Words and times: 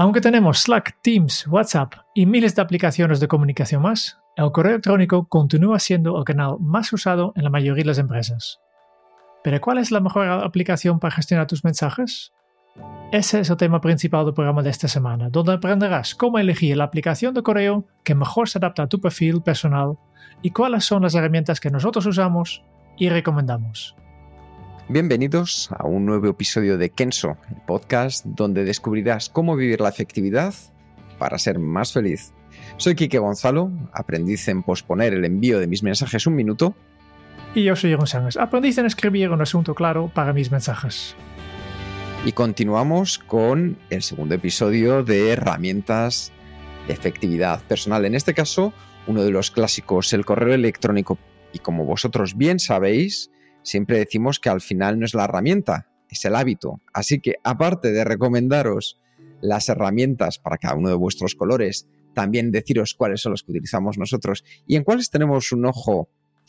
Aunque 0.00 0.22
tenemos 0.22 0.60
Slack, 0.60 0.96
Teams, 1.02 1.46
WhatsApp 1.46 1.92
y 2.14 2.24
miles 2.24 2.54
de 2.54 2.62
aplicaciones 2.62 3.20
de 3.20 3.28
comunicación 3.28 3.82
más, 3.82 4.18
el 4.34 4.50
correo 4.50 4.72
electrónico 4.72 5.28
continúa 5.28 5.78
siendo 5.78 6.16
el 6.16 6.24
canal 6.24 6.56
más 6.58 6.90
usado 6.94 7.34
en 7.36 7.44
la 7.44 7.50
mayoría 7.50 7.82
de 7.82 7.88
las 7.88 7.98
empresas. 7.98 8.60
Pero 9.44 9.60
¿cuál 9.60 9.76
es 9.76 9.90
la 9.90 10.00
mejor 10.00 10.26
aplicación 10.26 11.00
para 11.00 11.14
gestionar 11.14 11.46
tus 11.46 11.64
mensajes? 11.64 12.32
Ese 13.12 13.40
es 13.40 13.50
el 13.50 13.58
tema 13.58 13.82
principal 13.82 14.24
del 14.24 14.32
programa 14.32 14.62
de 14.62 14.70
esta 14.70 14.88
semana, 14.88 15.28
donde 15.28 15.52
aprenderás 15.52 16.14
cómo 16.14 16.38
elegir 16.38 16.78
la 16.78 16.84
aplicación 16.84 17.34
de 17.34 17.42
correo 17.42 17.84
que 18.02 18.14
mejor 18.14 18.48
se 18.48 18.56
adapta 18.56 18.84
a 18.84 18.88
tu 18.88 19.02
perfil 19.02 19.42
personal 19.42 19.98
y 20.40 20.48
cuáles 20.52 20.86
son 20.86 21.02
las 21.02 21.14
herramientas 21.14 21.60
que 21.60 21.70
nosotros 21.70 22.06
usamos 22.06 22.64
y 22.96 23.10
recomendamos. 23.10 23.94
Bienvenidos 24.92 25.70
a 25.70 25.86
un 25.86 26.04
nuevo 26.04 26.26
episodio 26.26 26.76
de 26.76 26.90
Kenso, 26.90 27.36
el 27.48 27.62
podcast 27.64 28.26
donde 28.26 28.64
descubrirás 28.64 29.28
cómo 29.28 29.54
vivir 29.54 29.80
la 29.80 29.88
efectividad 29.88 30.52
para 31.16 31.38
ser 31.38 31.60
más 31.60 31.92
feliz. 31.92 32.32
Soy 32.76 32.96
Quique 32.96 33.20
Gonzalo, 33.20 33.70
aprendiz 33.92 34.48
en 34.48 34.64
posponer 34.64 35.14
el 35.14 35.24
envío 35.24 35.60
de 35.60 35.68
mis 35.68 35.84
mensajes 35.84 36.26
un 36.26 36.34
minuto. 36.34 36.74
Y 37.54 37.62
yo 37.62 37.76
soy 37.76 37.90
Jeroen 37.90 38.08
Sánchez, 38.08 38.36
aprendiz 38.36 38.78
en 38.78 38.86
escribir 38.86 39.30
un 39.30 39.40
asunto 39.40 39.76
claro 39.76 40.10
para 40.12 40.32
mis 40.32 40.50
mensajes. 40.50 41.14
Y 42.24 42.32
continuamos 42.32 43.20
con 43.20 43.78
el 43.90 44.02
segundo 44.02 44.34
episodio 44.34 45.04
de 45.04 45.30
herramientas 45.30 46.32
de 46.88 46.94
efectividad 46.94 47.62
personal. 47.62 48.06
En 48.06 48.16
este 48.16 48.34
caso, 48.34 48.72
uno 49.06 49.22
de 49.22 49.30
los 49.30 49.52
clásicos, 49.52 50.12
el 50.14 50.24
correo 50.24 50.52
electrónico. 50.52 51.16
Y 51.52 51.60
como 51.60 51.84
vosotros 51.84 52.36
bien 52.36 52.58
sabéis, 52.58 53.30
siempre 53.62 53.98
decimos 53.98 54.40
que 54.40 54.48
al 54.48 54.60
final 54.60 54.98
no 54.98 55.06
es 55.06 55.14
la 55.14 55.24
herramienta, 55.24 55.88
es 56.08 56.24
el 56.24 56.34
hábito. 56.34 56.80
Así 56.92 57.20
que 57.20 57.36
aparte 57.44 57.92
de 57.92 58.04
recomendaros 58.04 59.00
las 59.40 59.68
herramientas 59.68 60.38
para 60.38 60.58
cada 60.58 60.74
uno 60.74 60.88
de 60.88 60.94
vuestros 60.94 61.34
colores, 61.34 61.88
también 62.14 62.50
deciros 62.50 62.94
cuáles 62.94 63.20
son 63.20 63.32
los 63.32 63.42
que 63.42 63.52
utilizamos 63.52 63.98
nosotros 63.98 64.44
y 64.66 64.76
en 64.76 64.84
cuáles 64.84 65.10
tenemos 65.10 65.52
un 65.52 65.66
ojo 65.66 66.08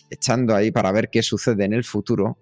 echando 0.09 0.56
ahí 0.56 0.72
para 0.72 0.92
ver 0.92 1.09
qué 1.09 1.23
sucede 1.23 1.64
en 1.64 1.73
el 1.73 1.84
futuro, 1.84 2.38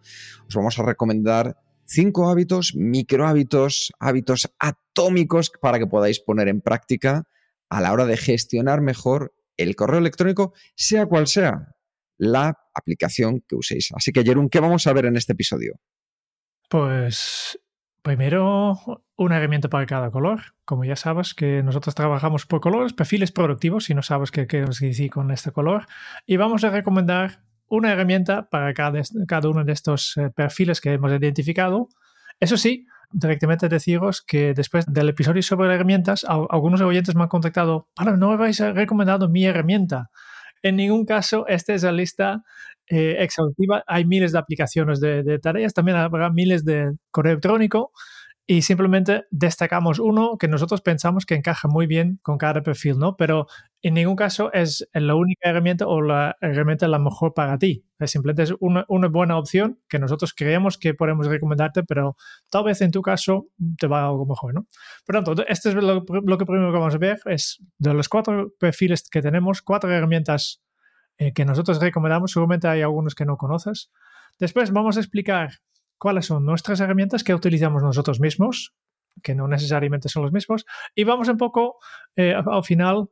os 0.48 0.56
vamos 0.56 0.80
a 0.80 0.84
recomendar 0.84 1.58
cinco 1.86 2.30
hábitos, 2.30 2.74
micro 2.76 3.28
hábitos, 3.28 3.94
hábitos 4.00 4.52
atómicos 4.58 5.52
para 5.62 5.78
que 5.78 5.88
podáis 5.88 6.20
poner 6.20 6.48
en 6.48 6.62
práctica 6.62 7.28
a 7.70 7.82
la 7.82 7.94
hora 7.94 8.06
de 8.06 8.18
gestionar 8.18 8.82
mejor 8.82 9.34
el 9.58 9.76
correo 9.76 10.00
electrónico, 10.00 10.54
sea 10.76 11.06
cual 11.06 11.28
sea 11.28 11.76
la 12.20 12.54
aplicación 12.76 13.42
que 13.48 13.56
uséis. 13.56 13.90
Así 13.96 14.12
que, 14.12 14.24
Jerún, 14.24 14.50
¿qué 14.50 14.60
vamos 14.60 14.86
a 14.86 14.94
ver 14.94 15.06
en 15.06 15.18
este 15.18 15.34
episodio? 15.34 15.80
Pues 16.70 17.60
primero 18.04 19.04
una 19.16 19.38
herramienta 19.38 19.70
para 19.70 19.86
cada 19.86 20.12
color. 20.12 20.42
Como 20.66 20.86
ya 20.86 20.96
sabes 20.96 21.34
que 21.34 21.64
nosotros 21.64 21.96
trabajamos 21.96 22.46
por 22.46 22.62
colores, 22.62 22.94
perfiles 22.94 23.32
productivos, 23.32 23.86
si 23.86 23.94
no 23.94 24.04
sabes 24.04 24.32
qué 24.32 24.48
queremos 24.48 24.80
decir 24.80 25.10
con 25.10 25.32
este 25.32 25.52
color. 25.52 25.88
Y 26.26 26.38
vamos 26.38 26.64
a 26.64 26.70
recomendar 26.70 27.42
una 27.68 27.92
herramienta 27.92 28.50
para 28.50 28.74
cada, 28.74 29.02
cada 29.28 29.50
uno 29.50 29.64
de 29.64 29.74
estos 29.74 30.18
eh, 30.18 30.30
perfiles 30.30 30.82
que 30.82 30.94
hemos 30.94 31.12
identificado. 31.12 31.88
Eso 32.40 32.58
sí, 32.58 32.86
directamente 33.12 33.70
deciros 33.70 34.22
que 34.22 34.54
después 34.54 34.86
del 34.88 35.10
episodio 35.10 35.42
sobre 35.42 35.74
herramientas, 35.74 36.26
algunos 36.28 36.82
oyentes 36.82 37.16
me 37.16 37.24
han 37.24 37.30
contactado, 37.30 37.90
para 37.96 38.16
no 38.16 38.32
habéis 38.32 38.60
recomendado 38.60 39.30
mi 39.30 39.46
herramienta. 39.46 40.10
En 40.62 40.76
ningún 40.76 41.06
caso, 41.06 41.48
esta 41.48 41.74
es 41.74 41.84
la 41.84 41.92
lista 41.92 42.44
eh, 42.88 43.18
exhaustiva. 43.20 43.84
Hay 43.88 44.06
miles 44.06 44.32
de 44.32 44.40
aplicaciones 44.40 45.00
de, 45.00 45.24
de, 45.24 45.40
tareas, 45.40 45.74
también 45.74 45.98
habrá 45.98 46.30
miles 46.30 46.66
de 46.66 46.92
correo 47.12 47.34
electrónico 47.34 47.92
y 48.52 48.64
simplemente 48.64 49.26
destacamos 49.30 50.00
uno 50.00 50.36
que 50.40 50.48
nosotros 50.48 50.82
pensamos 50.82 51.28
que 51.28 51.36
encaja 51.36 51.68
muy 51.68 51.86
bien 51.86 52.20
con 52.24 52.40
cada 52.40 52.64
perfil, 52.64 52.98
¿no? 52.98 53.16
Pero 53.16 53.46
en 53.84 53.94
ningún 53.94 54.16
caso 54.16 54.52
es 54.52 54.90
la 54.92 55.14
única 55.14 55.52
herramienta 55.52 55.86
o 55.86 56.02
la 56.02 56.36
herramienta 56.42 56.88
la 56.88 56.98
mejor 56.98 57.36
para 57.36 57.60
ti. 57.60 57.86
Es 58.00 58.10
simplemente 58.10 58.42
es 58.42 58.56
una, 58.60 58.86
una, 58.88 59.08
buena 59.08 59.38
opción 59.38 59.78
que 59.88 60.00
nosotros 60.00 60.34
creemos 60.34 60.80
que 60.80 60.96
podemos 60.96 61.28
recomendarte, 61.28 61.84
pero 61.84 62.18
tal 62.50 62.64
vez 62.64 62.82
en 62.82 62.90
tu 62.90 63.04
caso 63.04 63.50
te 63.78 63.86
va 63.86 64.08
algo 64.08 64.26
mejor, 64.26 64.56
¿no? 64.56 64.66
Por 65.06 65.14
tanto, 65.14 65.46
este 65.48 65.70
es 65.70 65.76
lo, 65.76 66.04
lo 66.04 66.38
que 66.40 66.46
primero 66.48 66.72
vamos 66.72 66.96
a 66.96 66.98
ver, 66.98 67.20
es 67.26 67.62
de 67.78 67.94
los 67.94 68.10
cuatro 68.10 68.52
perfiles 68.60 69.08
que 69.12 69.22
tenemos, 69.22 69.62
cuatro 69.62 69.92
herramientas 69.92 70.60
eh, 71.20 71.34
que 71.34 71.46
nosotros 71.46 71.80
recomendamos, 71.80 72.32
seguramente 72.32 72.68
hay 72.68 72.82
algunos 72.82 73.14
que 73.14 73.26
no 73.26 73.38
conoces. 73.38 73.92
Después 74.40 74.72
vamos 74.72 74.98
a 74.98 75.02
explicar 75.02 75.52
cuáles 76.00 76.26
son 76.26 76.46
nuestras 76.46 76.80
herramientas 76.80 77.24
que 77.24 77.36
utilizamos 77.36 77.84
nosotros 77.84 78.20
mismos, 78.20 78.74
que 79.22 79.36
no 79.36 79.48
necesariamente 79.48 80.10
son 80.10 80.24
los 80.24 80.32
mismos, 80.32 80.66
y 80.96 81.04
vamos 81.04 81.28
un 81.28 81.38
poco 81.38 81.78
eh, 82.16 82.34
al 82.34 82.64
final 82.64 83.10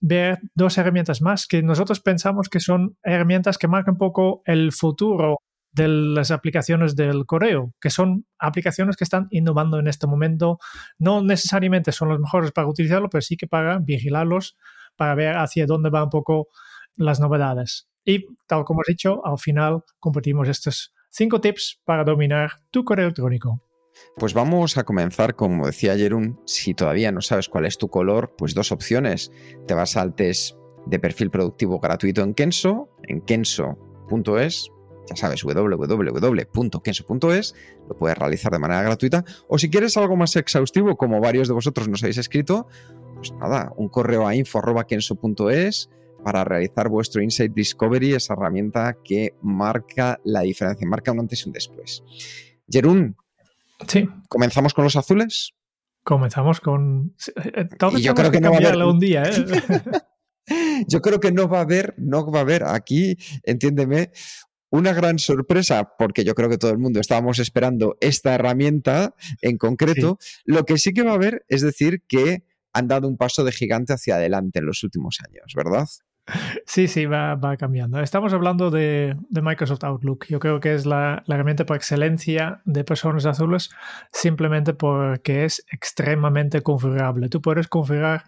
ver 0.00 0.40
dos 0.54 0.78
herramientas 0.78 1.20
más 1.20 1.46
que 1.46 1.62
nosotros 1.62 2.00
pensamos 2.00 2.48
que 2.48 2.58
son 2.58 2.96
herramientas 3.02 3.58
que 3.58 3.68
marcan 3.68 3.94
un 3.94 3.98
poco 3.98 4.42
el 4.46 4.72
futuro 4.72 5.36
de 5.72 5.86
las 5.88 6.30
aplicaciones 6.30 6.96
del 6.96 7.26
correo, 7.26 7.74
que 7.80 7.90
son 7.90 8.26
aplicaciones 8.38 8.96
que 8.96 9.04
están 9.04 9.28
innovando 9.30 9.78
en 9.78 9.86
este 9.86 10.06
momento. 10.06 10.58
No 10.98 11.22
necesariamente 11.22 11.92
son 11.92 12.08
las 12.08 12.18
mejores 12.18 12.50
para 12.50 12.66
utilizarlo, 12.66 13.08
pero 13.08 13.22
sí 13.22 13.36
que 13.36 13.46
para 13.46 13.78
vigilarlos, 13.78 14.56
para 14.96 15.14
ver 15.14 15.36
hacia 15.36 15.66
dónde 15.66 15.90
van 15.90 16.04
un 16.04 16.10
poco 16.10 16.48
las 16.96 17.20
novedades. 17.20 17.88
Y 18.04 18.26
tal 18.46 18.64
como 18.64 18.80
he 18.80 18.90
dicho, 18.90 19.24
al 19.24 19.38
final 19.38 19.84
compartimos 20.00 20.48
estos 20.48 20.92
5 21.10 21.40
tips 21.40 21.80
para 21.84 22.04
dominar 22.04 22.52
tu 22.70 22.84
correo 22.84 23.06
electrónico. 23.06 23.62
Pues 24.16 24.34
vamos 24.34 24.76
a 24.76 24.84
comenzar, 24.84 25.34
como 25.34 25.66
decía 25.66 25.96
Jerún, 25.96 26.40
si 26.46 26.74
todavía 26.74 27.12
no 27.12 27.20
sabes 27.20 27.48
cuál 27.48 27.66
es 27.66 27.78
tu 27.78 27.88
color, 27.88 28.34
pues 28.36 28.54
dos 28.54 28.72
opciones. 28.72 29.32
Te 29.66 29.74
vas 29.74 29.96
al 29.96 30.14
test 30.14 30.56
de 30.86 30.98
perfil 30.98 31.30
productivo 31.30 31.78
gratuito 31.80 32.22
en 32.22 32.34
Kenso, 32.34 32.88
en 33.06 33.20
kenso.es, 33.20 34.70
ya 35.08 35.16
sabes, 35.16 35.42
www.kenso.es, 35.42 35.94
lo 37.88 37.96
puedes 37.96 38.16
realizar 38.16 38.52
de 38.52 38.58
manera 38.58 38.82
gratuita. 38.82 39.24
O 39.48 39.58
si 39.58 39.70
quieres 39.70 39.96
algo 39.96 40.16
más 40.16 40.36
exhaustivo, 40.36 40.96
como 40.96 41.20
varios 41.20 41.48
de 41.48 41.54
vosotros 41.54 41.88
nos 41.88 42.02
habéis 42.02 42.18
escrito, 42.18 42.68
pues 43.16 43.32
nada, 43.32 43.72
un 43.76 43.88
correo 43.88 44.26
a 44.26 44.34
info.kenso.es 44.34 45.90
para 46.22 46.44
realizar 46.44 46.88
vuestro 46.88 47.22
Insight 47.22 47.52
Discovery, 47.52 48.14
esa 48.14 48.34
herramienta 48.34 48.96
que 49.04 49.34
marca 49.42 50.20
la 50.24 50.40
diferencia, 50.40 50.86
marca 50.86 51.12
un 51.12 51.20
antes 51.20 51.44
y 51.44 51.48
un 51.48 51.52
después. 51.52 52.02
Jerún, 52.68 53.16
sí. 53.86 54.08
¿comenzamos 54.28 54.74
con 54.74 54.84
los 54.84 54.96
azules? 54.96 55.54
Comenzamos 56.02 56.60
con... 56.60 57.14
y 57.96 58.02
yo 58.02 58.14
creo 58.14 58.30
que, 58.30 58.38
que 58.38 58.40
no 58.42 58.50
va 58.50 58.56
a 58.56 58.60
haber... 58.60 58.82
un 58.84 58.98
día, 58.98 59.22
¿eh? 59.24 59.44
yo 60.88 61.00
creo 61.00 61.20
que 61.20 61.32
no 61.32 61.48
va 61.48 61.58
a 61.58 61.62
haber, 61.62 61.94
no 61.98 62.30
va 62.30 62.38
a 62.38 62.42
haber 62.42 62.64
aquí, 62.64 63.16
entiéndeme, 63.42 64.10
una 64.70 64.92
gran 64.92 65.18
sorpresa, 65.18 65.92
porque 65.98 66.24
yo 66.24 66.34
creo 66.34 66.48
que 66.48 66.58
todo 66.58 66.70
el 66.70 66.78
mundo 66.78 67.00
estábamos 67.00 67.38
esperando 67.38 67.96
esta 68.00 68.34
herramienta 68.34 69.14
en 69.42 69.58
concreto. 69.58 70.18
Sí. 70.20 70.42
Lo 70.44 70.64
que 70.64 70.78
sí 70.78 70.92
que 70.92 71.02
va 71.02 71.12
a 71.12 71.14
haber 71.14 71.44
es 71.48 71.60
decir 71.60 72.02
que 72.06 72.44
han 72.72 72.86
dado 72.86 73.08
un 73.08 73.16
paso 73.16 73.44
de 73.44 73.52
gigante 73.52 73.92
hacia 73.92 74.14
adelante 74.14 74.60
en 74.60 74.66
los 74.66 74.82
últimos 74.84 75.18
años, 75.26 75.52
¿verdad? 75.56 75.88
Sí, 76.66 76.88
sí, 76.88 77.06
va, 77.06 77.38
cambiando. 77.58 78.00
Estamos 78.00 78.32
hablando 78.32 78.70
de, 78.70 79.16
de, 79.28 79.42
Microsoft 79.42 79.84
Outlook. 79.84 80.26
Yo 80.28 80.38
creo 80.38 80.60
que 80.60 80.74
es 80.74 80.86
la, 80.86 81.22
la, 81.26 81.34
herramienta 81.34 81.66
por 81.66 81.76
excelencia 81.76 82.62
de 82.64 82.84
personas 82.84 83.26
azules 83.26 83.70
simplemente 84.12 84.74
porque 84.74 85.44
es 85.44 85.64
extremadamente 85.70 86.62
configurable. 86.62 87.28
Tú 87.28 87.42
puedes 87.42 87.68
configurar 87.68 88.24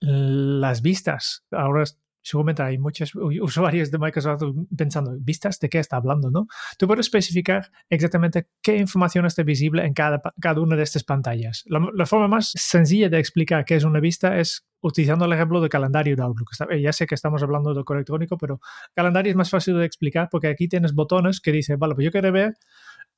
las 0.00 0.82
vistas. 0.82 1.44
Ahora 1.50 1.84
seguramente 2.22 2.62
hay 2.62 2.78
muchos 2.78 3.12
usuarios 3.14 3.90
de 3.90 3.98
Microsoft 3.98 4.42
pensando, 4.76 5.16
¿vistas 5.20 5.58
de 5.58 5.68
qué 5.68 5.78
está 5.78 5.96
hablando? 5.96 6.30
¿no? 6.30 6.46
Tú 6.78 6.86
puedes 6.86 7.06
especificar 7.06 7.70
exactamente 7.88 8.48
qué 8.62 8.76
información 8.76 9.26
está 9.26 9.42
visible 9.42 9.84
en 9.84 9.92
cada, 9.92 10.22
cada 10.40 10.60
una 10.60 10.76
de 10.76 10.84
estas 10.84 11.04
pantallas. 11.04 11.64
La, 11.66 12.06
forma 12.06 12.28
más 12.28 12.52
sencilla 12.54 13.08
de 13.08 13.18
explicar 13.18 13.64
qué 13.64 13.76
es 13.76 13.84
una 13.84 14.00
vista 14.00 14.38
es 14.38 14.66
utilizando 14.80 15.24
el 15.24 15.32
ejemplo 15.32 15.60
de 15.60 15.68
calendario 15.68 16.16
de 16.16 16.22
Outlook. 16.22 16.50
Ya 16.80 16.92
sé 16.92 17.06
que 17.06 17.14
estamos 17.14 17.42
hablando 17.42 17.72
de 17.72 17.84
correo 17.84 18.00
electrónico, 18.00 18.36
pero 18.36 18.60
calendario 18.94 19.30
es 19.30 19.36
más 19.36 19.50
fácil 19.50 19.78
de 19.78 19.84
explicar 19.84 20.28
porque 20.30 20.48
aquí 20.48 20.68
tienes 20.68 20.92
botones 20.92 21.40
que 21.40 21.52
dicen, 21.52 21.78
vale, 21.78 21.94
pues 21.94 22.04
yo 22.04 22.10
quiero 22.10 22.32
ver 22.32 22.54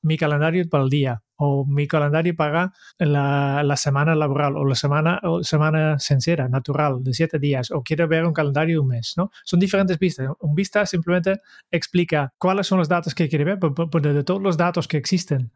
mi 0.05 0.17
calendario 0.17 0.67
para 0.69 0.83
el 0.83 0.89
día 0.89 1.21
o 1.37 1.65
mi 1.65 1.87
calendario 1.87 2.35
para 2.35 2.71
la, 2.97 3.75
semana 3.75 4.15
laboral 4.15 4.55
o 4.55 4.65
la 4.65 4.75
semana, 4.75 5.19
o 5.23 5.43
semana 5.43 5.99
sincera, 5.99 6.47
natural, 6.47 7.03
de 7.03 7.13
siete 7.13 7.39
días, 7.39 7.71
o 7.71 7.83
quiero 7.83 8.07
ver 8.07 8.25
un 8.25 8.33
calendario 8.33 8.75
de 8.75 8.79
un 8.79 8.87
mes, 8.87 9.15
¿no? 9.17 9.31
Son 9.43 9.59
diferentes 9.59 9.99
vistas. 9.99 10.29
Un 10.39 10.55
vista 10.55 10.85
simplemente 10.85 11.41
explica 11.69 12.33
cuáles 12.37 12.67
son 12.67 12.77
los 12.77 12.87
datos 12.87 13.13
que 13.13 13.27
quiere 13.27 13.43
ver, 13.43 13.59
de 13.59 14.23
todos 14.23 14.41
los 14.41 14.55
datos 14.55 14.87
que 14.87 14.97
existen, 14.97 15.51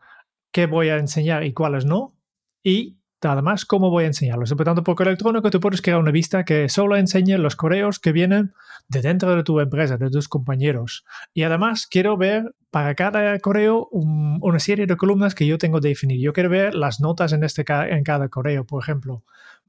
qué 0.52 0.66
voy 0.66 0.90
a 0.90 0.98
enseñar 0.98 1.44
y 1.46 1.54
cuáles 1.54 1.86
no, 1.86 2.16
y 2.64 2.99
Además, 3.22 3.66
¿cómo 3.66 3.90
voy 3.90 4.06
a 4.06 4.08
enseñarlos? 4.08 4.54
Por 4.54 4.66
tanto, 4.66 4.84
por 4.84 4.96
correo 4.96 5.12
electrónico 5.12 5.50
tú 5.50 5.60
puedes 5.60 5.82
crear 5.82 6.00
una 6.00 6.12
vista 6.12 6.46
que 6.46 6.70
solo 6.70 6.96
enseñe 6.96 7.38
los 7.38 7.58
correos 7.58 8.00
que 8.00 8.14
vienen 8.14 8.54
de 8.88 9.02
dentro 9.02 9.36
de 9.36 9.44
tu 9.44 9.60
empresa, 9.60 9.98
de 9.98 10.10
tus 10.10 10.30
compañeros. 10.30 11.04
Y 11.34 11.44
además 11.44 11.86
quiero 11.86 12.16
ver 12.16 12.56
para 12.72 12.96
cada 12.96 13.38
correo 13.40 13.90
una 13.92 14.60
serie 14.60 14.86
de 14.86 14.96
columnas 14.96 15.36
que 15.36 15.46
yo 15.46 15.58
tengo 15.58 15.82
definido. 15.82 16.22
Yo 16.22 16.34
quiero 16.34 16.50
ver 16.50 16.76
las 16.76 17.02
notas 17.02 17.34
en, 17.34 17.44
este, 17.44 17.66
en 17.68 18.04
cada 18.04 18.30
correo, 18.30 18.66
por 18.66 18.82
ejemplo, 18.82 19.24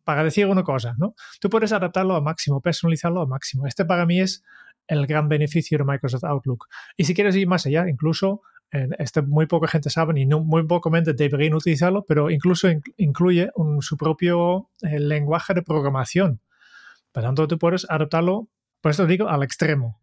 para 0.05 0.23
decir 0.23 0.47
una 0.47 0.63
cosa, 0.63 0.95
¿no? 0.97 1.15
Tú 1.41 1.51
puedes 1.51 1.73
adaptarlo 1.73 2.15
al 2.15 2.23
máximo, 2.23 2.61
personalizarlo 2.61 3.21
al 3.21 3.29
máximo. 3.29 3.67
Este 3.67 3.85
para 3.85 4.07
mí 4.07 4.21
es 4.21 4.45
el 4.87 5.07
gran 5.07 5.29
beneficio 5.29 5.79
de 5.79 5.85
Microsoft 5.85 6.25
Outlook. 6.25 6.67
Y 6.97 7.05
si 7.05 7.15
quieres 7.15 7.35
ir 7.37 7.49
más 7.49 7.67
allá, 7.67 7.89
incluso 7.89 8.43
este 8.71 9.23
muy 9.23 9.47
poca 9.47 9.67
gente 9.67 9.91
sabe 9.91 10.21
y 10.21 10.27
no, 10.27 10.41
muy 10.41 10.65
poca 10.65 10.91
gente 10.91 11.13
deberían 11.13 11.55
utilizarlo, 11.55 12.05
pero 12.05 12.31
incluso 12.31 12.69
incluye 12.97 13.51
su 13.81 13.97
propio 13.97 14.69
eh, 14.83 15.01
lenguaje 15.01 15.55
de 15.55 15.63
programación. 15.63 16.41
Por 17.13 17.23
tanto, 17.23 17.49
tú 17.49 17.59
puedes 17.59 17.89
adaptarlo, 17.91 18.49
por 18.81 18.93
eso 18.93 19.07
digo, 19.07 19.29
al 19.29 19.43
extremo. 19.43 20.01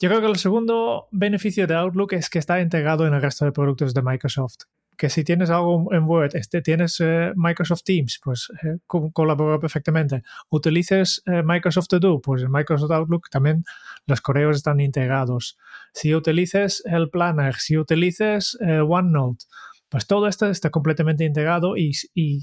Yo 0.00 0.08
creo 0.08 0.20
que 0.20 0.26
el 0.26 0.36
segundo 0.36 1.08
beneficio 1.12 1.66
de 1.66 1.74
Outlook 1.74 2.14
es 2.14 2.30
que 2.30 2.38
está 2.38 2.60
integrado 2.60 3.06
en 3.06 3.14
el 3.14 3.22
resto 3.22 3.44
de 3.44 3.52
productos 3.52 3.94
de 3.94 4.02
Microsoft 4.02 4.62
que 5.00 5.08
si 5.08 5.24
tienes 5.24 5.48
algo 5.48 5.90
en 5.94 6.04
Word, 6.04 6.36
este, 6.36 6.60
tienes 6.60 7.00
eh, 7.00 7.32
Microsoft 7.34 7.84
Teams, 7.84 8.20
pues 8.22 8.52
eh, 8.62 8.76
colabora 8.86 9.58
perfectamente. 9.58 10.22
Utilices 10.50 11.22
eh, 11.24 11.42
Microsoft 11.42 11.88
To 11.88 11.98
Do, 11.98 12.20
pues 12.20 12.42
en 12.42 12.52
Microsoft 12.52 12.90
Outlook 12.90 13.30
también 13.30 13.64
los 14.04 14.20
correos 14.20 14.58
están 14.58 14.78
integrados. 14.78 15.56
Si 15.94 16.14
utilices 16.14 16.82
el 16.84 17.08
Planner, 17.08 17.54
si 17.54 17.78
utilices 17.78 18.58
OneNote, 18.60 19.46
pues 19.88 20.06
todo 20.06 20.28
esto 20.28 20.44
está 20.50 20.68
completamente 20.68 21.24
integrado 21.24 21.78
y, 21.78 21.94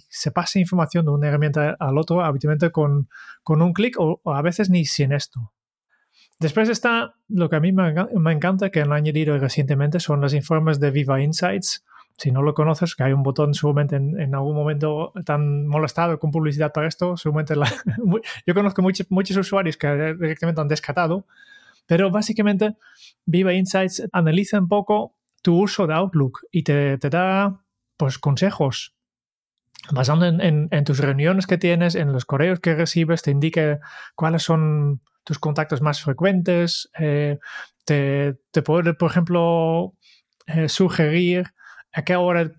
se 0.10 0.32
pasa 0.32 0.58
información 0.58 1.06
de 1.06 1.12
una 1.12 1.28
herramienta 1.28 1.76
al 1.80 2.00
otro 2.00 2.26
habitualmente 2.26 2.72
con, 2.72 3.08
con 3.44 3.62
un 3.62 3.72
clic 3.72 3.98
o, 4.00 4.20
a 4.26 4.42
veces 4.42 4.72
ni 4.72 4.86
sin 4.86 5.12
esto. 5.12 5.54
Después 6.40 6.70
está 6.70 7.14
lo 7.28 7.50
que 7.50 7.56
a 7.58 7.60
mí 7.60 7.72
me, 7.72 7.94
me 7.94 8.32
encanta, 8.32 8.72
que 8.72 8.82
han 8.82 8.94
añadido 8.94 9.38
recientemente, 9.38 10.00
son 10.00 10.22
los 10.22 10.34
informes 10.34 10.80
de 10.80 10.90
Viva 10.90 11.22
Insights 11.22 11.84
si 12.18 12.32
no 12.32 12.42
lo 12.42 12.54
conoces, 12.54 12.96
que 12.96 13.04
hay 13.04 13.14
un 13.14 13.24
botón 13.24 13.54
seguramente 13.54 13.96
en, 13.96 14.34
algún 14.34 14.56
momento 14.56 15.14
tan 15.24 15.68
molestado 15.68 16.20
con 16.20 16.32
publicidad 16.32 16.74
para 16.74 16.88
esto, 16.88 17.16
seguramente 17.16 17.54
yo 18.46 18.54
conozco 18.54 18.82
muchos, 18.82 19.08
muchos 19.10 19.38
usuarios 19.38 19.78
que 19.78 20.16
directamente 20.20 20.62
han 20.62 20.68
descartado, 20.68 21.28
pero 21.86 22.10
básicamente 22.10 22.76
Viva 23.26 23.54
Insights 23.54 24.08
analiza 24.12 24.60
un 24.60 24.68
poco 24.68 25.16
tu 25.42 25.62
uso 25.62 25.86
de 25.86 25.94
Outlook 25.94 26.42
y 26.52 26.64
te, 26.64 26.98
te 26.98 27.10
da 27.10 27.62
pues 27.98 28.18
consejos. 28.18 28.94
Basando 29.92 30.26
en, 30.26 30.68
en, 30.70 30.84
tus 30.84 31.00
reuniones 31.00 31.48
que 31.48 31.58
tienes, 31.58 31.96
en 31.96 32.12
los 32.12 32.26
correos 32.26 32.60
que 32.60 32.76
recibes, 32.76 33.22
te 33.22 33.32
indica 33.32 33.80
cuáles 34.16 34.44
son 34.44 35.02
tus 35.24 35.40
contactos 35.40 35.82
más 35.82 36.02
frecuentes, 36.02 36.90
eh, 36.98 37.38
te, 37.86 38.38
te, 38.52 38.62
puede, 38.64 38.96
por 38.96 39.12
ejemplo, 39.12 39.94
eh, 40.48 40.68
sugerir 40.68 41.54
¿A 41.94 42.04
qué 42.04 42.16
hora 42.16 42.52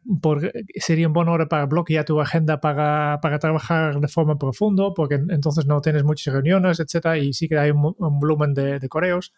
sería 0.76 1.06
una 1.06 1.14
buena 1.14 1.32
hora 1.32 1.48
para 1.48 1.66
bloquear 1.66 2.04
tu 2.04 2.20
agenda 2.20 2.60
para, 2.60 3.20
para 3.22 3.38
trabajar 3.38 4.00
de 4.00 4.08
forma 4.08 4.36
profunda? 4.36 4.92
Porque 4.94 5.14
entonces 5.16 5.66
no 5.66 5.80
tienes 5.80 6.02
muchas 6.02 6.34
reuniones, 6.34 6.80
etcétera, 6.80 7.18
y 7.18 7.32
sí 7.32 7.48
que 7.48 7.58
hay 7.58 7.70
un, 7.70 7.94
volumen 7.98 8.54
de, 8.54 8.78
de, 8.80 8.88
correos. 8.88 9.32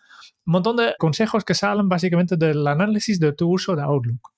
Un 0.46 0.52
montón 0.52 0.76
de 0.76 0.94
consejos 0.98 1.44
que 1.44 1.54
salen 1.54 1.88
básicamente 1.88 2.36
del 2.36 2.66
análisis 2.66 3.20
de 3.20 3.32
tu 3.32 3.50
uso 3.50 3.76
de 3.76 3.82
Outlook. 3.82 4.32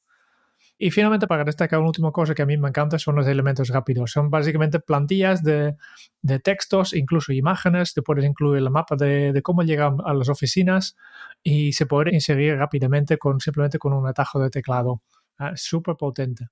Y 0.85 0.91
finalmente, 0.91 1.29
para 1.29 1.45
destacar 1.45 1.79
una 1.79 1.91
última 1.91 2.11
cosa 2.11 2.35
que 2.35 2.43
a 2.43 2.47
mí 2.47 2.57
me 2.57 2.69
encanta, 2.69 2.99
son 2.99 3.15
los 3.15 3.29
elementos 3.29 3.69
rápidos. 3.69 4.11
Son 4.11 4.31
básicamente 4.31 4.81
plantillas 4.81 5.45
de, 5.45 5.77
de 6.23 6.41
textos, 6.41 6.93
incluso 6.93 7.33
imágenes. 7.33 7.95
Te 7.95 8.03
puedes 8.03 8.25
incluir 8.25 8.59
el 8.59 8.69
mapa 8.69 8.97
de, 8.97 9.33
de, 9.33 9.43
cómo 9.43 9.63
llegan 9.63 9.99
a 10.05 10.13
las 10.13 10.29
oficinas 10.29 10.97
y 11.41 11.73
se 11.73 11.87
puede 11.87 12.13
inserir 12.13 12.57
rápidamente 12.57 13.17
con, 13.17 13.39
simplemente 13.39 13.79
con 13.79 13.93
un 13.93 14.09
atajo 14.09 14.41
de 14.41 14.51
teclado. 14.51 15.03
Ah, 15.39 15.53
súper 15.55 15.97
potente. 15.97 16.49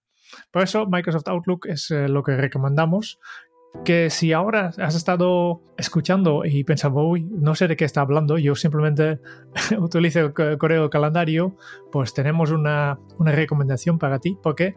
Por 0.51 0.63
eso 0.63 0.87
Microsoft 0.87 1.29
Outlook 1.29 1.67
es 1.67 1.91
eh, 1.91 2.09
lo 2.09 2.23
que 2.23 2.37
recomendamos. 2.37 3.19
Que 3.85 4.11
si 4.11 4.33
ahora 4.33 4.73
has 4.79 4.97
estado 4.97 5.63
escuchando 5.79 6.45
y 6.45 6.65
pensando, 6.65 7.03
uy, 7.03 7.23
no 7.31 7.55
sé 7.55 7.69
de 7.69 7.77
qué 7.77 7.85
está 7.85 8.01
hablando, 8.01 8.37
yo 8.37 8.57
simplemente 8.57 9.21
utilizo 9.79 10.19
el 10.37 10.59
correo 10.59 10.91
calendario, 10.91 11.57
pues 11.93 12.13
tenemos 12.13 12.51
una, 12.51 12.99
una 13.19 13.31
recomendación 13.31 13.97
para 14.01 14.19
ti, 14.19 14.37
porque 14.43 14.75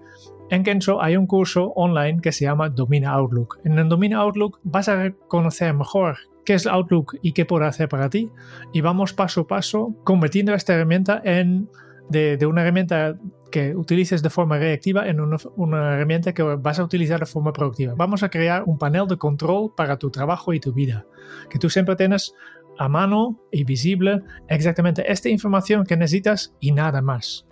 en 0.52 0.64
Kenso 0.64 1.02
hay 1.02 1.18
un 1.18 1.26
curso 1.26 1.74
online 1.76 2.22
que 2.22 2.32
se 2.32 2.46
llama 2.46 2.70
Domina 2.70 3.14
Outlook. 3.14 3.58
En 3.64 3.80
el 3.80 3.90
Domina 3.90 4.20
Outlook 4.20 4.60
vas 4.64 4.88
a 4.90 5.12
conocer 5.28 5.74
mejor 5.74 6.18
qué 6.46 6.54
es 6.54 6.68
Outlook 6.68 7.18
y 7.24 7.32
qué 7.32 7.46
puede 7.46 7.66
hacer 7.66 7.90
para 7.90 8.12
ti, 8.12 8.30
y 8.74 8.82
vamos 8.82 9.12
paso 9.12 9.42
a 9.42 9.48
paso 9.48 9.96
convirtiendo 10.04 10.54
esta 10.54 10.76
herramienta 10.76 11.20
en 11.26 11.68
de, 12.10 12.38
de 12.38 12.46
una 12.46 12.62
herramienta 12.62 13.18
que 13.54 13.76
utilices 13.76 14.24
de 14.24 14.32
forma 14.32 14.58
reactiva 14.58 15.08
en 15.08 15.22
una, 15.22 15.94
herramienta 15.94 16.34
que 16.34 16.42
vas 16.42 16.80
a 16.80 16.84
utilizar 16.84 17.20
de 17.20 17.28
forma 17.28 17.54
productiva. 17.54 17.94
Vamos 17.96 18.24
a 18.24 18.30
crear 18.30 18.64
un 18.66 18.80
panel 18.80 19.08
de 19.08 19.18
control 19.18 19.76
para 19.78 20.00
tu 20.00 20.10
trabajo 20.10 20.54
y 20.54 20.60
tu 20.60 20.74
vida, 20.74 21.06
que 21.52 21.60
tú 21.60 21.70
siempre 21.70 21.96
tienes 21.96 22.34
a 22.80 22.90
mano 22.90 23.40
y 23.52 23.64
visible 23.64 24.24
exactamente 24.48 25.04
esta 25.12 25.30
información 25.30 25.86
que 25.86 25.96
necesitas 25.96 26.56
y 26.60 26.72
nada 26.72 27.04
más. 27.04 27.46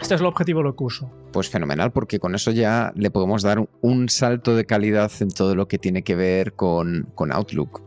Este 0.00 0.14
es 0.14 0.20
el 0.20 0.28
objetivo 0.28 0.62
del 0.62 0.76
curso. 0.76 1.10
Pues 1.32 1.50
fenomenal, 1.50 1.90
porque 1.90 2.20
con 2.20 2.36
eso 2.36 2.52
ya 2.52 2.92
le 2.94 3.10
podemos 3.10 3.42
dar 3.42 3.68
un 3.80 4.08
salto 4.08 4.54
de 4.54 4.64
calidad 4.64 5.10
en 5.18 5.30
todo 5.30 5.56
lo 5.56 5.66
que 5.66 5.78
tiene 5.78 6.04
que 6.04 6.14
ver 6.14 6.54
con, 6.54 7.08
con 7.16 7.32
Outlook. 7.32 7.82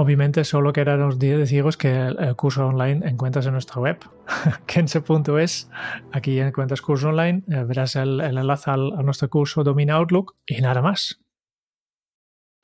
Obviamente 0.00 0.44
solo 0.44 0.72
queremos 0.72 1.18
deciros 1.18 1.76
que 1.76 1.90
el, 1.90 2.36
curso 2.36 2.68
online 2.68 3.04
encuentras 3.08 3.46
en 3.46 3.52
nuestra 3.54 3.80
web, 3.80 3.98
kense.es. 4.66 5.68
Aquí 6.12 6.38
encuentras 6.38 6.80
curso 6.80 7.08
online, 7.08 7.42
eh, 7.48 7.64
verás 7.64 7.96
el, 7.96 8.20
enlace 8.20 8.70
al, 8.70 8.92
a 8.92 9.02
nuestro 9.02 9.28
curso 9.28 9.64
Domina 9.64 9.96
Outlook 9.96 10.36
y 10.46 10.60
nada 10.60 10.82
más. 10.82 11.20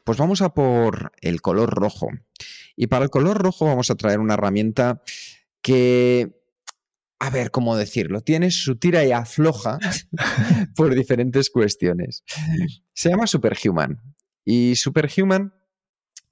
Pues 0.05 0.17
vamos 0.17 0.43
a 0.43 0.51
por 0.51 1.11
el 1.23 1.43
color 1.43 1.71
rojo. 1.75 2.07
Y 2.77 2.87
para 2.87 3.03
el 3.03 3.11
color 3.11 3.43
rojo 3.43 3.67
vamos 3.67 3.91
a 3.91 3.97
traer 3.97 4.21
una 4.21 4.35
herramienta 4.35 5.03
que, 5.61 6.41
a 7.19 7.31
ver, 7.31 7.51
¿cómo 7.51 7.77
decirlo? 7.77 8.21
Tiene 8.21 8.53
su 8.53 8.77
tira 8.77 9.05
y 9.05 9.11
afloja 9.11 9.81
por 10.77 10.95
diferentes 10.95 11.51
cuestiones. 11.51 12.23
Se 12.93 13.11
llama 13.11 13.27
Superhuman. 13.27 14.01
Y 14.45 14.77
Superhuman 14.77 15.53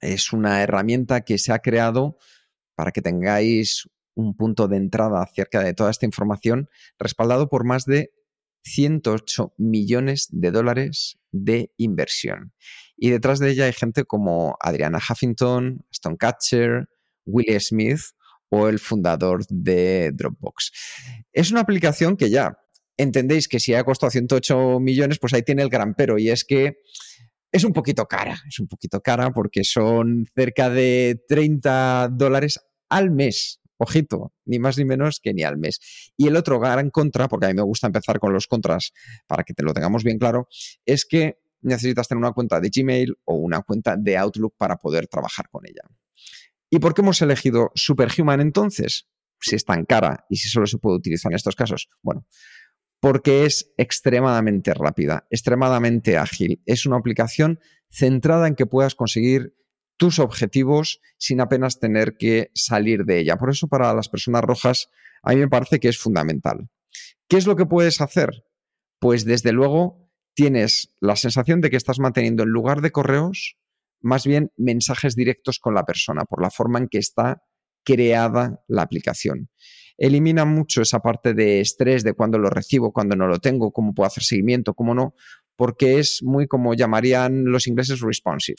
es 0.03 0.33
una 0.33 0.61
herramienta 0.61 1.21
que 1.21 1.37
se 1.37 1.51
ha 1.51 1.59
creado 1.59 2.17
para 2.75 2.91
que 2.91 3.01
tengáis 3.01 3.89
un 4.15 4.35
punto 4.35 4.67
de 4.67 4.77
entrada 4.77 5.21
acerca 5.21 5.61
de 5.61 5.73
toda 5.73 5.91
esta 5.91 6.05
información, 6.05 6.69
respaldado 6.99 7.49
por 7.49 7.65
más 7.65 7.85
de 7.85 8.11
108 8.63 9.55
millones 9.57 10.27
de 10.31 10.51
dólares 10.51 11.17
de 11.31 11.71
inversión. 11.77 12.53
Y 12.95 13.09
detrás 13.09 13.39
de 13.39 13.51
ella 13.51 13.65
hay 13.65 13.73
gente 13.73 14.05
como 14.05 14.55
Adriana 14.59 14.99
Huffington, 14.99 15.85
Stone 15.91 16.17
Catcher, 16.17 16.89
Willie 17.25 17.59
Smith 17.59 18.01
o 18.49 18.67
el 18.67 18.79
fundador 18.79 19.45
de 19.49 20.11
Dropbox. 20.13 20.71
Es 21.31 21.51
una 21.51 21.61
aplicación 21.61 22.15
que 22.15 22.29
ya 22.29 22.57
entendéis 22.97 23.47
que 23.47 23.59
si 23.59 23.73
ha 23.73 23.83
costado 23.83 24.11
108 24.11 24.79
millones, 24.79 25.19
pues 25.19 25.33
ahí 25.33 25.41
tiene 25.41 25.63
el 25.63 25.69
gran 25.69 25.95
pero, 25.95 26.19
y 26.19 26.29
es 26.29 26.45
que 26.45 26.77
es 27.53 27.63
un 27.63 27.71
poquito 27.71 28.07
cara, 28.07 28.41
es 28.47 28.59
un 28.59 28.67
poquito 28.67 28.99
cara 29.01 29.31
porque 29.31 29.63
son 29.63 30.25
cerca 30.35 30.71
de 30.71 31.23
30 31.29 32.09
dólares 32.11 32.59
al 32.89 33.11
mes. 33.11 33.61
Ojito, 33.77 34.33
ni 34.45 34.59
más 34.59 34.77
ni 34.77 34.85
menos 34.85 35.19
que 35.21 35.33
ni 35.33 35.43
al 35.43 35.57
mes. 35.57 35.79
Y 36.17 36.27
el 36.27 36.35
otro 36.35 36.59
gran 36.59 36.89
contra, 36.89 37.27
porque 37.27 37.45
a 37.45 37.49
mí 37.49 37.55
me 37.55 37.61
gusta 37.61 37.87
empezar 37.87 38.19
con 38.19 38.33
los 38.33 38.47
contras 38.47 38.91
para 39.27 39.43
que 39.43 39.53
te 39.53 39.61
lo 39.61 39.73
tengamos 39.73 40.03
bien 40.03 40.17
claro, 40.17 40.47
es 40.85 41.05
que 41.05 41.37
necesitas 41.61 42.07
tener 42.07 42.19
una 42.19 42.31
cuenta 42.31 42.59
de 42.59 42.71
Gmail 42.73 43.15
o 43.25 43.35
una 43.35 43.61
cuenta 43.61 43.97
de 43.97 44.17
Outlook 44.17 44.55
para 44.57 44.77
poder 44.77 45.07
trabajar 45.07 45.47
con 45.49 45.63
ella. 45.67 45.83
¿Y 46.71 46.79
por 46.79 46.95
qué 46.95 47.01
hemos 47.01 47.21
elegido 47.21 47.71
Superhuman 47.75 48.41
entonces? 48.41 49.07
Si 49.39 49.55
es 49.55 49.65
tan 49.65 49.85
cara 49.85 50.25
y 50.29 50.37
si 50.37 50.49
solo 50.49 50.65
se 50.65 50.79
puede 50.79 50.97
utilizar 50.97 51.31
en 51.31 51.35
estos 51.35 51.55
casos. 51.55 51.89
Bueno, 52.01 52.25
porque 53.03 53.45
es 53.45 53.73
extremadamente 53.75 54.73
rápida, 54.73 55.27
extremadamente 55.29 56.17
ágil. 56.17 56.61
Es 56.65 56.85
una 56.85 56.95
aplicación 56.95 57.59
centrada 57.89 58.47
en 58.47 58.55
que 58.55 58.65
puedas 58.65 58.95
conseguir 58.95 59.57
tus 59.97 60.19
objetivos 60.19 61.01
sin 61.17 61.41
apenas 61.41 61.81
tener 61.81 62.15
que 62.15 62.49
salir 62.53 63.03
de 63.03 63.19
ella. 63.19 63.35
Por 63.35 63.49
eso 63.49 63.67
para 63.67 63.93
las 63.93 64.07
personas 64.07 64.43
rojas 64.43 64.87
a 65.21 65.33
mí 65.33 65.35
me 65.41 65.49
parece 65.49 65.81
que 65.81 65.89
es 65.89 65.97
fundamental. 65.97 66.69
¿Qué 67.27 67.35
es 67.35 67.45
lo 67.45 67.57
que 67.57 67.65
puedes 67.65 67.99
hacer? 67.99 68.45
Pues 68.99 69.25
desde 69.25 69.51
luego 69.51 70.09
tienes 70.33 70.95
la 71.01 71.17
sensación 71.17 71.59
de 71.59 71.71
que 71.71 71.75
estás 71.75 71.99
manteniendo 71.99 72.43
en 72.43 72.51
lugar 72.51 72.79
de 72.79 72.91
correos 72.91 73.57
más 73.99 74.25
bien 74.25 74.53
mensajes 74.55 75.13
directos 75.17 75.59
con 75.59 75.73
la 75.73 75.83
persona 75.83 76.23
por 76.23 76.41
la 76.41 76.51
forma 76.51 76.79
en 76.79 76.87
que 76.87 76.99
está 76.99 77.43
creada 77.83 78.63
la 78.69 78.83
aplicación. 78.83 79.49
Elimina 80.03 80.43
mucho 80.43 80.81
esa 80.81 80.99
parte 80.99 81.33
de 81.33 81.61
estrés 81.61 82.03
de 82.03 82.11
cuando 82.11 82.37
lo 82.37 82.49
recibo, 82.49 82.91
cuando 82.91 83.15
no 83.15 83.25
lo 83.25 83.39
tengo, 83.39 83.71
cómo 83.71 83.93
puedo 83.93 84.05
hacer 84.05 84.21
seguimiento, 84.21 84.73
cómo 84.73 84.93
no, 84.93 85.15
porque 85.55 85.97
es 85.97 86.21
muy 86.21 86.45
como 86.45 86.73
llamarían 86.73 87.45
los 87.45 87.67
ingleses 87.67 88.01
responsive. 88.01 88.57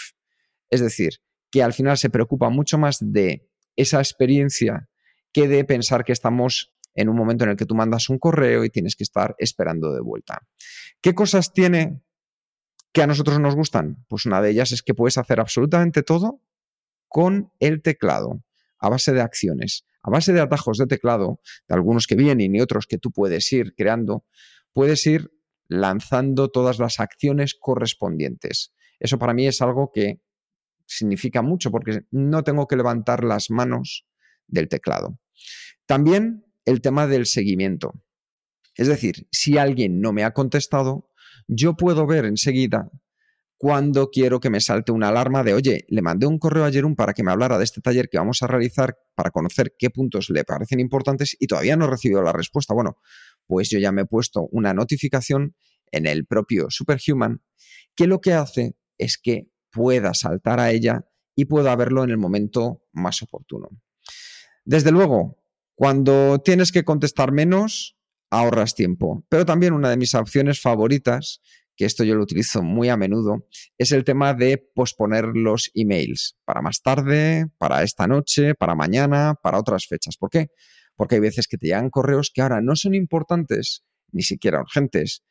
Es 0.71 0.81
decir, 0.81 1.21
que 1.51 1.63
al 1.63 1.75
final 1.75 1.99
se 1.99 2.09
preocupa 2.09 2.49
mucho 2.49 2.79
más 2.79 2.97
de 2.99 3.47
esa 3.77 3.99
experiencia 3.99 4.89
que 5.35 5.47
de 5.47 5.67
pensar 5.67 6.03
que 6.07 6.13
estamos 6.13 6.73
en 6.95 7.11
un 7.11 7.17
momento 7.17 7.45
en 7.45 7.51
el 7.51 7.57
que 7.59 7.67
tú 7.67 7.75
mandas 7.75 8.09
un 8.09 8.19
correo 8.19 8.65
y 8.65 8.71
tienes 8.71 8.97
que 8.97 9.05
estar 9.05 9.35
esperando 9.37 9.93
de 9.93 10.01
vuelta. 10.01 10.49
¿Qué 11.03 11.15
cosas 11.15 11.53
tiene 11.53 12.01
que 12.91 13.03
a 13.03 13.07
nosotros 13.07 13.39
nos 13.39 13.55
gustan? 13.55 14.07
Pues 14.09 14.25
una 14.25 14.41
de 14.41 14.49
ellas 14.49 14.73
es 14.73 14.83
que 14.83 14.95
puedes 14.95 15.19
hacer 15.19 15.41
absolutamente 15.41 16.03
todo 16.03 16.41
con 17.07 17.53
el 17.61 17.83
teclado, 17.83 18.43
a 18.79 18.89
base 18.89 19.13
de 19.13 19.21
acciones, 19.21 19.85
a 20.05 20.11
base 20.11 20.35
de 20.35 20.41
atajos 20.41 20.77
de 20.77 20.87
teclado, 20.87 21.41
de 21.67 21.75
algunos 21.75 22.07
que 22.07 22.15
vienen 22.15 22.55
y 22.55 22.61
otros 22.61 22.87
que 22.87 22.99
tú 22.99 23.11
puedes 23.11 23.51
ir 23.53 23.75
creando, 23.75 24.27
puedes 24.75 25.07
ir 25.07 25.33
lanzando 25.67 26.51
todas 26.51 26.79
las 26.79 27.01
acciones 27.01 27.57
correspondientes. 27.59 28.75
Eso 29.01 29.19
para 29.19 29.33
mí 29.33 29.47
es 29.47 29.63
algo 29.63 29.91
que 29.93 30.21
significa 30.87 31.41
mucho 31.41 31.71
porque 31.71 32.03
no 32.11 32.45
tengo 32.45 32.67
que 32.67 32.77
levantar 32.77 33.25
las 33.25 33.51
manos 33.51 34.07
del 34.47 34.69
teclado. 34.69 35.19
También 35.87 36.45
el 36.67 36.83
tema 36.83 37.07
del 37.07 37.25
seguimiento. 37.25 37.95
Es 38.77 38.89
decir, 38.89 39.27
si 39.31 39.57
alguien 39.57 40.03
no 40.03 40.13
me 40.13 40.25
ha 40.25 40.35
contestado, 40.35 41.11
yo 41.49 41.77
puedo 41.77 42.07
ver 42.07 42.27
enseguida 42.27 42.91
cuando 43.57 44.11
quiero 44.11 44.41
que 44.41 44.51
me 44.51 44.61
salte 44.61 44.93
una 44.93 45.09
alarma 45.09 45.43
de, 45.43 45.55
oye, 45.55 45.87
le 45.89 46.03
mandé 46.03 46.27
un 46.27 46.39
correo 46.39 46.65
ayer 46.65 46.85
un 46.85 46.97
para 46.97 47.15
que 47.15 47.23
me 47.23 47.31
hablara 47.31 47.57
de 47.57 47.65
este 47.65 47.81
taller 47.81 48.09
que 48.09 48.19
vamos 48.19 48.43
a 48.43 48.47
realizar 48.47 48.97
para 49.15 49.31
conocer 49.31 49.75
qué 49.79 49.91
puntos 49.91 50.29
le 50.31 50.45
parecen 50.45 50.81
importantes 50.81 51.37
y 51.39 51.47
todavía 51.47 51.77
no 51.77 51.87
he 51.87 51.91
recibido 51.91 52.23
la 52.23 52.33
respuesta. 52.33 52.75
Bueno, 52.75 52.99
pues 53.47 53.71
yo 53.71 53.79
ya 53.79 53.93
me 53.93 54.03
he 54.03 54.07
puesto 54.07 54.49
una 54.51 54.75
notificación 54.75 55.55
en 55.93 56.07
el 56.07 56.27
propio 56.27 56.67
Superhuman 56.69 57.43
que 57.95 58.07
lo 58.07 58.21
que 58.21 58.35
hace 58.35 58.77
es 58.99 59.19
que 59.19 59.49
pueda 59.71 60.15
saltar 60.15 60.61
a 60.61 60.71
ella 60.71 61.07
y 61.37 61.47
pueda 61.47 61.75
verlo 61.77 62.05
en 62.05 62.11
el 62.11 62.19
momento 62.19 62.83
más 62.93 63.23
oportuno. 63.23 63.69
Desde 64.65 64.91
luego, 64.91 65.43
cuando 65.75 66.41
tienes 66.41 66.73
que 66.73 66.85
contestar 66.85 67.33
menos, 67.33 67.97
ahorras 68.31 68.75
tiempo. 68.75 69.25
Pero 69.29 69.45
también 69.45 69.73
una 69.73 69.91
de 69.91 69.97
mis 69.97 70.15
opciones 70.15 70.61
favoritas, 70.61 71.41
que 71.77 71.85
esto 71.85 72.05
yo 72.05 72.15
lo 72.15 72.23
utilizo 72.23 72.63
muy 72.63 72.89
a 72.89 72.97
menudo, 72.97 73.47
es 73.79 73.93
el 73.93 74.05
tema 74.05 74.35
de 74.35 74.59
posponer 74.59 75.27
los 75.35 75.71
emails 75.75 76.37
para 76.45 76.63
más 76.63 76.83
tarde, 76.83 77.47
para 77.59 77.83
esta 77.83 78.07
noche, 78.07 78.55
para 78.55 78.75
mañana, 78.75 79.35
para 79.43 79.59
otras 79.59 79.87
fechas. 79.87 80.17
¿Por 80.17 80.31
qué? 80.31 80.49
Porque 80.97 81.17
hay 81.17 81.21
veces 81.21 81.49
que 81.49 81.57
te 81.57 81.67
llegan 81.67 81.91
correos 81.91 82.31
que 82.33 82.43
ahora 82.43 82.61
no 82.61 82.77
son 82.77 82.95
importantes, 82.95 83.85
ni 84.13 84.23
siquiera 84.23 84.61
urgentes, 84.61 85.25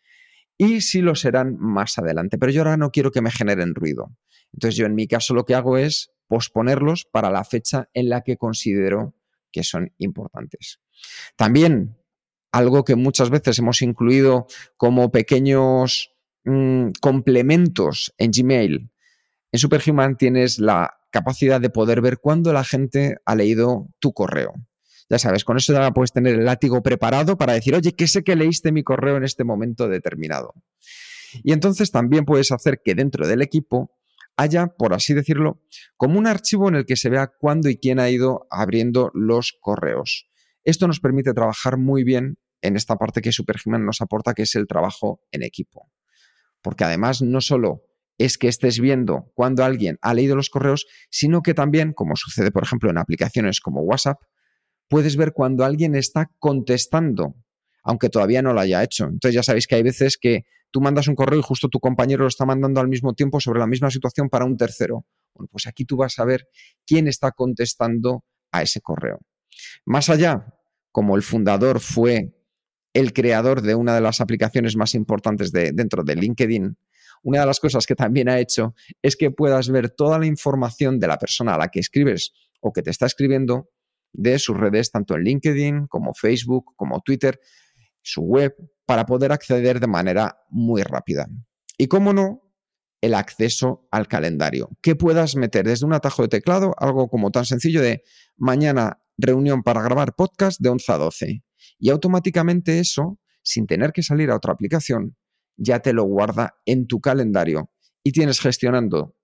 y 0.58 0.82
sí 0.82 1.02
lo 1.02 1.16
serán 1.16 1.58
más 1.58 1.98
adelante. 1.98 2.38
Pero 2.38 2.52
yo 2.52 2.62
ahora 2.62 2.78
no 2.78 2.92
quiero 2.92 3.12
que 3.12 3.22
me 3.22 3.32
generen 3.32 3.74
ruido. 3.74 4.16
Entonces 4.54 4.76
yo 4.78 4.86
en 4.86 4.96
mi 4.96 5.08
caso 5.08 5.34
lo 5.34 5.46
que 5.46 5.56
hago 5.56 5.78
es 5.78 6.12
posponerlos 6.28 7.06
para 7.06 7.32
la 7.32 7.44
fecha 7.44 7.90
en 7.94 8.10
la 8.10 8.22
que 8.22 8.38
considero 8.38 9.16
que 9.52 9.64
son 9.64 9.94
importantes. 9.98 10.80
También 11.36 11.98
algo 12.52 12.84
que 12.84 12.96
muchas 12.96 13.30
veces 13.30 13.58
hemos 13.60 13.82
incluido 13.82 14.48
como 14.78 15.12
pequeños 15.12 16.13
mm, 16.46 16.90
complementos 17.02 18.14
en 18.18 18.32
Gmail. 18.32 18.92
En 19.52 19.60
Superhuman 19.60 20.18
tienes 20.18 20.60
la 20.60 20.96
capacidad 21.12 21.62
de 21.62 21.70
poder 21.70 22.02
ver 22.02 22.18
cuándo 22.20 22.52
la 22.54 22.64
gente 22.64 23.18
ha 23.26 23.36
leído 23.36 23.88
tu 24.00 24.14
correo. 24.14 24.54
Ya 25.10 25.20
sabes, 25.20 25.44
con 25.44 25.58
eso 25.58 25.74
ya 25.74 25.92
puedes 25.92 26.12
tener 26.12 26.36
el 26.36 26.46
látigo 26.46 26.82
preparado 26.82 27.38
para 27.38 27.54
decir, 27.54 27.76
oye, 27.76 27.94
¿qué 27.94 28.08
sé 28.08 28.24
que 28.24 28.36
leíste 28.36 28.72
mi 28.72 28.84
correo 28.84 29.18
en 29.18 29.24
este 29.24 29.44
momento 29.44 29.88
determinado? 29.88 30.54
Y 31.44 31.52
entonces 31.52 31.92
también 31.92 32.26
puedes 32.26 32.52
hacer 32.52 32.82
que 32.84 32.96
dentro 32.96 33.28
del 33.28 33.42
equipo 33.42 33.92
haya, 34.38 34.68
por 34.68 34.94
así 34.94 35.14
decirlo, 35.14 35.62
como 35.98 36.18
un 36.18 36.28
archivo 36.28 36.68
en 36.70 36.76
el 36.76 36.86
que 36.86 36.96
se 36.96 37.10
vea 37.10 37.28
cuándo 37.28 37.70
y 37.70 37.78
quién 37.78 38.00
ha 38.00 38.10
ido 38.10 38.48
abriendo 38.50 39.12
los 39.14 39.56
correos. 39.60 40.28
Esto 40.64 40.88
nos 40.88 41.00
permite 41.00 41.34
trabajar 41.34 41.78
muy 41.78 42.04
bien 42.04 42.38
en 42.62 42.76
esta 42.76 42.96
parte 42.96 43.22
que 43.22 43.32
Superhuman 43.32 43.86
nos 43.86 44.02
aporta, 44.02 44.34
que 44.34 44.44
es 44.44 44.56
el 44.56 44.68
trabajo 44.68 45.22
en 45.32 45.44
equipo. 45.44 45.92
Porque 46.64 46.86
además 46.86 47.22
no 47.22 47.42
solo 47.42 47.84
es 48.18 48.40
que 48.40 48.48
estés 48.48 48.80
viendo 48.80 49.32
cuando 49.36 49.64
alguien 49.64 49.98
ha 50.02 50.14
leído 50.14 50.36
los 50.36 50.50
correos, 50.50 50.88
sino 51.12 51.42
que 51.42 51.54
también, 51.54 51.94
como 51.94 52.16
sucede 52.16 52.52
por 52.52 52.64
ejemplo 52.64 52.90
en 52.90 52.98
aplicaciones 52.98 53.60
como 53.60 53.82
WhatsApp, 53.82 54.20
puedes 54.88 55.18
ver 55.18 55.34
cuando 55.34 55.66
alguien 55.66 55.94
está 55.94 56.32
contestando, 56.40 57.36
aunque 57.84 58.10
todavía 58.10 58.42
no 58.42 58.54
lo 58.54 58.62
haya 58.62 58.84
hecho. 58.84 59.06
Entonces 59.06 59.36
ya 59.36 59.44
sabéis 59.44 59.68
que 59.68 59.76
hay 59.76 59.84
veces 59.84 60.18
que 60.18 60.46
tú 60.72 60.82
mandas 60.82 61.08
un 61.08 61.16
correo 61.16 61.40
y 61.40 61.44
justo 61.44 61.70
tu 61.70 61.80
compañero 61.80 62.24
lo 62.24 62.28
está 62.28 62.46
mandando 62.46 62.80
al 62.80 62.88
mismo 62.88 63.14
tiempo 63.14 63.40
sobre 63.40 63.60
la 63.60 63.68
misma 63.68 63.92
situación 63.92 64.30
para 64.30 64.46
un 64.46 64.58
tercero. 64.58 65.06
Bueno, 65.34 65.50
pues 65.52 65.68
aquí 65.68 65.86
tú 65.86 65.98
vas 65.98 66.18
a 66.20 66.26
ver 66.26 66.48
quién 66.86 67.08
está 67.08 67.32
contestando 67.32 68.24
a 68.52 68.62
ese 68.62 68.82
correo. 68.82 69.20
Más 69.86 70.10
allá, 70.10 70.56
como 70.92 71.16
el 71.16 71.24
fundador 71.24 71.80
fue 71.80 72.36
el 72.94 73.14
creador 73.14 73.62
de 73.62 73.76
una 73.76 73.96
de 73.96 74.02
las 74.02 74.22
aplicaciones 74.22 74.76
más 74.76 74.96
importantes 74.96 75.52
de, 75.52 75.72
dentro 75.72 76.04
de 76.04 76.16
LinkedIn, 76.16 76.78
una 77.24 77.40
de 77.40 77.46
las 77.46 77.60
cosas 77.60 77.86
que 77.86 77.96
también 77.96 78.30
ha 78.30 78.40
hecho 78.40 78.76
es 79.02 79.16
que 79.16 79.32
puedas 79.32 79.70
ver 79.70 79.90
toda 79.90 80.20
la 80.20 80.26
información 80.26 81.00
de 81.00 81.08
la 81.08 81.18
persona 81.18 81.56
a 81.56 81.58
la 81.58 81.70
que 81.70 81.80
escribes 81.80 82.34
o 82.60 82.72
que 82.72 82.82
te 82.82 82.92
está 82.92 83.06
escribiendo 83.06 83.70
de 84.12 84.38
sus 84.38 84.58
redes, 84.58 84.92
tanto 84.92 85.16
en 85.16 85.24
LinkedIn 85.24 85.88
como 85.88 86.14
Facebook, 86.14 86.74
como 86.76 87.02
Twitter, 87.02 87.40
su 88.02 88.22
web, 88.22 88.54
para 88.86 89.06
poder 89.06 89.32
acceder 89.32 89.80
de 89.80 89.88
manera 89.88 90.38
muy 90.50 90.84
rápida. 90.84 91.28
Y 91.78 91.88
cómo 91.88 92.14
no, 92.14 92.44
el 93.02 93.16
acceso 93.16 93.88
al 93.92 94.08
calendario. 94.08 94.70
Que 94.82 94.96
puedas 94.96 95.36
meter 95.36 95.66
desde 95.66 95.86
un 95.86 95.94
atajo 95.94 96.22
de 96.22 96.28
teclado 96.28 96.76
algo 96.78 97.10
como 97.10 97.32
tan 97.32 97.46
sencillo 97.46 97.82
de 97.82 98.04
mañana 98.38 99.02
reunión 99.18 99.64
para 99.64 99.82
grabar 99.82 100.16
podcast 100.16 100.60
de 100.62 100.70
11 100.70 100.92
a 100.92 100.98
12. 100.98 101.44
Y 101.80 101.90
automáticamente 101.90 102.80
eso, 102.80 103.20
sin 103.42 103.68
tener 103.68 103.92
que 103.92 104.04
salir 104.04 104.30
a 104.32 104.36
otra 104.36 104.54
aplicación, 104.54 105.16
ya 105.58 105.80
te 105.80 105.94
lo 105.94 106.04
guarda 106.04 106.56
en 106.66 106.88
tu 106.88 107.00
calendario 107.00 107.72
y 108.04 108.12
tienes 108.12 108.40
gestionando 108.40 109.16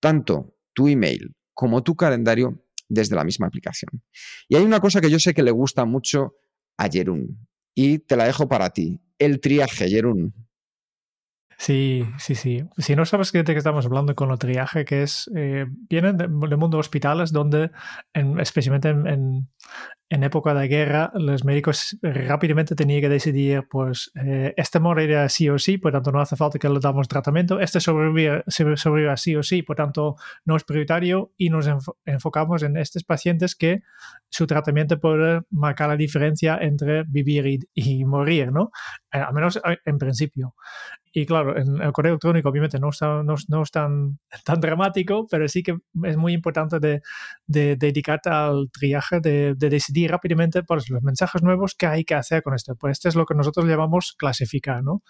tanto 0.00 0.56
tu 0.72 0.88
email 0.88 1.34
como 1.54 1.82
tu 1.82 1.96
calendario 1.96 2.66
desde 2.88 3.16
la 3.16 3.24
misma 3.24 3.46
aplicación. 3.46 4.02
Y 4.48 4.56
hay 4.56 4.62
una 4.62 4.80
cosa 4.80 5.00
que 5.00 5.10
yo 5.10 5.18
sé 5.18 5.34
que 5.34 5.42
le 5.42 5.50
gusta 5.50 5.84
mucho 5.84 6.34
a 6.76 6.88
Jerún 6.88 7.48
y 7.74 7.98
te 7.98 8.16
la 8.16 8.24
dejo 8.24 8.48
para 8.48 8.70
ti 8.70 9.00
el 9.18 9.40
triaje, 9.40 9.88
Jerún. 9.88 10.34
Sí, 11.58 12.04
sí, 12.18 12.34
sí. 12.34 12.64
Si 12.76 12.94
no 12.94 13.06
sabes 13.06 13.32
de 13.32 13.42
qué 13.42 13.56
estamos 13.56 13.86
hablando 13.86 14.14
con 14.14 14.30
el 14.30 14.38
triaje, 14.38 14.84
que 14.84 15.02
es, 15.02 15.30
eh, 15.34 15.64
viene 15.88 16.12
del 16.12 16.28
mundo 16.28 16.76
de 16.76 16.80
hospitales 16.80 17.32
donde, 17.32 17.70
especialmente 18.12 18.90
en, 18.90 19.06
en 19.06 19.48
época 20.08 20.54
de 20.54 20.68
guerra, 20.68 21.10
los 21.14 21.44
médicos 21.44 21.96
rápidamente 22.00 22.76
tenían 22.76 23.00
que 23.00 23.08
decidir, 23.08 23.66
pues, 23.68 24.12
eh, 24.14 24.54
este 24.56 24.78
morirá 24.78 25.28
sí 25.28 25.48
o 25.48 25.58
sí, 25.58 25.78
por 25.78 25.92
tanto 25.92 26.12
no 26.12 26.20
hace 26.20 26.36
falta 26.36 26.58
que 26.58 26.68
le 26.68 26.78
damos 26.78 27.08
tratamiento, 27.08 27.58
este 27.58 27.80
sobrevivirá, 27.80 29.16
sí 29.16 29.34
o 29.34 29.42
sí, 29.42 29.62
por 29.62 29.76
tanto 29.76 30.16
no 30.44 30.56
es 30.56 30.62
prioritario 30.62 31.32
y 31.36 31.50
nos 31.50 31.68
enfocamos 32.04 32.62
en 32.62 32.76
estos 32.76 33.02
pacientes 33.02 33.56
que 33.56 33.82
su 34.28 34.46
tratamiento 34.46 35.00
puede 35.00 35.42
marcar 35.50 35.88
la 35.88 35.96
diferencia 35.96 36.58
entre 36.60 37.02
vivir 37.04 37.66
y, 37.74 38.04
morir, 38.04 38.52
¿no? 38.52 38.70
Eh, 39.12 39.18
al 39.18 39.34
menos 39.34 39.56
eh, 39.56 39.78
en 39.84 39.98
principio. 39.98 40.54
Y 41.12 41.24
claro, 41.24 41.56
en 41.56 41.80
el 41.80 41.92
correo 41.92 42.12
electrónico 42.12 42.50
obviamente 42.50 42.78
no, 42.78 42.90
está, 42.90 43.22
no, 43.22 43.36
no 43.48 43.62
es 43.62 43.70
tan, 43.70 44.18
tan, 44.44 44.60
dramático, 44.60 45.26
pero 45.30 45.48
sí 45.48 45.62
que 45.62 45.78
es 46.04 46.16
muy 46.18 46.34
importante 46.34 46.78
de, 46.78 47.00
de 47.46 47.76
dedicarte 47.76 48.28
al 48.28 48.68
triaje, 48.70 49.20
de, 49.20 49.54
de 49.56 49.70
decidir 49.70 49.95
rápidamente 50.06 50.62
pues, 50.62 50.90
los 50.90 51.02
mensajes 51.02 51.42
nuevos 51.42 51.74
que 51.74 51.86
hay 51.86 52.04
que 52.04 52.14
hacer 52.14 52.42
con 52.42 52.54
esto. 52.54 52.74
Pues 52.76 52.92
este 52.92 53.08
es 53.08 53.14
lo 53.14 53.24
que 53.24 53.34
nosotros 53.34 53.66
llamamos 53.66 54.14
clasificar, 54.18 54.82
¿no? 54.82 55.02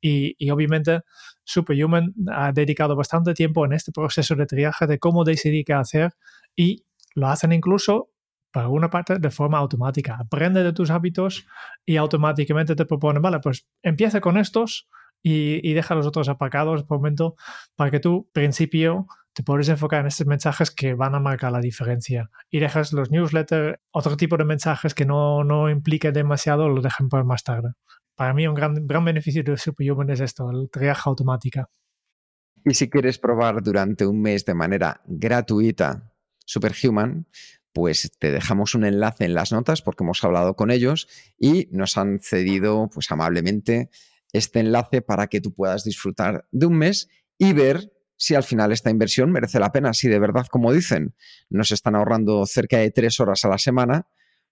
Y, 0.00 0.34
y 0.38 0.50
obviamente 0.50 1.00
Superhuman 1.44 2.14
ha 2.32 2.52
dedicado 2.52 2.96
bastante 2.96 3.34
tiempo 3.34 3.64
en 3.64 3.72
este 3.72 3.92
proceso 3.92 4.34
de 4.34 4.46
triaje 4.46 4.86
de 4.86 4.98
cómo 4.98 5.24
decidir 5.24 5.64
qué 5.64 5.74
hacer 5.74 6.12
y 6.56 6.84
lo 7.14 7.28
hacen 7.28 7.52
incluso 7.52 8.10
para 8.52 8.68
una 8.68 8.90
parte 8.90 9.18
de 9.18 9.30
forma 9.30 9.58
automática. 9.58 10.16
Aprende 10.20 10.62
de 10.62 10.72
tus 10.72 10.90
hábitos 10.90 11.46
y 11.86 11.96
automáticamente 11.96 12.76
te 12.76 12.84
propone, 12.84 13.18
vale, 13.20 13.40
pues 13.40 13.66
empieza 13.82 14.20
con 14.20 14.36
estos 14.36 14.88
y, 15.22 15.72
deja 15.72 15.94
los 15.94 16.06
otros 16.06 16.28
aparcados 16.28 16.84
por 16.84 16.98
momento 16.98 17.36
para 17.76 17.90
que 17.90 18.00
tú, 18.00 18.28
principio, 18.32 19.06
te 19.32 19.42
puedes 19.42 19.68
enfocar 19.68 20.00
en 20.00 20.06
estos 20.06 20.26
mensajes 20.26 20.70
que 20.70 20.94
van 20.94 21.14
a 21.14 21.20
marcar 21.20 21.52
la 21.52 21.60
diferencia. 21.60 22.30
Y 22.50 22.58
dejas 22.58 22.92
los 22.92 23.10
newsletters, 23.10 23.78
otro 23.92 24.16
tipo 24.16 24.36
de 24.36 24.44
mensajes 24.44 24.94
que 24.94 25.06
no, 25.06 25.44
no 25.44 25.70
implique 25.70 26.12
demasiado, 26.12 26.68
lo 26.68 26.82
dejan 26.82 27.08
para 27.08 27.24
más 27.24 27.44
tarde. 27.44 27.70
Para 28.14 28.34
mí 28.34 28.46
un 28.46 28.54
gran, 28.54 28.86
gran 28.86 29.04
beneficio 29.04 29.42
de 29.42 29.56
Superhuman 29.56 30.10
es 30.10 30.20
esto, 30.20 30.50
el 30.50 30.68
triaje 30.70 31.02
automática. 31.06 31.68
Y 32.64 32.74
si 32.74 32.90
quieres 32.90 33.18
probar 33.18 33.62
durante 33.62 34.06
un 34.06 34.20
mes 34.20 34.44
de 34.44 34.54
manera 34.54 35.00
gratuita 35.06 36.12
Superhuman, 36.44 37.26
pues 37.72 38.12
te 38.18 38.30
dejamos 38.30 38.74
un 38.74 38.84
enlace 38.84 39.24
en 39.24 39.34
las 39.34 39.52
notas 39.52 39.82
porque 39.82 40.04
hemos 40.04 40.22
hablado 40.22 40.54
con 40.54 40.70
ellos 40.70 41.08
y 41.38 41.68
nos 41.72 41.96
han 41.96 42.18
cedido 42.20 42.90
pues 42.92 43.10
amablemente 43.10 43.90
este 44.32 44.60
enlace 44.60 45.02
para 45.02 45.26
que 45.26 45.40
tú 45.40 45.52
puedas 45.52 45.84
disfrutar 45.84 46.46
de 46.50 46.66
un 46.66 46.76
mes 46.76 47.08
y 47.38 47.52
ver 47.52 47.92
si 48.16 48.34
al 48.34 48.44
final 48.44 48.70
esta 48.72 48.90
inversión 48.90 49.32
merece 49.32 49.58
la 49.58 49.72
pena, 49.72 49.92
si 49.92 50.08
de 50.08 50.20
verdad, 50.20 50.46
como 50.46 50.72
dicen, 50.72 51.14
nos 51.50 51.72
están 51.72 51.96
ahorrando 51.96 52.46
cerca 52.46 52.78
de 52.78 52.90
tres 52.90 53.18
horas 53.18 53.44
a 53.44 53.48
la 53.48 53.58
semana, 53.58 54.06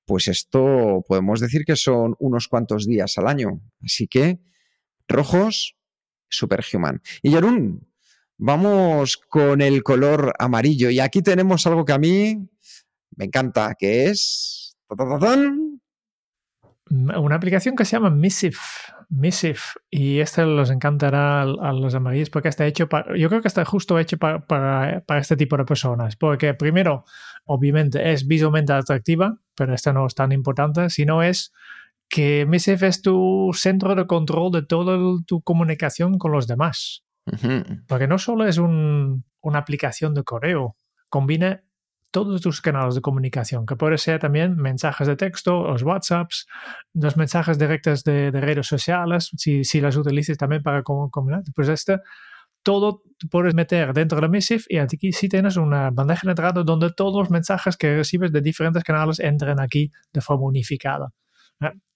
pues 0.04 0.26
esto 0.26 1.04
podemos 1.06 1.38
decir 1.38 1.64
que 1.64 1.76
son 1.76 2.16
unos 2.18 2.48
cuantos 2.48 2.86
días 2.86 3.16
al 3.16 3.28
año. 3.28 3.60
Así 3.84 4.08
que, 4.08 4.40
rojos, 5.06 5.76
Superhuman. 6.28 7.00
Y 7.22 7.30
Yarun, 7.30 7.86
vamos 8.38 9.16
con 9.16 9.60
el 9.60 9.84
color 9.84 10.34
amarillo. 10.40 10.90
Y 10.90 10.98
aquí 10.98 11.22
tenemos 11.22 11.64
algo 11.66 11.84
que 11.84 11.92
a 11.92 11.98
mí 11.98 12.50
me 13.16 13.26
encanta, 13.26 13.76
que 13.78 14.06
es... 14.06 14.76
Una 16.90 17.36
aplicación 17.36 17.76
que 17.76 17.84
se 17.84 17.92
llama 17.92 18.10
Missive. 18.10 18.56
Missive. 19.10 19.58
Y 19.90 20.20
este 20.20 20.46
los 20.46 20.70
encantará 20.70 21.42
a, 21.42 21.72
los 21.72 21.94
amarillos 21.94 22.30
porque 22.30 22.48
está 22.48 22.64
hecho 22.66 22.88
para. 22.88 23.16
Yo 23.16 23.28
creo 23.28 23.42
que 23.42 23.48
está 23.48 23.64
justo 23.64 23.98
hecho 23.98 24.18
para, 24.18 24.46
para, 24.46 25.18
este 25.18 25.36
tipo 25.36 25.56
de 25.56 25.64
personas. 25.64 26.16
Porque, 26.16 26.54
primero, 26.54 27.04
obviamente 27.44 28.12
es 28.12 28.26
visualmente 28.26 28.72
atractiva, 28.72 29.36
pero 29.56 29.74
esta 29.74 29.92
no 29.92 30.06
es 30.06 30.14
tan 30.14 30.30
importante, 30.30 30.90
sino 30.90 31.22
es 31.22 31.52
que 32.08 32.46
Missive 32.46 32.86
es 32.86 33.02
tu 33.02 33.50
centro 33.52 33.94
de 33.96 34.06
control 34.06 34.52
de 34.52 34.62
toda 34.62 34.96
tu 35.26 35.42
comunicación 35.42 36.16
con 36.16 36.32
los 36.32 36.46
demás. 36.46 37.04
Porque 37.86 38.08
no 38.08 38.18
solo 38.18 38.46
es 38.46 38.58
un, 38.58 39.24
una 39.40 39.58
aplicación 39.58 40.14
de 40.14 40.24
correo, 40.24 40.76
combina 41.08 41.62
todos 42.10 42.40
tus 42.40 42.60
canales 42.60 42.94
de 42.94 43.00
comunicación, 43.00 43.66
que 43.66 43.76
puede 43.76 43.98
ser 43.98 44.18
también 44.18 44.56
mensajes 44.56 45.06
de 45.06 45.16
texto, 45.16 45.68
los 45.68 45.82
WhatsApps, 45.82 46.46
los 46.94 47.16
mensajes 47.16 47.58
directos 47.58 48.04
de, 48.04 48.30
redes 48.30 48.66
sociales, 48.66 49.30
si, 49.36 49.64
si, 49.64 49.80
las 49.80 49.96
utilices 49.96 50.36
también 50.36 50.62
para 50.62 50.82
comunicar. 50.82 51.42
Pues 51.54 51.68
este, 51.68 51.98
todo 52.62 53.02
puedes 53.30 53.54
meter 53.54 53.92
dentro 53.92 54.20
de 54.20 54.28
Missive 54.28 54.64
y 54.68 54.78
aquí 54.78 55.12
sí 55.12 55.28
tienes 55.28 55.56
una 55.56 55.90
bandeja 55.90 56.22
de 56.24 56.32
entrada 56.32 56.62
donde 56.62 56.92
todos 56.92 57.18
los 57.18 57.30
mensajes 57.30 57.76
que 57.76 57.96
recibes 57.96 58.32
de 58.32 58.40
diferentes 58.40 58.84
canales 58.84 59.20
entren 59.20 59.60
aquí 59.60 59.90
de 60.12 60.20
forma 60.20 60.46
unificada. 60.46 61.12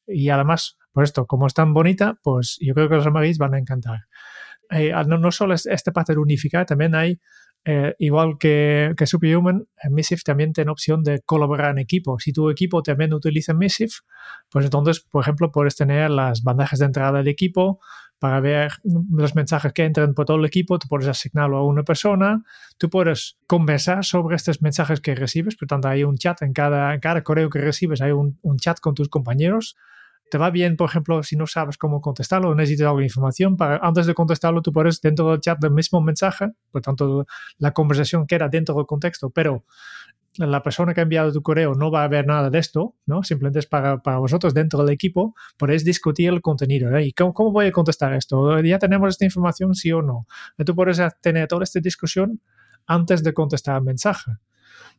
Y 0.07 0.29
además, 0.29 0.77
por 0.93 1.05
esto, 1.05 1.27
como 1.27 1.47
es 1.47 1.55
tan 1.55 1.73
bonita, 1.73 2.19
pues 2.23 2.59
yo 2.61 2.75
creo 2.75 2.89
que 2.89 2.97
los 2.97 3.07
amarillos 3.07 3.39
van 3.39 3.55
a 3.55 3.59
encantar. 3.59 4.01
Eh, 4.71 4.93
no, 5.07 5.19
no, 5.19 5.31
solo 5.31 5.55
es 5.55 5.67
esta 5.67 5.93
parte 5.93 6.13
de 6.15 6.19
unificar, 6.19 6.67
también 6.67 6.95
hay 6.95 7.21
eh, 7.65 7.95
igual 7.99 8.37
que, 8.39 8.93
que 8.97 9.07
Superhuman, 9.07 9.67
Missive 9.91 10.21
también 10.25 10.53
tiene 10.53 10.71
opción 10.71 11.03
de 11.03 11.21
colaborar 11.21 11.71
en 11.71 11.79
equipo. 11.79 12.19
Si 12.19 12.33
tu 12.33 12.51
equipo 12.51 12.83
también 12.83 13.15
utiliza 13.15 13.55
Missive, 13.55 13.93
pues 14.51 14.67
entonces, 14.67 15.01
por 15.01 15.23
ejemplo, 15.23 15.51
puedes 15.51 15.75
tener 15.77 16.11
las 16.11 16.43
bandejas 16.43 16.79
de 16.79 16.87
entrada 16.87 17.19
del 17.19 17.29
equipo 17.29 17.81
para 18.19 18.41
ver 18.41 18.73
los 18.85 19.35
mensajes 19.35 19.73
que 19.73 19.85
entran 19.85 20.15
por 20.15 20.25
todo 20.25 20.39
el 20.39 20.45
equipo, 20.45 20.79
tú 20.79 20.89
puedes 20.89 21.09
asignarlo 21.09 21.59
a 21.59 21.67
una 21.67 21.83
persona, 21.83 22.43
tú 22.79 22.89
puedes 22.89 23.39
conversar 23.47 24.05
sobre 24.05 24.37
estos 24.37 24.63
mensajes 24.63 25.01
que 25.01 25.15
recibes, 25.15 25.57
por 25.57 25.69
tanto 25.69 25.89
hay 25.89 26.05
un 26.05 26.17
chat 26.17 26.41
en 26.43 26.53
cada, 26.53 26.99
cada 27.01 27.23
correo 27.23 27.51
que 27.51 27.61
recibes, 27.61 28.01
hay 28.01 28.13
un, 28.13 28.39
un 28.43 28.57
chat 28.57 28.79
con 28.81 28.95
tus 28.95 29.09
compañeros 29.09 29.77
te 30.31 30.39
va 30.39 30.51
bien, 30.51 30.77
por 30.77 30.89
ejemplo, 30.89 31.23
si 31.23 31.37
no 31.37 31.47
sabes 31.47 31.79
cómo 31.79 32.01
contestarlo 32.01 32.51
o 32.51 32.55
necesitas 32.55 32.87
alguna 32.87 33.05
información, 33.05 33.57
antes 33.61 34.07
de 34.07 34.15
contestarlo 34.15 34.63
tú 34.63 34.73
puedes 34.73 35.01
dentro 35.01 35.31
del 35.31 35.41
chat 35.41 35.59
del 35.61 35.71
mismo 35.71 36.01
mensaje, 36.01 36.49
por 36.71 36.83
tanto 36.83 37.27
la 37.59 37.73
conversación 37.73 38.27
queda 38.27 38.49
dentro 38.49 38.75
del 38.75 38.87
contexto, 38.87 39.31
pero 39.31 39.65
la 40.37 40.63
persona 40.63 40.95
que 40.95 41.01
ha 41.01 41.05
enviado 41.05 41.33
tu 41.33 41.43
correo 41.43 41.75
no 41.75 41.91
va 41.91 42.03
a 42.03 42.09
ver 42.09 42.27
nada 42.27 42.51
de 42.51 42.59
esto, 42.59 42.97
¿no? 43.07 43.23
Simplemente 43.23 43.61
es 43.61 43.67
para, 43.67 43.99
para 43.99 44.19
vosotros 44.19 44.53
dentro 44.53 44.81
del 44.81 44.93
equipo, 44.93 45.35
podéis 45.57 45.85
discutir 45.85 46.31
el 46.31 46.41
contenido. 46.41 46.99
¿Y 46.99 47.13
cómo, 47.13 47.33
cómo, 47.33 47.53
voy 47.53 47.67
a 47.67 47.73
contestar 47.73 48.13
esto? 48.15 48.61
¿Ya 48.61 48.79
tenemos 48.79 49.11
esta 49.11 49.25
información, 49.25 49.75
sí 49.75 49.93
o 49.93 50.03
no? 50.03 50.27
Tú 50.67 50.75
puedes 50.75 51.01
tener 51.21 51.47
toda 51.47 51.63
esta 51.63 51.79
discusión 51.79 52.41
antes 52.87 53.23
de 53.23 53.33
contestar 53.33 53.77
el 53.77 53.85
mensaje. 53.85 54.33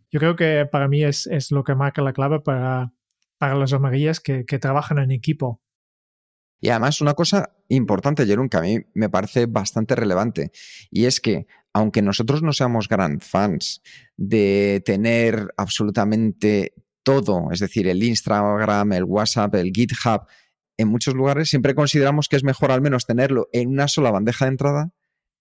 Yo 0.10 0.20
creo 0.20 0.36
que 0.36 0.68
para 0.72 0.88
mí 0.88 1.04
es, 1.04 1.28
es 1.28 1.52
lo 1.52 1.64
que 1.64 1.76
marca 1.76 2.02
la 2.02 2.14
clave 2.14 2.40
para, 2.40 2.94
para 3.38 3.56
las 3.56 3.74
amarillas 3.74 4.20
que, 4.20 4.44
trabajan 4.60 5.00
en 5.00 5.12
equipo. 5.12 5.62
Y 6.60 6.70
además 6.70 7.02
una 7.02 7.14
cosa 7.14 7.56
importante, 7.68 8.26
Jerón, 8.26 8.50
que 8.50 8.58
a 8.58 8.62
mí 8.62 8.80
me 8.94 9.10
parece 9.10 9.46
bastante 9.46 9.96
relevante, 9.96 10.52
y 10.90 11.06
es 11.06 11.20
que 11.20 11.48
aunque 11.74 12.02
nosotros 12.02 12.42
no 12.42 12.54
seamos 12.54 12.88
gran 12.88 13.20
fans 13.20 13.82
de 14.16 14.82
tener 14.86 15.54
absolutamente 15.58 16.74
todo, 17.04 17.52
es 17.52 17.60
decir, 17.60 17.88
el 17.88 18.02
Instagram, 18.02 18.94
el 18.94 19.04
WhatsApp, 19.04 19.56
el 19.56 19.72
GitHub, 19.74 20.22
en 20.78 20.88
muchos 20.88 21.14
lugares 21.14 21.50
siempre 21.50 21.76
consideramos 21.76 22.30
que 22.30 22.38
es 22.38 22.44
mejor 22.44 22.72
al 22.72 22.82
menos 22.82 23.06
tenerlo 23.06 23.50
en 23.52 23.70
una 23.70 23.88
sola 23.88 24.12
bandeja 24.12 24.46
de 24.46 24.52
entrada 24.52 24.92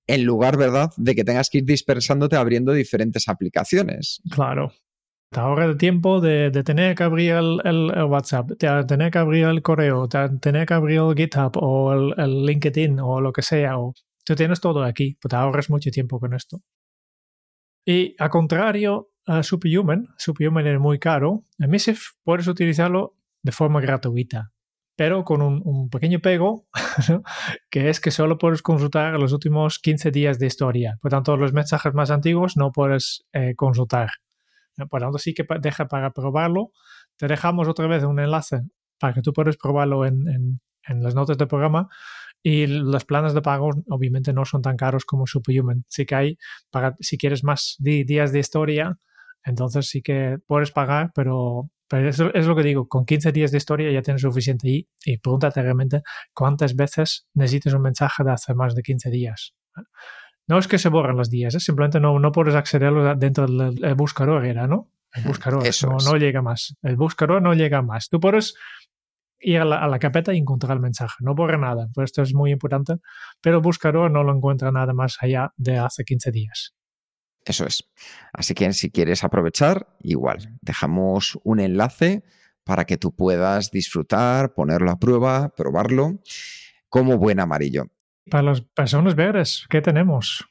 en 0.07 0.25
lugar, 0.25 0.57
¿verdad?, 0.59 0.91
de 0.97 1.15
que 1.15 1.25
tengas 1.25 1.49
que 1.49 1.59
ir 1.59 1.65
dispersándote 1.65 2.37
abriendo 2.37 2.73
diferentes 2.73 3.29
aplicaciones. 3.29 4.21
Claro 4.31 4.73
te 5.35 5.41
ahorra 5.41 5.65
el 5.65 5.77
tiempo 5.77 6.21
de, 6.21 6.51
tener 6.65 6.95
que 6.95 7.03
abrir 7.03 7.33
el, 7.33 7.91
WhatsApp, 8.09 8.51
de 8.51 8.85
tener 8.85 9.11
que 9.11 9.19
abrir 9.19 9.47
el 9.47 9.63
correo, 9.63 10.07
de 10.07 10.39
tener 10.41 10.65
que 10.65 10.75
abrir 10.75 11.01
el 11.01 11.15
GitHub 11.17 11.57
o 11.57 11.93
el, 11.93 12.47
LinkedIn 12.47 13.01
o 13.01 13.21
lo 13.21 13.33
que 13.33 13.43
sea. 13.43 13.79
O, 13.79 13.95
tú 14.25 14.37
tienes 14.37 14.61
todo 14.61 14.85
aquí, 14.85 15.19
pues 15.21 15.31
te 15.31 15.37
ahorras 15.37 15.71
mucho 15.71 15.91
tiempo 15.91 16.21
con 16.21 16.35
esto. 16.35 16.61
Y 17.85 18.15
a 18.21 18.29
contrario 18.31 19.11
a 19.27 19.43
Superhuman, 19.43 20.07
Superhuman 20.19 20.69
es 20.69 20.79
muy 20.79 21.01
caro, 21.01 21.43
en 21.59 21.69
Missive 21.69 21.99
puedes 22.23 22.47
utilizarlo 22.47 23.17
de 23.43 23.51
forma 23.51 23.81
gratuita, 23.81 24.53
pero 24.97 25.25
con 25.25 25.43
un, 25.43 25.91
pequeño 25.91 26.21
pego, 26.21 26.69
que 27.71 27.89
es 27.91 28.01
que 28.01 28.13
solo 28.13 28.39
puedes 28.39 28.63
consultar 28.63 29.19
los 29.19 29.33
últimos 29.33 29.81
15 29.81 30.13
días 30.13 30.39
de 30.39 30.47
historia. 30.47 30.97
Por 31.03 31.11
tanto, 31.11 31.37
los 31.37 31.53
mensajes 31.53 31.93
más 31.93 32.13
antiguos 32.13 32.57
no 32.57 32.71
puedes 32.71 33.25
eh, 33.33 33.55
consultar. 33.57 34.11
Por 34.77 35.01
lo 35.01 35.07
tanto, 35.07 35.19
sí 35.19 35.35
que 35.35 35.45
deja 35.61 35.87
para 35.87 36.11
probarlo. 36.13 36.71
Te 37.17 37.29
dejamos 37.29 37.69
otra 37.69 37.87
vez 37.87 38.05
un 38.05 38.19
enlace 38.19 38.61
para 38.99 39.15
que 39.15 39.23
tú 39.23 39.33
puedas 39.33 39.57
probarlo 39.57 40.05
en, 40.07 40.25
en, 40.29 41.03
las 41.03 41.15
notas 41.15 41.39
del 41.39 41.49
programa. 41.49 41.89
Y 42.43 42.67
los 42.67 43.05
planes 43.05 43.33
de 43.33 43.41
pago 43.41 43.71
obviamente 43.89 44.33
no 44.33 44.45
son 44.45 44.63
tan 44.63 44.77
caros 44.77 45.05
como 45.05 45.27
Superhuman. 45.27 45.85
Sí 45.89 46.05
que 46.05 46.15
hay, 46.15 46.39
para, 46.71 46.95
si 47.01 47.17
quieres 47.17 47.43
más 47.43 47.77
días 47.79 48.33
de 48.33 48.39
historia, 48.39 48.99
entonces 49.45 49.89
sí 49.89 50.03
que 50.03 50.37
puedes 50.47 50.71
pagar, 50.71 51.11
pero, 51.15 51.71
pero 51.89 52.09
es 52.09 52.47
lo 52.47 52.57
que 52.57 52.63
digo, 52.63 52.87
con 52.89 53.05
15 53.07 53.33
días 53.33 53.51
de 53.51 53.59
historia 53.59 53.91
ya 53.91 54.03
tienes 54.03 54.23
suficiente. 54.23 54.69
Y, 54.69 54.89
y 55.05 55.19
pregúntate 55.19 55.63
realmente 55.63 56.03
cuántas 56.35 56.77
veces 56.77 57.27
necesitas 57.35 57.73
un 57.73 57.83
mensaje 57.83 58.25
de 58.25 58.33
hace 58.33 58.55
más 58.55 58.75
de 58.75 58.83
15 58.83 59.11
días. 59.11 59.55
No 60.47 60.59
es 60.59 60.69
que 60.69 60.79
se 60.79 60.89
borren 60.89 61.17
los 61.17 61.31
días, 61.31 61.55
¿eh? 61.55 61.61
simplemente 61.61 62.01
no, 62.01 62.19
no 62.19 62.33
puedes 62.33 62.55
accederlo 62.55 63.15
dentro 63.17 63.47
del 63.47 63.95
buscador, 63.95 64.45
era, 64.45 64.67
¿no? 64.67 64.91
El 65.15 65.23
buscador 65.25 65.67
Eso 65.67 65.97
no, 66.05 66.17
llega 66.17 66.43
más. 66.43 66.77
El 66.83 66.97
buscador 66.97 67.41
no 67.41 67.55
llega 67.55 67.83
más. 67.83 68.09
Tú 68.09 68.19
puedes 68.19 68.55
ir 69.39 69.61
a 69.61 69.65
la, 69.65 69.99
carpeta 69.99 70.35
y 70.35 70.39
encontrar 70.39 70.73
el 70.73 70.81
mensaje. 70.81 71.15
No 71.21 71.35
borra 71.35 71.57
nada, 71.57 71.89
pues 71.95 72.07
esto 72.07 72.23
es 72.23 72.35
muy 72.35 72.51
importante. 72.51 72.97
Pero 73.41 73.57
el 73.57 73.63
buscador 73.63 74.11
no 74.11 74.25
lo 74.25 74.35
encuentra 74.35 74.73
nada 74.73 74.93
más 74.93 75.17
allá 75.21 75.53
de 75.57 75.79
hace 75.79 76.05
15 76.05 76.31
días. 76.33 76.75
Eso 77.45 77.67
es. 77.67 77.85
Así 78.33 78.55
que 78.55 78.73
si 78.73 78.91
quieres 78.91 79.23
aprovechar, 79.23 79.97
igual, 80.01 80.59
dejamos 80.63 81.39
un 81.45 81.61
enlace 81.61 82.25
para 82.65 82.87
que 82.87 82.97
tú 82.97 83.15
puedas 83.15 83.71
disfrutar, 83.71 84.55
ponerlo 84.55 84.91
a 84.91 84.99
prueba, 84.99 85.51
probarlo 85.51 86.21
como 86.89 87.19
buen 87.19 87.39
amarillo. 87.39 87.85
Para 88.31 88.43
las 88.43 88.63
personas 88.63 89.15
verdes, 89.15 89.67
¿qué 89.69 89.83
tenemos? 89.83 90.45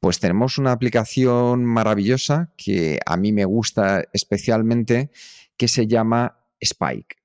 Pues 0.00 0.20
tenemos 0.20 0.58
una 0.58 0.72
aplicación 0.72 1.64
maravillosa 1.64 2.52
que 2.56 3.00
a 3.06 3.16
mí 3.16 3.32
me 3.32 3.46
gusta 3.46 4.04
especialmente, 4.12 5.10
que 5.56 5.66
se 5.66 5.86
llama 5.86 6.44
Spike. 6.60 7.16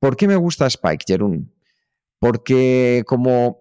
¿Por 0.00 0.16
qué 0.16 0.26
me 0.26 0.36
gusta 0.36 0.66
Spike, 0.66 1.04
Jerún? 1.06 1.54
Porque 2.18 3.04
como 3.06 3.60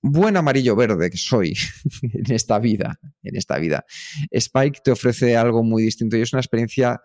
buen 0.00 0.36
amarillo 0.36 0.76
verde 0.76 1.10
que 1.10 1.16
soy 1.16 1.54
en 2.02 2.32
esta 2.32 2.58
vida, 2.60 3.00
en 3.22 3.36
esta 3.36 3.58
vida, 3.58 3.84
Spike 4.30 4.80
te 4.84 4.92
ofrece 4.92 5.36
algo 5.36 5.64
muy 5.64 5.82
distinto 5.82 6.16
y 6.16 6.22
es 6.22 6.32
una 6.32 6.40
experiencia 6.40 7.02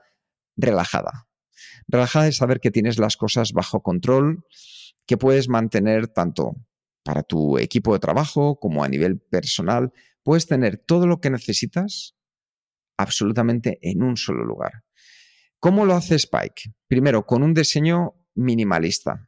relajada. 0.56 1.28
Relajada 1.88 2.28
es 2.28 2.38
saber 2.38 2.60
que 2.60 2.70
tienes 2.70 3.00
las 3.00 3.18
cosas 3.18 3.54
bajo 3.54 3.82
control, 3.82 4.46
que 5.08 5.18
puedes 5.18 5.50
mantener 5.50 6.08
tanto 6.08 6.56
para 7.10 7.24
tu 7.24 7.58
equipo 7.58 7.94
de 7.94 8.00
trabajo 8.00 8.60
como 8.60 8.84
a 8.84 8.88
nivel 8.88 9.20
personal, 9.20 9.92
puedes 10.22 10.46
tener 10.46 10.78
todo 10.78 11.08
lo 11.08 11.20
que 11.20 11.32
necesitas 11.32 12.16
absolutamente 13.00 13.80
en 13.82 14.04
un 14.04 14.16
solo 14.16 14.46
lugar. 14.46 14.84
¿Cómo 15.60 15.86
lo 15.86 15.96
hace 15.96 16.14
Spike? 16.14 16.72
Primero, 16.88 17.26
con 17.26 17.42
un 17.42 17.56
diseño 17.56 18.14
minimalista. 18.36 19.28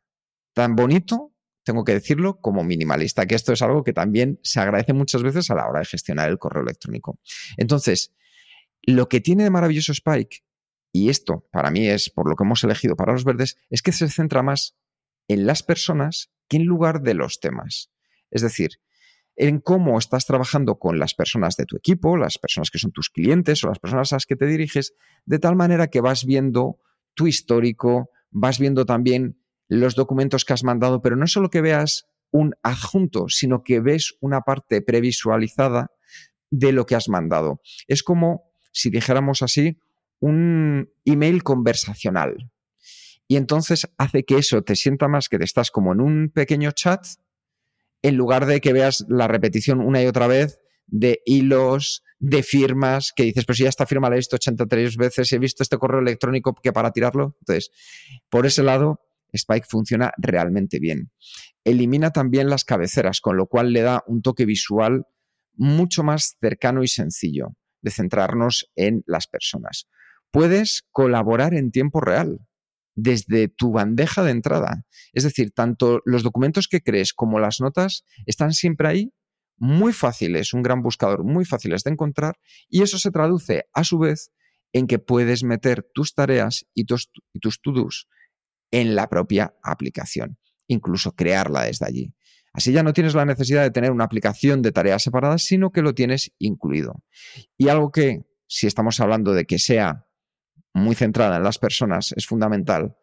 Tan 0.53 0.75
bonito, 0.75 1.33
tengo 1.63 1.83
que 1.83 1.93
decirlo, 1.93 2.39
como 2.39 2.63
minimalista, 2.63 3.25
que 3.25 3.33
esto 3.33 3.51
es 3.51 3.63
algo 3.63 3.83
que 3.83 3.93
también 3.93 4.39
se 4.43 4.59
agradece 4.59 4.93
muchas 4.93 5.23
veces 5.23 5.49
a 5.49 5.55
la 5.55 5.67
hora 5.67 5.79
de 5.79 5.87
gestionar 5.87 6.29
el 6.29 6.37
correo 6.37 6.61
electrónico. 6.61 7.19
Entonces, 7.57 8.13
lo 8.83 9.09
que 9.09 9.21
tiene 9.21 9.43
de 9.43 9.49
maravilloso 9.49 9.91
Spike, 9.91 10.43
y 10.93 11.09
esto 11.09 11.47
para 11.51 11.71
mí 11.71 11.87
es 11.87 12.11
por 12.11 12.29
lo 12.29 12.35
que 12.35 12.43
hemos 12.43 12.63
elegido 12.63 12.95
para 12.95 13.13
los 13.13 13.23
verdes, 13.23 13.57
es 13.71 13.81
que 13.81 13.91
se 13.91 14.07
centra 14.07 14.43
más 14.43 14.77
en 15.27 15.47
las 15.47 15.63
personas 15.63 16.29
en 16.57 16.65
lugar 16.65 17.01
de 17.01 17.13
los 17.13 17.39
temas. 17.39 17.91
Es 18.29 18.41
decir, 18.41 18.79
en 19.35 19.59
cómo 19.59 19.97
estás 19.97 20.25
trabajando 20.25 20.77
con 20.77 20.99
las 20.99 21.13
personas 21.13 21.55
de 21.55 21.65
tu 21.65 21.77
equipo, 21.77 22.17
las 22.17 22.37
personas 22.37 22.69
que 22.69 22.79
son 22.79 22.91
tus 22.91 23.09
clientes 23.09 23.63
o 23.63 23.67
las 23.67 23.79
personas 23.79 24.11
a 24.11 24.17
las 24.17 24.25
que 24.25 24.35
te 24.35 24.45
diriges, 24.45 24.93
de 25.25 25.39
tal 25.39 25.55
manera 25.55 25.87
que 25.87 26.01
vas 26.01 26.25
viendo 26.25 26.77
tu 27.13 27.27
histórico, 27.27 28.09
vas 28.29 28.59
viendo 28.59 28.85
también 28.85 29.37
los 29.67 29.95
documentos 29.95 30.45
que 30.45 30.53
has 30.53 30.63
mandado, 30.63 31.01
pero 31.01 31.15
no 31.15 31.27
solo 31.27 31.49
que 31.49 31.61
veas 31.61 32.05
un 32.31 32.55
adjunto, 32.63 33.27
sino 33.29 33.63
que 33.63 33.79
ves 33.79 34.15
una 34.19 34.41
parte 34.41 34.81
previsualizada 34.81 35.91
de 36.49 36.71
lo 36.71 36.85
que 36.85 36.95
has 36.95 37.09
mandado. 37.09 37.61
Es 37.87 38.03
como, 38.03 38.51
si 38.71 38.89
dijéramos 38.89 39.41
así, 39.41 39.79
un 40.19 40.89
email 41.05 41.43
conversacional. 41.43 42.50
Y 43.31 43.37
entonces 43.37 43.87
hace 43.97 44.25
que 44.25 44.39
eso 44.39 44.61
te 44.61 44.75
sienta 44.75 45.07
más 45.07 45.29
que 45.29 45.37
te 45.37 45.45
estás 45.45 45.71
como 45.71 45.93
en 45.93 46.01
un 46.01 46.31
pequeño 46.31 46.71
chat 46.71 47.05
en 48.01 48.17
lugar 48.17 48.45
de 48.45 48.59
que 48.59 48.73
veas 48.73 49.05
la 49.07 49.29
repetición 49.29 49.79
una 49.79 50.03
y 50.03 50.05
otra 50.05 50.27
vez 50.27 50.59
de 50.85 51.21
hilos, 51.25 52.03
de 52.19 52.43
firmas, 52.43 53.13
que 53.15 53.23
dices, 53.23 53.45
pues 53.45 53.57
ya 53.57 53.69
esta 53.69 53.85
firma 53.85 54.09
la 54.09 54.15
he 54.15 54.19
visto 54.19 54.35
83 54.35 54.97
veces, 54.97 55.31
he 55.31 55.39
visto 55.39 55.63
este 55.63 55.77
correo 55.77 56.01
electrónico 56.01 56.53
que 56.61 56.73
para 56.73 56.91
tirarlo. 56.91 57.37
Entonces, 57.39 57.71
por 58.29 58.45
ese 58.45 58.63
lado, 58.63 58.99
Spike 59.31 59.65
funciona 59.69 60.11
realmente 60.17 60.79
bien. 60.79 61.13
Elimina 61.63 62.11
también 62.11 62.49
las 62.49 62.65
cabeceras, 62.65 63.21
con 63.21 63.37
lo 63.37 63.47
cual 63.47 63.71
le 63.71 63.81
da 63.81 64.03
un 64.07 64.21
toque 64.21 64.43
visual 64.43 65.05
mucho 65.53 66.03
más 66.03 66.35
cercano 66.41 66.83
y 66.83 66.89
sencillo 66.89 67.55
de 67.81 67.91
centrarnos 67.91 68.69
en 68.75 69.05
las 69.07 69.27
personas. 69.27 69.87
Puedes 70.31 70.83
colaborar 70.91 71.53
en 71.53 71.71
tiempo 71.71 72.01
real 72.01 72.39
desde 72.95 73.47
tu 73.47 73.71
bandeja 73.71 74.23
de 74.23 74.31
entrada. 74.31 74.85
Es 75.13 75.23
decir, 75.23 75.51
tanto 75.51 76.01
los 76.05 76.23
documentos 76.23 76.67
que 76.67 76.81
crees 76.81 77.13
como 77.13 77.39
las 77.39 77.59
notas 77.61 78.05
están 78.25 78.53
siempre 78.53 78.87
ahí, 78.87 79.13
muy 79.57 79.93
fáciles, 79.93 80.53
un 80.53 80.63
gran 80.63 80.81
buscador, 80.81 81.23
muy 81.23 81.45
fáciles 81.45 81.83
de 81.83 81.91
encontrar, 81.91 82.35
y 82.67 82.81
eso 82.81 82.97
se 82.97 83.11
traduce 83.11 83.65
a 83.73 83.83
su 83.83 83.99
vez 83.99 84.31
en 84.73 84.87
que 84.87 84.99
puedes 84.99 85.43
meter 85.43 85.85
tus 85.93 86.13
tareas 86.13 86.65
y 86.73 86.85
tus, 86.85 87.11
tus 87.39 87.61
to-dos 87.61 88.07
en 88.71 88.95
la 88.95 89.09
propia 89.09 89.53
aplicación, 89.63 90.39
incluso 90.67 91.11
crearla 91.11 91.63
desde 91.63 91.85
allí. 91.85 92.15
Así 92.53 92.71
ya 92.71 92.83
no 92.83 92.93
tienes 92.93 93.13
la 93.13 93.25
necesidad 93.25 93.63
de 93.63 93.71
tener 93.71 93.91
una 93.91 94.03
aplicación 94.03 94.61
de 94.61 94.71
tareas 94.71 95.03
separadas, 95.03 95.43
sino 95.43 95.71
que 95.71 95.81
lo 95.81 95.93
tienes 95.93 96.31
incluido. 96.37 97.03
Y 97.57 97.69
algo 97.69 97.91
que, 97.91 98.23
si 98.47 98.67
estamos 98.67 98.99
hablando 98.99 99.33
de 99.33 99.45
que 99.45 99.59
sea 99.59 100.05
muy 100.73 100.95
centrada 100.95 101.37
en 101.37 101.43
las 101.43 101.59
personas 101.59 102.13
es 102.15 102.25
fundamental, 102.25 102.95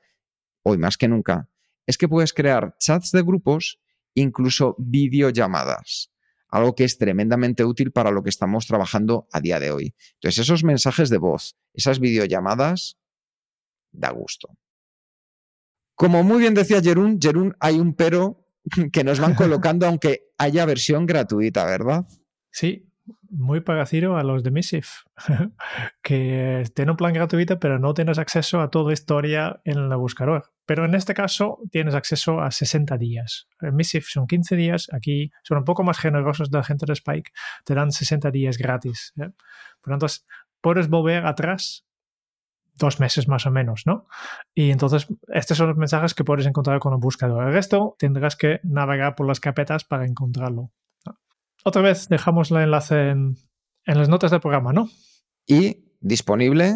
hoy 0.63 0.79
más 0.79 0.97
que 0.97 1.09
nunca, 1.09 1.49
es 1.87 1.99
que 1.99 2.09
puedes 2.09 2.33
crear 2.33 2.77
chats 2.79 3.13
de 3.13 3.23
grupos, 3.23 3.81
incluso 4.15 4.75
videollamadas, 4.79 6.11
algo 6.49 6.75
que 6.75 6.85
es 6.85 6.99
tremendamente 6.99 7.65
útil 7.65 7.93
para 7.93 8.11
lo 8.11 8.23
que 8.23 8.31
estamos 8.31 8.67
trabajando 8.67 9.29
a 9.33 9.41
día 9.41 9.61
de 9.61 9.71
hoy. 9.71 9.95
Entonces, 10.15 10.41
esos 10.41 10.65
mensajes 10.65 11.11
de 11.11 11.19
voz, 11.19 11.57
esas 11.75 12.01
videollamadas, 12.01 12.99
da 13.91 14.11
gusto. 14.11 14.57
Como 15.95 16.23
muy 16.23 16.39
bien 16.39 16.55
decía 16.55 16.81
Jerún, 16.81 17.19
Jerún, 17.21 17.57
hay 17.61 17.79
un 17.79 17.95
pero 17.95 18.47
que 18.93 19.05
nos 19.05 19.21
van 19.21 19.35
colocando 19.35 19.87
aunque 19.87 20.31
haya 20.39 20.65
versión 20.65 21.07
gratuita, 21.07 21.65
¿verdad? 21.65 22.07
Sí, 22.51 22.88
muy 23.31 23.61
parecido 23.61 24.17
a 24.17 24.23
los 24.23 24.43
de 24.43 24.51
Missive, 24.51 24.87
que 26.03 26.65
tienen 26.75 26.91
un 26.91 26.97
plan 26.97 27.13
gratuito, 27.13 27.59
pero 27.59 27.79
no 27.79 27.95
tienes 27.95 28.19
acceso 28.19 28.61
a 28.61 28.71
toda 28.71 28.89
la 28.89 28.93
historia 28.93 29.61
en 29.65 29.79
el 29.79 29.97
buscador. 29.97 30.51
Pero 30.67 30.85
en 30.85 30.95
este 30.95 31.15
caso 31.15 31.61
tienes 31.71 31.95
acceso 31.95 32.41
a 32.41 32.51
60 32.51 32.97
días. 32.99 33.49
En 33.61 33.75
Missive 33.75 34.05
son 34.09 34.27
15 34.27 34.57
días, 34.57 34.89
aquí 34.93 35.31
son 35.43 35.59
un 35.59 35.65
poco 35.65 35.83
más 35.83 35.99
generosos 35.99 36.51
de 36.51 36.59
la 36.59 36.65
gente 36.65 36.87
de 36.87 36.93
Spike, 36.93 37.33
te 37.65 37.75
dan 37.75 37.93
60 37.93 38.31
días 38.31 38.59
gratis. 38.59 39.13
¿eh? 39.21 39.31
Por 39.81 39.93
entonces, 39.93 40.27
puedes 40.61 40.89
volver 40.89 41.27
atrás 41.27 41.85
dos 42.79 43.01
meses 43.01 43.29
más 43.29 43.45
o 43.47 43.51
menos, 43.51 43.83
¿no? 43.87 44.07
Y 44.55 44.71
entonces, 44.71 45.09
estos 45.29 45.59
son 45.59 45.69
los 45.69 45.77
mensajes 45.77 46.15
que 46.15 46.25
puedes 46.25 46.47
encontrar 46.47 46.79
con 46.79 46.93
el 46.93 47.01
buscador. 47.01 47.45
El 47.47 47.53
resto 47.53 47.97
tendrás 47.99 48.37
que 48.37 48.61
navegar 48.63 49.15
por 49.17 49.27
las 49.27 49.41
carpetas 49.41 49.85
para 49.85 50.07
encontrarlo. 50.07 50.71
Otra 51.65 51.83
vez 51.83 52.09
dejamos 52.09 52.51
el 52.51 52.59
enlace 52.59 53.11
en, 53.11 53.37
las 53.85 54.09
notas 54.09 54.31
del 54.31 54.41
programa, 54.41 54.73
¿no? 54.73 54.89
Y 55.47 55.95
disponible 56.01 56.75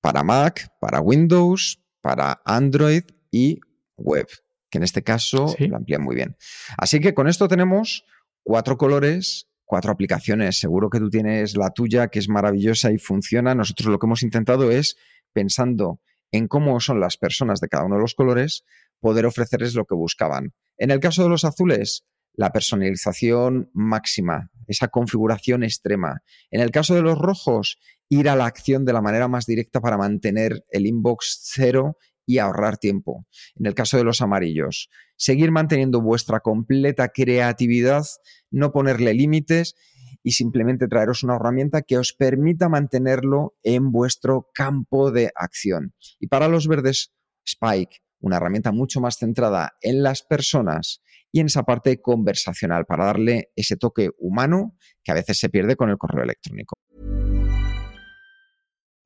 para 0.00 0.22
Mac, 0.22 0.68
para 0.80 1.00
Windows, 1.00 1.82
para 2.00 2.40
Android 2.44 3.04
y 3.30 3.60
web, 3.96 4.26
que 4.70 4.78
en 4.78 4.84
este 4.84 5.02
caso 5.02 5.54
lo 5.58 5.76
amplía 5.76 5.98
muy 5.98 6.14
bien. 6.14 6.36
Así 6.76 7.00
que 7.00 7.14
con 7.14 7.28
esto 7.28 7.48
tenemos 7.48 8.04
cuatro 8.42 8.78
colores, 8.78 9.48
cuatro 9.64 9.92
aplicaciones. 9.92 10.58
Seguro 10.58 10.88
que 10.88 10.98
tú 10.98 11.10
tienes 11.10 11.56
la 11.56 11.70
tuya, 11.70 12.08
que 12.08 12.18
es 12.18 12.28
maravillosa 12.28 12.90
y 12.90 12.98
funciona. 12.98 13.54
Nosotros 13.54 13.88
lo 13.88 13.98
que 13.98 14.06
hemos 14.06 14.22
intentado 14.22 14.70
es, 14.70 14.96
pensando 15.32 16.00
en 16.32 16.48
cómo 16.48 16.80
son 16.80 17.00
las 17.00 17.16
personas 17.16 17.60
de 17.60 17.68
cada 17.68 17.84
uno 17.84 17.96
de 17.96 18.02
los 18.02 18.14
colores, 18.14 18.64
poder 19.00 19.26
ofrecerles 19.26 19.74
lo 19.74 19.84
que 19.84 19.94
buscaban. 19.94 20.52
En 20.76 20.90
el 20.90 21.00
caso 21.00 21.22
de 21.22 21.28
los 21.28 21.44
azules, 21.44 22.04
la 22.38 22.52
personalización 22.52 23.68
máxima, 23.74 24.48
esa 24.68 24.86
configuración 24.86 25.64
extrema. 25.64 26.22
En 26.52 26.60
el 26.60 26.70
caso 26.70 26.94
de 26.94 27.02
los 27.02 27.18
rojos, 27.18 27.80
ir 28.08 28.28
a 28.28 28.36
la 28.36 28.46
acción 28.46 28.84
de 28.84 28.92
la 28.92 29.02
manera 29.02 29.26
más 29.26 29.44
directa 29.44 29.80
para 29.80 29.98
mantener 29.98 30.62
el 30.70 30.86
inbox 30.86 31.40
cero 31.52 31.96
y 32.24 32.38
ahorrar 32.38 32.78
tiempo. 32.78 33.26
En 33.56 33.66
el 33.66 33.74
caso 33.74 33.96
de 33.96 34.04
los 34.04 34.20
amarillos, 34.20 34.88
seguir 35.16 35.50
manteniendo 35.50 36.00
vuestra 36.00 36.38
completa 36.38 37.08
creatividad, 37.08 38.06
no 38.52 38.70
ponerle 38.70 39.14
límites 39.14 39.74
y 40.22 40.30
simplemente 40.30 40.86
traeros 40.86 41.24
una 41.24 41.34
herramienta 41.34 41.82
que 41.82 41.98
os 41.98 42.12
permita 42.12 42.68
mantenerlo 42.68 43.56
en 43.64 43.90
vuestro 43.90 44.48
campo 44.54 45.10
de 45.10 45.32
acción. 45.34 45.92
Y 46.20 46.28
para 46.28 46.46
los 46.46 46.68
verdes, 46.68 47.12
Spike, 47.44 47.98
una 48.20 48.36
herramienta 48.36 48.72
mucho 48.72 49.00
más 49.00 49.16
centrada 49.16 49.72
en 49.80 50.02
las 50.02 50.22
personas 50.22 51.02
y 51.32 51.40
en 51.40 51.46
esa 51.46 51.62
parte 51.62 52.00
conversacional 52.00 52.86
para 52.86 53.06
darle 53.06 53.50
ese 53.56 53.76
toque 53.76 54.10
humano 54.18 54.76
que 55.02 55.12
a 55.12 55.14
veces 55.14 55.38
se 55.38 55.48
pierde 55.48 55.76
con 55.76 55.90
el 55.90 55.98
correo 55.98 56.24
electrónico. 56.24 56.77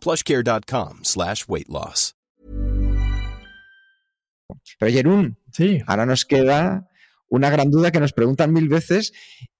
plushcare.com 0.00 1.00
slash 1.02 1.44
weight 1.48 1.68
loss. 1.68 2.14
Pero 4.78 4.92
Jerún, 4.92 5.40
Sí, 5.52 5.82
ahora 5.86 6.06
nos 6.06 6.24
queda 6.24 6.88
una 7.28 7.50
gran 7.50 7.70
duda 7.70 7.90
que 7.90 8.00
nos 8.00 8.12
preguntan 8.12 8.52
mil 8.52 8.68
veces 8.68 9.12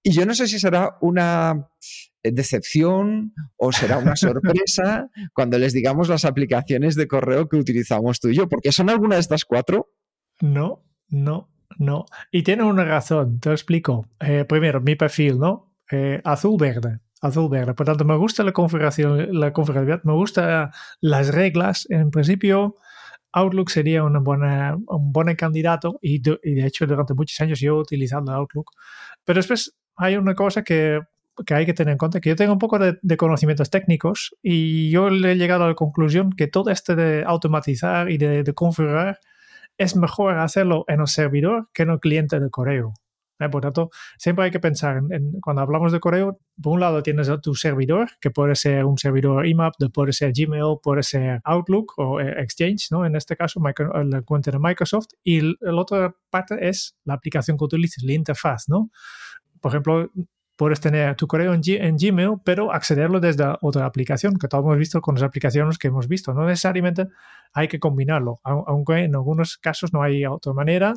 y 0.03 0.13
yo 0.13 0.27
no 0.27 0.35
sé 0.35 0.49
si 0.49 0.59
será 0.59 0.97
una 1.01 1.69
eh, 2.23 2.33
decepción 2.33 3.33
o 3.57 3.73
será 3.73 3.99
una 3.99 4.17
sorpresa 4.17 5.11
cuando 5.33 5.59
les 5.59 5.73
digamos 5.73 6.09
las 6.09 6.25
aplicaciones 6.25 6.95
de 6.97 7.07
correo 7.07 7.49
que 7.49 7.57
utilizamos 7.57 8.21
tú 8.21 8.29
y 8.29 8.37
yo, 8.37 8.49
porque 8.49 8.73
son 8.73 8.91
alguna 8.91 9.17
de 9.17 9.21
estas 9.21 9.45
cuatro. 9.45 9.93
no, 10.41 10.85
no, 11.09 11.49
no. 11.79 12.07
Y 12.31 12.43
tiene 12.43 12.63
una 12.63 12.85
razón, 12.85 13.41
te 13.41 13.49
lo 13.49 13.55
explico. 13.55 14.07
Eh, 14.21 14.45
primero, 14.45 14.81
mi 14.81 14.95
perfil, 14.95 15.39
¿no? 15.39 15.75
Eh, 15.91 16.21
azul-verde. 16.25 17.01
Azul-verde. 17.21 17.75
Por 17.75 17.87
tanto, 17.87 18.05
me 18.05 18.17
gusta 18.17 18.43
la 18.43 18.53
configuración, 18.53 19.39
la 19.39 19.53
configurabilidad, 19.53 20.03
me 20.05 20.13
gustan 20.13 20.71
las 21.01 21.35
reglas. 21.35 21.87
En 21.91 22.11
principio, 22.11 22.77
Outlook 23.33 23.71
sería 23.71 24.05
un 24.05 25.13
buen 25.13 25.37
candidato 25.37 25.99
y 26.01 26.21
de, 26.21 26.39
y 26.43 26.55
de 26.55 26.67
hecho 26.67 26.87
durante 26.87 27.15
muchos 27.15 27.41
años 27.41 27.61
yo 27.61 27.77
he 27.77 27.81
utilizado 27.81 28.33
Outlook. 28.33 28.71
Pero 29.25 29.39
después 29.39 29.77
hay 29.97 30.17
una 30.17 30.35
cosa 30.35 30.63
que, 30.63 31.01
que 31.47 31.55
hay 31.55 31.67
que 31.67 31.75
tener 31.75 31.93
en 31.93 31.99
cuenta, 31.99 32.21
que 32.21 32.31
yo 32.31 32.37
tengo 32.37 32.53
un 32.53 32.59
poco 32.59 32.79
de, 32.79 32.99
de, 33.03 33.17
conocimientos 33.17 33.71
técnicos 33.71 34.35
y 34.43 34.91
yo 34.91 35.09
he 35.09 35.37
llegado 35.37 35.65
a 35.65 35.69
la 35.69 35.75
conclusión 35.75 36.33
que 36.33 36.47
todo 36.49 36.71
este 36.71 36.97
de 36.97 37.25
automatizar 37.27 38.11
y 38.11 38.19
de, 38.19 38.43
de 38.43 38.55
configurar 38.55 39.21
es 39.79 39.97
mejor 39.97 40.39
hacerlo 40.39 40.85
en 40.89 41.01
el 41.01 41.07
servidor 41.07 41.69
que 41.73 41.85
en 41.85 41.91
el 41.91 42.01
cliente 42.01 42.41
de 42.41 42.51
correo. 42.51 42.95
¿Eh? 43.41 43.49
Por 43.49 43.63
tanto, 43.63 43.91
siempre 44.19 44.45
hay 44.45 44.51
que 44.51 44.61
pensar, 44.61 44.99
en, 44.99 45.13
en, 45.13 45.41
cuando 45.41 45.63
hablamos 45.63 45.93
de 45.93 46.01
correo, 46.01 46.39
por 46.63 46.75
un 46.75 46.81
lado 46.81 47.03
tienes 47.03 47.31
tu 47.43 47.55
servidor, 47.55 48.11
que 48.21 48.31
puede 48.31 48.55
ser 48.55 48.85
un 48.85 48.99
servidor 48.99 49.47
IMAP, 49.47 49.75
puede 49.93 50.13
ser 50.13 50.33
Gmail, 50.37 50.77
puede 50.83 51.03
ser 51.03 51.41
Outlook 51.45 51.95
o 51.97 52.21
eh, 52.21 52.35
Exchange, 52.39 52.89
¿no? 52.91 53.07
en 53.07 53.17
este 53.17 53.37
caso 53.37 53.61
micro, 53.61 54.05
la 54.05 54.23
cuenta 54.23 54.51
de 54.51 54.59
Microsoft, 54.59 55.09
y 55.25 55.41
la 55.41 55.81
otra 55.81 56.15
parte 56.29 56.69
es 56.69 56.97
la 57.05 57.15
aplicación 57.15 57.57
que 57.57 57.65
utilices, 57.65 58.05
la 58.05 58.13
interfaz. 58.13 58.65
¿no? 58.69 58.91
Por 59.61 59.73
ejemplo, 59.73 60.11
puedes 60.61 60.79
tener 60.79 61.17
tu 61.17 61.27
correo 61.27 61.55
en, 61.55 61.63
G 61.63 61.79
en, 61.81 61.97
Gmail, 61.97 62.43
pero 62.45 62.71
accederlo 62.71 63.19
desde 63.19 63.47
otra 63.63 63.87
aplicación, 63.87 64.37
que 64.39 64.47
todos 64.47 64.63
hemos 64.63 64.77
visto 64.77 65.01
con 65.01 65.15
las 65.15 65.25
aplicaciones 65.25 65.79
que 65.79 65.89
hemos 65.89 66.07
visto. 66.07 66.35
No 66.35 66.45
necesariamente 66.45 67.07
hay 67.55 67.67
que 67.67 67.81
combinarlo, 67.81 68.41
aunque 68.45 68.99
en 68.99 69.15
algunos 69.15 69.57
casos 69.57 69.95
no 69.95 70.03
hay 70.03 70.27
otra 70.27 70.53
manera. 70.53 70.93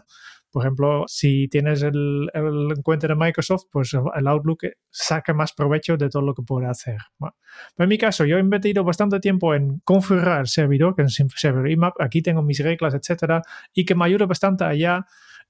Por 0.52 0.64
ejemplo, 0.64 1.06
si 1.08 1.48
tienes 1.48 1.82
el, 1.82 2.30
el 2.34 2.74
cuenta 2.84 3.08
de 3.08 3.16
Microsoft, 3.16 3.68
pues 3.72 3.94
el 3.94 4.28
Outlook 4.28 4.66
saca 4.90 5.34
más 5.34 5.54
provecho 5.54 5.96
de 5.96 6.10
todo 6.10 6.24
lo 6.24 6.34
que 6.34 6.44
puede 6.44 6.68
hacer. 6.68 6.98
Bueno, 7.18 7.34
en 7.78 7.88
mi 7.88 7.98
caso, 7.98 8.26
yo 8.26 8.36
he 8.36 8.42
invertido 8.42 8.84
bastante 8.84 9.22
tiempo 9.22 9.56
en 9.56 9.80
configurar 9.86 10.42
el 10.42 10.48
servidor, 10.48 10.94
que 10.94 11.04
es 11.04 11.24
servidor 11.38 11.72
IMAP. 11.72 12.02
Aquí 12.02 12.22
tengo 12.22 12.42
mis 12.42 12.60
reglas, 12.60 12.96
etcétera, 12.96 13.42
y 13.74 13.86
que 13.86 13.96
me 13.96 14.04
ayuda 14.04 14.26
bastante 14.26 14.66
allá 14.66 15.06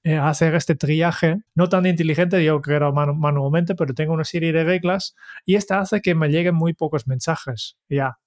eh, 0.06 0.18
hacer 0.18 0.54
este 0.54 0.74
triaje, 0.74 1.38
no 1.54 1.70
tan 1.70 1.86
inteligente, 1.86 2.44
yo 2.44 2.60
creo 2.60 2.92
manu 2.92 3.14
manualmente, 3.14 3.74
pero 3.74 3.94
tengo 3.94 4.12
una 4.12 4.24
serie 4.24 4.52
de 4.52 4.62
reglas 4.62 5.14
y 5.46 5.54
esta 5.54 5.80
hace 5.80 6.02
que 6.02 6.14
me 6.14 6.28
lleguen 6.28 6.54
muy 6.54 6.74
pocos 6.74 7.06
mensajes. 7.06 7.78
Ya. 7.88 8.18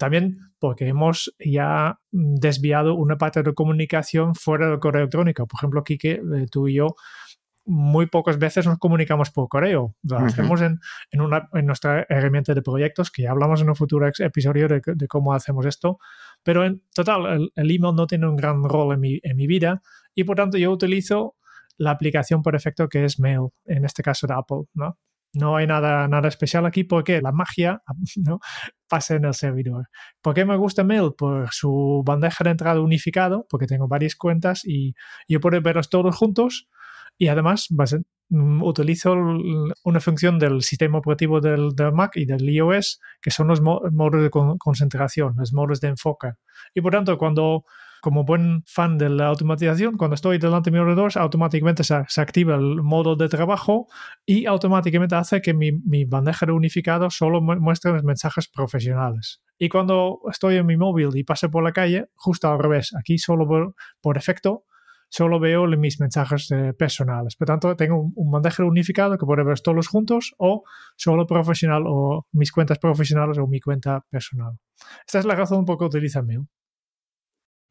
También 0.00 0.38
porque 0.58 0.88
hemos 0.88 1.32
ya 1.38 2.00
desviado 2.10 2.94
una 2.96 3.18
parte 3.18 3.44
de 3.44 3.54
comunicación 3.54 4.34
fuera 4.34 4.68
del 4.68 4.80
correo 4.80 5.02
electrónico. 5.02 5.46
Por 5.46 5.58
ejemplo, 5.58 5.84
Kike, 5.84 6.10
eh, 6.12 6.46
tú 6.50 6.66
y 6.66 6.74
yo 6.74 6.96
muy 7.64 8.06
pocas 8.06 8.38
veces 8.38 8.66
nos 8.66 8.78
comunicamos 8.78 9.30
por 9.30 9.48
correo. 9.48 9.94
Lo 10.02 10.16
uh 10.16 10.20
-huh. 10.20 10.26
hacemos 10.26 10.60
en, 10.60 10.80
en, 11.12 11.20
una, 11.20 11.48
en, 11.52 11.66
nuestra 11.66 12.04
herramienta 12.08 12.52
de 12.54 12.62
proyectos, 12.62 13.12
que 13.12 13.22
ya 13.22 13.30
hablamos 13.30 13.60
en 13.60 13.68
un 13.68 13.76
futuro 13.76 14.10
episodio 14.18 14.66
de, 14.66 14.82
de 14.84 15.06
cómo 15.06 15.34
hacemos 15.34 15.66
esto. 15.66 15.98
Pero 16.42 16.64
en 16.64 16.82
total, 16.92 17.26
el, 17.26 17.52
el, 17.54 17.70
email 17.70 17.94
no 17.94 18.06
tiene 18.08 18.26
un 18.28 18.34
gran 18.34 18.64
rol 18.64 18.94
en 18.94 19.00
mi, 19.00 19.20
en 19.22 19.36
mi 19.36 19.46
vida 19.46 19.82
y 20.14 20.24
por 20.24 20.36
tanto 20.36 20.58
yo 20.58 20.70
utilizo 20.70 21.36
la 21.78 21.90
aplicación 21.90 22.42
por 22.42 22.52
defecto 22.54 22.88
que 22.88 23.04
es 23.04 23.18
Mail, 23.18 23.48
en 23.64 23.84
este 23.84 24.02
caso 24.02 24.26
de 24.26 24.34
Apple, 24.34 24.64
¿no? 24.74 24.98
No 25.34 25.56
hay 25.56 25.66
nada, 25.66 26.08
nada 26.08 26.28
especial 26.28 26.66
aquí 26.66 26.84
porque 26.84 27.22
la 27.22 27.32
magia 27.32 27.82
¿no? 28.16 28.40
pasa 28.88 29.14
en 29.14 29.24
el 29.24 29.34
servidor. 29.34 29.88
¿Por 30.20 30.34
qué 30.34 30.44
me 30.44 30.56
gusta 30.56 30.84
Mail? 30.84 31.12
Por 31.16 31.50
su 31.50 32.02
bandeja 32.04 32.44
de 32.44 32.50
entrada 32.50 32.80
unificado, 32.80 33.46
porque 33.48 33.66
tengo 33.66 33.88
varias 33.88 34.14
cuentas 34.14 34.62
y 34.64 34.94
yo 35.26 35.40
puedo 35.40 35.60
verlos 35.62 35.88
todos 35.88 36.14
juntos 36.14 36.68
y 37.18 37.28
además 37.28 37.68
utilizo 38.30 39.12
una 39.84 40.00
función 40.00 40.38
del 40.38 40.62
sistema 40.62 40.98
operativo 40.98 41.40
del, 41.40 41.72
Mac 41.92 42.12
y 42.16 42.24
del 42.24 42.48
iOS 42.48 43.00
que 43.20 43.30
son 43.30 43.48
los 43.48 43.60
modos 43.60 44.22
de 44.22 44.30
concentración, 44.30 45.34
los 45.36 45.52
modos 45.52 45.80
de 45.80 45.88
enfoque. 45.88 46.32
Y 46.74 46.80
por 46.80 46.92
tanto, 46.92 47.18
cuando 47.18 47.64
como 48.02 48.24
buen 48.24 48.64
fan 48.66 48.98
de 48.98 49.08
la 49.08 49.28
automatización, 49.28 49.96
cuando 49.96 50.16
estoy 50.16 50.38
delante 50.38 50.70
de 50.70 50.74
mi 50.74 50.80
ordenador, 50.80 51.12
automáticamente 51.14 51.84
se, 51.84 51.94
activa 52.20 52.56
el 52.56 52.82
modo 52.82 53.14
de 53.14 53.28
trabajo 53.28 53.86
y 54.26 54.46
automáticamente 54.46 55.14
hace 55.14 55.40
que 55.40 55.54
mi, 55.54 56.04
bandeja 56.04 56.44
de 56.44 56.52
unificado 56.52 57.10
solo 57.10 57.40
muestre 57.40 57.92
los 57.92 58.02
mensajes 58.02 58.48
profesionales. 58.48 59.40
Y 59.56 59.68
cuando 59.68 60.18
estoy 60.28 60.56
en 60.56 60.66
mi 60.66 60.76
móvil 60.76 61.10
y 61.14 61.22
paso 61.22 61.48
por 61.48 61.62
la 61.62 61.70
calle, 61.70 62.06
justo 62.16 62.48
al 62.48 62.58
revés, 62.58 62.90
aquí 62.98 63.18
solo 63.18 63.46
por, 63.46 63.76
por 64.00 64.18
efecto, 64.18 64.64
solo 65.08 65.38
veo 65.38 65.68
mis 65.68 66.00
mensajes 66.00 66.50
eh, 66.50 66.72
personales. 66.76 67.36
Por 67.36 67.46
tanto, 67.46 67.76
tengo 67.76 68.00
un, 68.00 68.12
un 68.16 68.32
bandeja 68.32 68.64
unificado 68.64 69.16
que 69.16 69.26
puede 69.26 69.44
ver 69.44 69.60
todos 69.60 69.86
juntos 69.86 70.34
o 70.38 70.64
solo 70.96 71.24
profesional 71.24 71.84
o 71.86 72.26
mis 72.32 72.50
cuentas 72.50 72.80
profesionales 72.80 73.38
o 73.38 73.46
mi 73.46 73.60
cuenta 73.60 74.04
personal. 74.10 74.58
Esta 75.06 75.20
es 75.20 75.24
la 75.24 75.36
razón 75.36 75.60
un 75.60 75.66
poco 75.66 75.88
que 75.88 75.98
utiliza 75.98 76.20
Mail. 76.20 76.48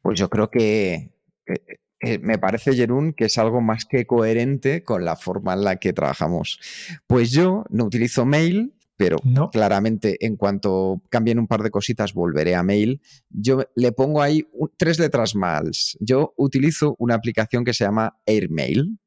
Pues 0.02 0.18
yo 0.18 0.28
creo 0.28 0.50
que, 0.50 1.14
que, 1.46 1.80
que 1.98 2.18
me 2.18 2.38
parece, 2.38 2.74
Jerún, 2.74 3.12
que 3.12 3.26
es 3.26 3.38
algo 3.38 3.60
más 3.60 3.84
que 3.84 4.06
coherente 4.06 4.82
con 4.82 5.04
la 5.04 5.16
forma 5.16 5.54
en 5.54 5.64
la 5.64 5.76
que 5.76 5.92
trabajamos. 5.92 6.58
Pues 7.06 7.30
yo 7.30 7.64
no 7.70 7.84
utilizo 7.84 8.26
mail, 8.26 8.74
pero 8.96 9.16
no. 9.24 9.50
claramente 9.50 10.24
en 10.24 10.36
cuanto 10.36 11.02
cambien 11.10 11.38
un 11.38 11.48
par 11.48 11.62
de 11.62 11.70
cositas 11.70 12.12
volveré 12.14 12.54
a 12.54 12.62
mail. 12.62 13.00
Yo 13.30 13.64
le 13.74 13.92
pongo 13.92 14.22
ahí 14.22 14.46
un, 14.52 14.70
tres 14.76 14.98
letras 14.98 15.34
más. 15.34 15.96
Yo 16.00 16.34
utilizo 16.36 16.94
una 16.98 17.14
aplicación 17.14 17.64
que 17.64 17.74
se 17.74 17.84
llama 17.84 18.16
Airmail 18.26 18.98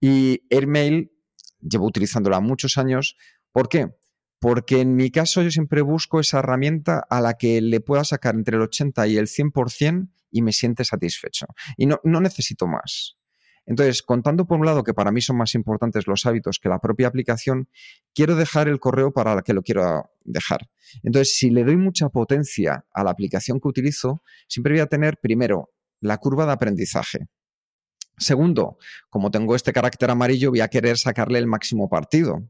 y 0.00 0.42
Airmail 0.50 1.10
llevo 1.60 1.86
utilizándola 1.86 2.40
muchos 2.40 2.76
años. 2.76 3.16
¿Por 3.52 3.68
qué? 3.68 3.88
Porque 4.38 4.80
en 4.80 4.94
mi 4.94 5.10
caso 5.10 5.42
yo 5.42 5.50
siempre 5.50 5.80
busco 5.80 6.20
esa 6.20 6.40
herramienta 6.40 7.04
a 7.08 7.20
la 7.20 7.34
que 7.34 7.60
le 7.60 7.80
pueda 7.80 8.04
sacar 8.04 8.34
entre 8.34 8.56
el 8.56 8.62
80 8.62 9.06
y 9.06 9.16
el 9.16 9.26
100% 9.26 10.08
y 10.30 10.42
me 10.42 10.52
siente 10.52 10.84
satisfecho. 10.84 11.46
Y 11.76 11.86
no, 11.86 12.00
no 12.04 12.20
necesito 12.20 12.66
más. 12.66 13.16
Entonces, 13.66 14.02
contando 14.02 14.46
por 14.46 14.58
un 14.58 14.66
lado 14.66 14.84
que 14.84 14.92
para 14.92 15.10
mí 15.10 15.20
son 15.20 15.36
más 15.36 15.54
importantes 15.54 16.06
los 16.06 16.26
hábitos 16.26 16.58
que 16.58 16.68
la 16.68 16.80
propia 16.80 17.08
aplicación, 17.08 17.68
quiero 18.14 18.36
dejar 18.36 18.68
el 18.68 18.78
correo 18.78 19.12
para 19.12 19.34
la 19.34 19.42
que 19.42 19.54
lo 19.54 19.62
quiero 19.62 20.10
dejar. 20.24 20.68
Entonces, 21.02 21.36
si 21.36 21.50
le 21.50 21.64
doy 21.64 21.76
mucha 21.76 22.10
potencia 22.10 22.84
a 22.92 23.04
la 23.04 23.10
aplicación 23.10 23.60
que 23.60 23.68
utilizo, 23.68 24.22
siempre 24.48 24.74
voy 24.74 24.80
a 24.80 24.86
tener, 24.86 25.18
primero, 25.18 25.70
la 26.00 26.18
curva 26.18 26.44
de 26.44 26.52
aprendizaje. 26.52 27.28
Segundo, 28.16 28.78
como 29.10 29.30
tengo 29.30 29.56
este 29.56 29.72
carácter 29.72 30.10
amarillo, 30.10 30.50
voy 30.50 30.60
a 30.60 30.68
querer 30.68 30.98
sacarle 30.98 31.38
el 31.38 31.46
máximo 31.46 31.88
partido. 31.88 32.48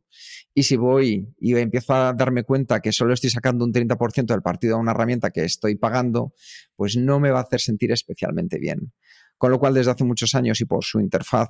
Y 0.52 0.64
si 0.64 0.76
voy 0.76 1.34
y 1.40 1.56
empiezo 1.56 1.94
a 1.94 2.12
darme 2.12 2.44
cuenta 2.44 2.80
que 2.80 2.92
solo 2.92 3.14
estoy 3.14 3.30
sacando 3.30 3.64
un 3.64 3.72
30% 3.72 4.26
del 4.26 4.42
partido 4.42 4.76
a 4.76 4.78
una 4.78 4.92
herramienta 4.92 5.30
que 5.30 5.44
estoy 5.44 5.76
pagando, 5.76 6.34
pues 6.76 6.96
no 6.96 7.18
me 7.18 7.30
va 7.30 7.40
a 7.40 7.42
hacer 7.42 7.60
sentir 7.60 7.92
especialmente 7.92 8.58
bien. 8.58 8.92
Con 9.38 9.50
lo 9.50 9.58
cual, 9.58 9.74
desde 9.74 9.90
hace 9.90 10.04
muchos 10.04 10.34
años 10.34 10.60
y 10.60 10.64
por 10.64 10.84
su 10.84 11.00
interfaz 11.00 11.48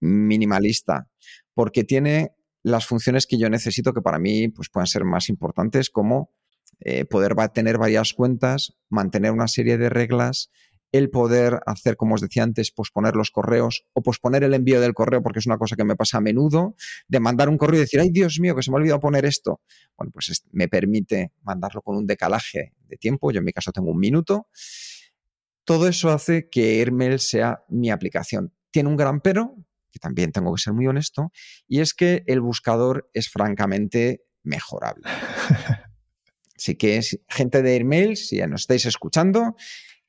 minimalista, 0.00 1.08
porque 1.54 1.84
tiene 1.84 2.32
las 2.62 2.86
funciones 2.86 3.26
que 3.26 3.38
yo 3.38 3.48
necesito 3.48 3.92
que 3.92 4.02
para 4.02 4.18
mí 4.18 4.48
pues, 4.48 4.68
puedan 4.68 4.86
ser 4.86 5.04
más 5.04 5.28
importantes, 5.28 5.90
como 5.90 6.32
eh, 6.80 7.04
poder 7.04 7.34
tener 7.52 7.78
varias 7.78 8.14
cuentas, 8.14 8.76
mantener 8.88 9.32
una 9.32 9.48
serie 9.48 9.78
de 9.78 9.90
reglas, 9.90 10.50
el 10.92 11.10
poder 11.10 11.60
hacer, 11.66 11.96
como 11.96 12.14
os 12.14 12.20
decía 12.20 12.42
antes, 12.42 12.70
posponer 12.72 13.14
los 13.14 13.30
correos 13.30 13.84
o 13.92 14.02
posponer 14.02 14.44
el 14.44 14.54
envío 14.54 14.80
del 14.80 14.94
correo, 14.94 15.22
porque 15.22 15.38
es 15.38 15.46
una 15.46 15.58
cosa 15.58 15.76
que 15.76 15.84
me 15.84 15.96
pasa 15.96 16.18
a 16.18 16.20
menudo, 16.20 16.74
de 17.08 17.20
mandar 17.20 17.48
un 17.48 17.58
correo 17.58 17.78
y 17.78 17.80
decir, 17.80 18.00
ay 18.00 18.10
Dios 18.10 18.40
mío, 18.40 18.56
que 18.56 18.62
se 18.62 18.70
me 18.70 18.76
ha 18.76 18.78
olvidado 18.78 19.00
poner 19.00 19.24
esto. 19.24 19.60
Bueno, 19.96 20.12
pues 20.12 20.44
me 20.52 20.68
permite 20.68 21.32
mandarlo 21.42 21.82
con 21.82 21.96
un 21.96 22.06
decalaje 22.06 22.74
de 22.88 22.96
tiempo, 22.96 23.30
yo 23.30 23.38
en 23.38 23.44
mi 23.44 23.52
caso 23.52 23.72
tengo 23.72 23.90
un 23.90 23.98
minuto. 23.98 24.48
Todo 25.64 25.86
eso 25.86 26.10
hace 26.10 26.48
que 26.50 26.80
Airmail 26.80 27.20
sea 27.20 27.64
mi 27.68 27.90
aplicación. 27.90 28.52
Tiene 28.70 28.88
un 28.88 28.96
gran 28.96 29.20
pero, 29.20 29.56
que 29.92 29.98
también 29.98 30.32
tengo 30.32 30.54
que 30.54 30.60
ser 30.60 30.72
muy 30.72 30.86
honesto, 30.86 31.30
y 31.68 31.80
es 31.80 31.94
que 31.94 32.24
el 32.26 32.40
buscador 32.40 33.10
es 33.14 33.28
francamente 33.28 34.24
mejorable. 34.42 35.04
Así 36.56 36.74
que, 36.74 37.00
gente 37.28 37.62
de 37.62 37.72
Airmail, 37.72 38.16
si 38.16 38.36
ya 38.36 38.46
nos 38.46 38.62
estáis 38.62 38.84
escuchando, 38.84 39.56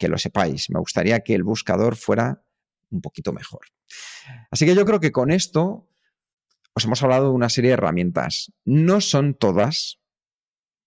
que 0.02 0.08
lo 0.08 0.18
sepáis. 0.18 0.72
Me 0.72 0.80
gustaría 0.80 1.20
que 1.20 1.36
el 1.36 1.44
buscador 1.44 1.96
fuera 1.96 2.44
un 2.90 3.02
poquito 3.02 3.34
mejor. 3.34 3.68
Así 4.50 4.66
que 4.66 4.74
yo 4.74 4.84
creo 4.84 5.00
que 5.00 5.12
con 5.12 5.30
esto 5.30 5.88
os 6.74 6.86
hemos 6.86 7.04
hablado 7.04 7.26
de 7.26 7.36
una 7.36 7.50
serie 7.50 7.70
de 7.70 7.74
herramientas. 7.76 8.52
No 8.66 9.00
son 9.00 9.36
todas, 9.36 10.00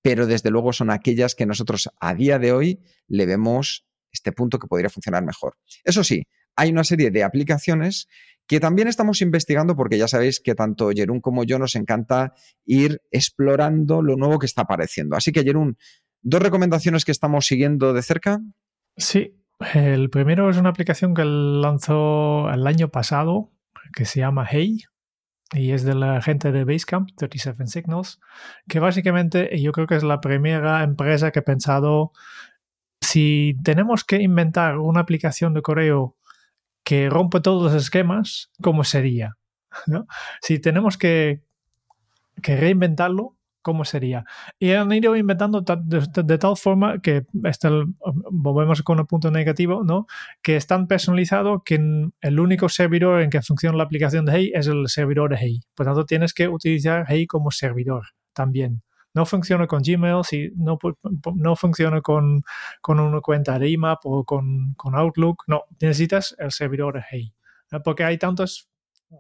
pero 0.03 0.27
desde 0.27 0.51
luego 0.51 0.73
son 0.73 0.91
aquellas 0.91 1.37
que 1.37 1.47
nosotros 1.47 1.91
a 2.01 2.13
día 2.17 2.41
de 2.41 2.51
hoy 2.51 2.81
le 3.07 3.25
vemos 3.25 3.87
este 4.11 4.33
punto 4.33 4.59
que 4.59 4.67
podría 4.67 4.91
funcionar 4.91 5.25
mejor. 5.25 5.59
Eso 5.85 6.03
sí, 6.03 6.25
hay 6.57 6.71
una 6.71 6.83
serie 6.83 7.13
de 7.13 7.23
aplicaciones 7.23 8.09
que 8.49 8.59
también 8.59 8.89
estamos 8.89 9.23
investigando 9.23 9.77
porque 9.77 9.97
ya 9.97 10.09
sabéis 10.09 10.41
que 10.41 10.57
tanto 10.57 10.91
Jerún 10.91 11.21
como 11.21 11.45
yo 11.45 11.61
nos 11.61 11.77
encanta 11.77 12.35
ir 12.67 13.01
explorando 13.13 14.03
lo 14.03 14.17
nuevo 14.17 14.41
que 14.41 14.47
está 14.47 14.63
apareciendo. 14.63 15.15
Así 15.15 15.31
que 15.31 15.45
Jerún, 15.45 15.79
dos 16.21 16.43
recomendaciones 16.43 17.05
que 17.05 17.13
estamos 17.13 17.47
siguiendo 17.47 17.93
de 17.93 18.03
cerca. 18.03 18.41
Sí, 18.97 19.37
el 19.75 20.11
primero 20.11 20.49
es 20.51 20.57
una 20.57 20.71
aplicación 20.71 21.15
que 21.15 21.25
lanzó 21.25 22.51
el 22.51 22.67
año 22.67 22.89
pasado 22.89 23.51
que 23.93 24.05
se 24.05 24.21
llama 24.21 24.47
Hey 24.49 24.85
y 25.53 25.73
es 25.73 25.85
de 25.85 25.95
la 25.95 26.21
gente 26.21 26.53
de 26.53 26.65
Basecamp, 26.65 27.11
37 27.17 27.67
Signals, 27.67 28.21
que 28.69 28.81
básicamente 28.81 29.61
yo 29.61 29.73
creo 29.73 29.87
que 29.87 29.97
es 29.97 30.03
la 30.03 30.21
primera 30.21 30.83
empresa 30.83 31.31
que 31.31 31.41
ha 31.41 31.45
pensado 31.45 32.13
si 33.01 33.57
tenemos 33.63 34.05
que 34.05 34.21
inventar 34.21 34.79
una 34.79 35.01
aplicación 35.01 35.55
de 35.55 35.63
correo 35.63 36.17
que 36.83 37.09
rompe 37.09 37.41
todos 37.41 37.63
los 37.63 37.83
esquemas, 37.83 38.51
¿cómo 38.63 38.85
sería? 38.85 39.37
¿No? 39.87 40.07
Si 40.41 40.59
tenemos 40.59 40.99
que, 40.99 41.43
que 42.43 42.57
reinventarlo, 42.57 43.34
¿cómo 43.65 43.85
sería? 43.85 44.25
Y 44.61 44.73
han 44.73 44.93
ido 44.93 45.17
inventando 45.17 45.63
de, 45.63 46.39
tal 46.39 46.57
forma 46.57 47.01
que, 47.01 47.25
este, 47.45 47.69
volvemos 48.31 48.83
con 48.83 49.01
un 49.01 49.07
punto 49.07 49.31
negativo, 49.31 49.83
¿no? 49.83 50.07
Que 50.43 50.57
es 50.57 50.67
tan 50.67 50.87
personalizado 50.87 51.63
que 51.65 51.77
el 52.21 52.41
único 52.41 52.69
servidor 52.69 53.23
en 53.23 53.31
que 53.31 53.41
funciona 53.43 53.77
la 53.77 53.85
aplicación 53.85 54.27
de 54.27 54.33
Hey 54.33 54.53
es 54.55 54.67
el 54.67 54.87
servidor 54.89 55.31
de 55.31 55.39
Hey. 55.39 55.61
Por 55.75 55.87
tanto, 55.87 56.05
tienes 56.05 56.35
que 56.35 56.47
utilizar 56.47 57.07
Hey 57.09 57.27
como 57.27 57.51
servidor 57.51 58.05
también. 58.35 58.83
No 59.15 59.25
funciona 59.25 59.67
con 59.67 59.81
Gmail, 59.83 60.25
si 60.25 60.51
no, 60.57 60.79
no 61.35 61.57
funciona 61.57 62.03
con, 62.03 62.43
con 62.83 63.01
una 63.01 63.21
cuenta 63.21 63.59
de 63.59 63.71
IMAP 63.71 64.01
o 64.05 64.25
con, 64.25 64.75
con 64.75 64.95
Outlook. 64.95 65.45
No, 65.47 65.63
necesitas 65.81 66.37
el 66.39 66.53
servidor 66.53 66.95
de 66.95 67.05
Hey. 67.11 67.35
Porque 67.83 68.05
hay 68.05 68.19
tantas 68.19 68.69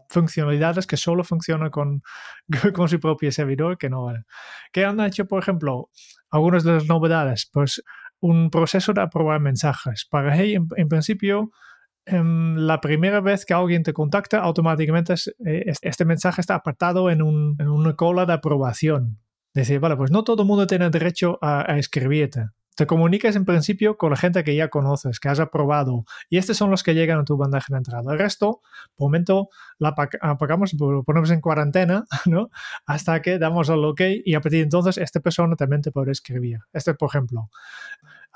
funcionalidades 0.09 0.87
que 0.87 0.97
solo 0.97 1.25
funcionan 1.25 1.71
con, 1.71 2.03
con 2.75 2.89
su 2.89 3.01
propio 3.01 3.33
servidor 3.33 3.79
que 3.79 3.91
no 3.91 4.05
vale. 4.05 4.25
¿Qué 4.73 4.85
han 4.85 5.01
hecho, 5.01 5.27
por 5.27 5.43
ejemplo? 5.43 5.91
Algunas 6.31 6.65
de 6.65 6.73
las 6.73 6.87
novedades, 6.87 7.49
pues 7.53 7.83
un 8.21 8.51
proceso 8.51 8.93
de 8.93 9.03
aprobar 9.03 9.41
mensajes. 9.41 10.07
Para 10.11 10.37
Hey, 10.37 10.55
en, 10.55 10.89
principio, 10.89 11.51
em, 12.07 12.55
la 12.57 12.81
primera 12.81 13.21
vez 13.21 13.45
que 13.45 13.55
alguien 13.55 13.83
te 13.83 13.93
contacta, 13.93 14.39
automáticamente 14.39 15.15
eh, 15.47 15.73
este 15.83 16.05
mensaje 16.05 16.41
está 16.41 16.55
apartado 16.55 17.11
en, 17.11 17.23
un, 17.23 17.57
en, 17.59 17.69
una 17.69 17.95
cola 17.95 18.27
de 18.27 18.33
aprobación. 18.33 19.19
Decir, 19.53 19.79
vale, 19.79 19.97
pues 19.97 20.11
no 20.11 20.25
todo 20.25 20.43
el 20.43 20.49
mundo 20.49 20.67
tiene 20.67 20.91
derecho 20.91 21.39
a, 21.43 21.71
a 21.71 21.79
escribirte 21.79 22.47
te 22.75 22.87
comunicas 22.87 23.37
en 23.37 23.45
principio 23.45 23.97
con 23.97 24.11
la 24.11 24.17
gente 24.17 24.43
que 24.45 24.55
ya 24.55 24.69
conoces, 24.69 25.21
que 25.21 25.29
has 25.29 25.41
aprobado, 25.41 26.05
y 26.29 26.39
estos 26.39 26.57
son 26.57 26.71
los 26.71 26.83
que 26.83 26.95
llegan 26.95 27.21
a 27.21 27.25
tu 27.25 27.37
bandeja 27.37 27.67
de 27.71 27.79
entrada. 27.79 28.13
El 28.13 28.19
resto, 28.19 28.61
por 28.97 29.07
momento, 29.07 29.49
la 29.79 29.95
apagamos, 30.21 30.75
lo 30.75 31.03
ponemos 31.05 31.31
en 31.31 31.41
cuarentena, 31.41 32.05
¿no? 32.27 32.51
Hasta 32.87 33.21
que 33.23 33.39
damos 33.39 33.71
al 33.71 33.85
OK 33.85 34.01
y 34.25 34.35
a 34.35 34.41
partir 34.41 34.59
de 34.59 34.65
entonces 34.65 34.99
esta 34.99 35.21
persona 35.21 35.57
también 35.57 35.83
te 35.83 35.93
puede 35.93 36.13
escribir. 36.13 36.61
Este, 36.73 36.95
por 36.95 37.09
ejemplo. 37.09 37.51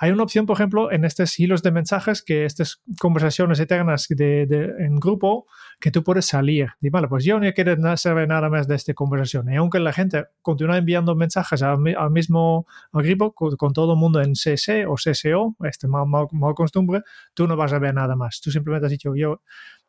Hay 0.01 0.13
una 0.13 0.23
opción, 0.23 0.47
por 0.47 0.57
ejemplo, 0.57 0.93
en 0.93 1.05
estos 1.05 1.41
hilos 1.41 1.65
de 1.65 1.73
mensajes, 1.73 2.23
que 2.23 2.45
estas 2.45 2.81
conversaciones 3.01 3.59
eternas 3.59 4.07
de, 4.09 4.43
en 4.79 5.01
grupo, 5.01 5.47
que 5.81 5.91
tú 5.91 6.05
puedes 6.05 6.25
salir. 6.27 6.69
Y 6.81 6.89
vale, 6.89 7.09
pues 7.09 7.25
yo 7.25 7.41
no 7.41 7.53
quiero 7.53 7.97
saber 7.97 8.29
nada 8.29 8.49
más 8.49 8.69
de 8.69 8.77
esta 8.77 8.95
conversación. 8.95 9.53
Y 9.53 9.57
aunque 9.57 9.81
la 9.81 9.93
gente 9.93 10.27
continúa 10.41 10.79
enviando 10.79 11.17
mensajes 11.17 11.63
al, 11.63 11.81
mismo 12.11 12.67
grupo, 12.93 13.33
con, 13.33 13.73
todo 13.73 13.95
el 13.95 13.99
mundo 13.99 14.23
en 14.23 14.37
CC 14.37 14.87
o 14.87 14.95
CCO, 14.95 15.57
este 15.65 15.89
mal, 15.89 16.07
mal, 16.07 16.55
costumbre, 16.55 17.03
tú 17.35 17.49
no 17.49 17.57
vas 17.57 17.73
a 17.73 17.81
ver 17.81 17.93
nada 17.93 18.15
más. 18.15 18.41
Tú 18.41 18.53
simplemente 18.53 18.87
has 18.87 18.93
dicho, 18.93 19.17
yo, 19.17 19.43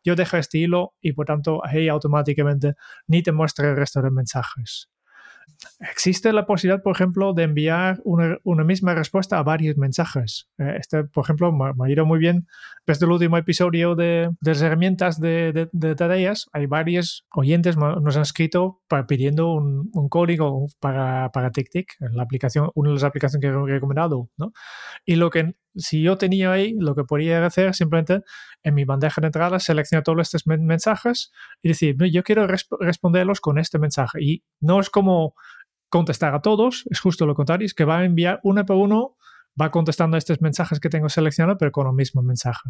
yo 0.04 0.16
dejo 0.16 0.38
este 0.38 0.58
hilo 0.58 0.96
y 1.02 1.14
por 1.14 1.28
tanto 1.28 1.64
ahí 1.64 1.88
automáticamente 1.88 2.74
ni 3.06 3.22
te 3.22 3.32
muestra 3.32 3.70
el 3.70 3.76
resto 3.76 4.02
de 4.02 4.10
mensajes. 4.10 4.90
Existe 5.80 6.34
la 6.34 6.46
posibilidad, 6.46 6.84
por 6.84 6.96
ejemplo, 6.96 7.34
de 7.34 7.44
enviar 7.44 8.02
una, 8.04 8.64
misma 8.64 8.94
respuesta 8.94 9.40
a 9.40 9.44
varios 9.44 9.78
mensajes. 9.78 10.50
Eh, 10.58 10.76
este, 10.78 11.06
por 11.06 11.24
ejemplo, 11.24 11.52
me, 11.52 11.66
ha 11.66 11.90
ido 11.90 12.06
muy 12.06 12.20
bien 12.20 12.48
desde 12.86 13.06
el 13.06 13.12
último 13.12 13.38
episodio 13.38 13.96
de, 13.96 14.30
las 14.42 14.62
herramientas 14.62 15.20
de, 15.20 15.70
tareas. 15.98 16.50
Hay 16.54 16.66
varios 16.66 17.26
oyentes 17.34 17.78
nos 17.78 18.16
han 18.16 18.22
escrito 18.24 18.82
pidiendo 19.08 19.54
un, 19.54 20.10
código 20.10 20.68
para, 20.80 21.32
para 21.32 21.52
TickTick, 21.52 21.96
la 22.00 22.24
aplicación, 22.24 22.72
una 22.76 22.90
de 22.90 22.96
las 22.96 23.04
aplicaciones 23.04 23.42
que 23.42 23.48
he 23.48 23.74
recomendado. 23.74 24.30
¿no? 24.38 24.52
Y 25.06 25.16
lo 25.16 25.30
que 25.30 25.56
si 25.76 26.02
yo 26.02 26.18
tenía 26.18 26.52
ahí, 26.52 26.76
lo 26.78 26.96
que 26.96 27.04
podría 27.04 27.46
hacer 27.46 27.74
simplemente 27.74 28.22
en 28.64 28.74
mi 28.74 28.86
bandeja 28.86 29.22
de 29.22 29.28
entrada 29.28 29.60
seleccionar 29.60 30.04
todos 30.04 30.22
estos 30.22 30.46
mensajes 30.48 31.32
y 31.62 31.70
decir, 31.70 31.96
yo 32.12 32.24
quiero 32.24 32.48
responderlos 32.48 33.40
con 33.42 33.58
este 33.60 33.80
mensaje. 33.80 34.22
Y 34.22 34.44
no 34.60 34.80
es 34.80 34.90
como 34.90 35.36
contestar 35.90 36.34
a 36.34 36.42
todos, 36.42 36.86
es 36.90 37.00
justo 37.00 37.26
lo 37.26 37.36
contrario, 37.36 37.66
es 37.66 37.74
que 37.74 37.86
va 37.86 38.00
a 38.00 38.06
enviar 38.06 38.40
uno 38.44 38.66
por 38.66 38.78
uno, 38.78 39.16
va 39.60 39.72
contestando 39.72 40.16
a 40.16 40.20
estos 40.20 40.42
mensajes 40.42 40.80
que 40.80 40.90
tengo 40.90 41.10
seleccionados, 41.10 41.58
pero 41.60 41.72
con 41.72 41.88
el 41.88 41.94
mismo 41.94 42.22
mensaje. 42.22 42.70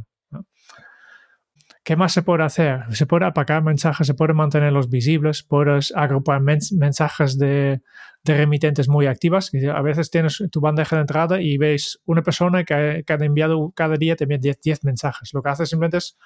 ¿Qué 1.84 1.96
más 1.96 2.14
se 2.14 2.22
puede 2.22 2.44
hacer? 2.44 2.82
Se 2.92 3.06
puede 3.06 3.26
apagar 3.26 3.64
mensajes, 3.64 4.06
se 4.06 4.14
puede 4.14 4.34
mantenerlos 4.34 4.90
visibles, 4.90 5.44
puedes 5.44 5.92
agrupar 5.96 6.42
mensajes 6.42 7.38
de, 7.38 7.82
remitentes 8.24 8.88
muy 8.88 9.08
activas. 9.08 9.52
A 9.74 9.82
veces 9.82 10.12
tienes 10.12 10.44
tu 10.52 10.62
bandeja 10.62 10.98
de 10.98 11.02
entrada 11.02 11.42
y 11.42 11.58
ves 11.58 12.00
una 12.06 12.22
persona 12.22 12.64
que, 12.64 13.04
ha 13.08 13.14
enviado 13.24 13.72
cada 13.76 13.96
día 13.96 14.16
también 14.16 14.42
10, 14.42 14.84
mensajes. 14.84 15.34
Lo 15.34 15.42
que 15.42 15.50
hace 15.50 15.66
simplemente 15.66 15.98
es 15.98 16.18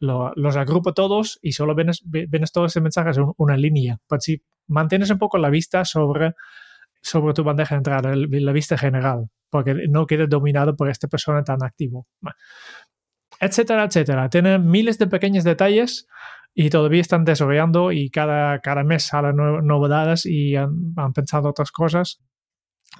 los 0.00 0.56
agrupa 0.56 0.92
todos 0.92 1.38
y 1.40 1.52
solo 1.52 1.76
ves, 1.76 2.02
todos 2.52 2.72
esos 2.72 2.82
mensajes 2.82 3.16
en 3.18 3.26
una 3.36 3.56
línea. 3.56 4.00
Mantienes 4.66 5.10
un 5.10 5.18
poco 5.18 5.38
la 5.38 5.50
vista 5.50 5.84
sobre, 5.84 6.34
sobre 7.00 7.34
tu 7.34 7.44
bandeja 7.44 7.74
de 7.74 7.78
entrada, 7.78 8.14
la 8.14 8.52
vista 8.52 8.78
general, 8.78 9.28
porque 9.50 9.74
no 9.88 10.06
quedes 10.06 10.28
dominado 10.28 10.76
por 10.76 10.88
esta 10.88 11.08
persona 11.08 11.42
tan 11.44 11.62
activo 11.62 12.06
etcétera, 13.42 13.84
etcétera. 13.84 14.28
Tienen 14.28 14.70
miles 14.70 14.98
de 14.98 15.08
pequeños 15.08 15.42
detalles 15.42 16.06
y 16.54 16.70
todavía 16.70 17.00
están 17.00 17.24
desarrollando 17.24 17.90
y 17.90 18.08
cada, 18.08 18.60
cada 18.60 18.84
mes 18.84 19.02
salen 19.04 19.36
novedades 19.36 20.26
y 20.26 20.54
han, 20.54 20.94
pensado 21.12 21.48
otras 21.48 21.72
cosas. 21.72 22.22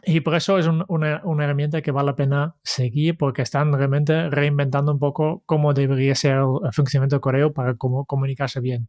Y 0.04 0.20
por 0.20 0.34
eso 0.34 0.58
es 0.58 0.66
una, 0.66 1.20
una, 1.22 1.44
herramienta 1.44 1.80
que 1.80 1.92
vale 1.92 2.06
la 2.06 2.16
pena 2.16 2.56
seguir 2.64 3.16
porque 3.18 3.42
están 3.42 3.72
realmente 3.72 4.30
reinventando 4.30 4.90
un 4.90 4.98
poco 4.98 5.44
cómo 5.46 5.74
debería 5.74 6.14
ser 6.16 6.38
el 6.38 6.72
funcionamiento 6.72 7.16
de 7.16 7.20
correo 7.20 7.52
para 7.52 7.76
comunicarse 7.76 8.60
bien. 8.60 8.88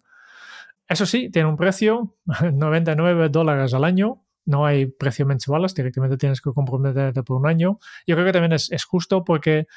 Eso 0.87 1.05
sí, 1.05 1.29
tiene 1.29 1.49
un 1.49 1.57
precio, 1.57 2.17
99 2.53 3.29
dólares 3.29 3.73
al 3.73 3.83
año. 3.83 4.25
No 4.45 4.65
hay 4.65 4.87
precio 4.87 5.25
mensuales, 5.25 5.73
directamente 5.73 6.17
tienes 6.17 6.41
que 6.41 6.51
comprometerte 6.51 7.23
por 7.23 7.37
un 7.37 7.47
año. 7.47 7.79
Yo 8.05 8.15
creo 8.15 8.25
que 8.25 8.33
también 8.33 8.51
es, 8.51 8.69
es 8.71 8.83
justo 8.83 9.23
porque 9.23 9.67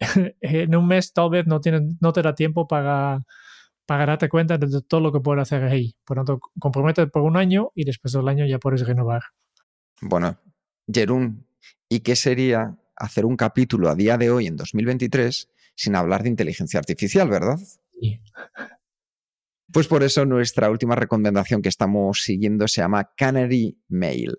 en 0.40 0.74
un 0.74 0.86
mes 0.86 1.12
tal 1.12 1.30
vez 1.30 1.46
no, 1.46 1.60
no 2.00 2.12
te 2.12 2.22
da 2.22 2.34
tiempo 2.34 2.66
para, 2.66 3.24
para 3.86 4.06
darte 4.06 4.28
cuenta 4.28 4.58
de 4.58 4.82
todo 4.82 5.00
lo 5.00 5.12
que 5.12 5.20
puedes 5.20 5.42
hacer 5.42 5.62
ahí. 5.64 5.96
Por 6.04 6.18
lo 6.18 6.24
tanto, 6.24 6.40
compromete 6.58 7.06
por 7.06 7.22
un 7.22 7.36
año 7.36 7.70
y 7.74 7.84
después 7.84 8.12
del 8.12 8.28
año 8.28 8.44
ya 8.46 8.58
puedes 8.58 8.86
renovar. 8.86 9.22
Bueno, 10.00 10.38
Jerún, 10.92 11.46
¿y 11.88 12.00
qué 12.00 12.16
sería 12.16 12.76
hacer 12.96 13.24
un 13.24 13.36
capítulo 13.36 13.88
a 13.88 13.94
día 13.94 14.18
de 14.18 14.30
hoy, 14.30 14.46
en 14.46 14.56
2023, 14.56 15.48
sin 15.74 15.94
hablar 15.94 16.22
de 16.22 16.30
inteligencia 16.30 16.80
artificial, 16.80 17.28
verdad? 17.28 17.58
Sí. 18.00 18.20
Pues 19.72 19.88
por 19.88 20.04
eso 20.04 20.24
nuestra 20.24 20.70
última 20.70 20.94
recomendación 20.94 21.60
que 21.60 21.68
estamos 21.68 22.22
siguiendo 22.22 22.68
se 22.68 22.82
llama 22.82 23.10
Canary 23.16 23.78
Mail. 23.88 24.38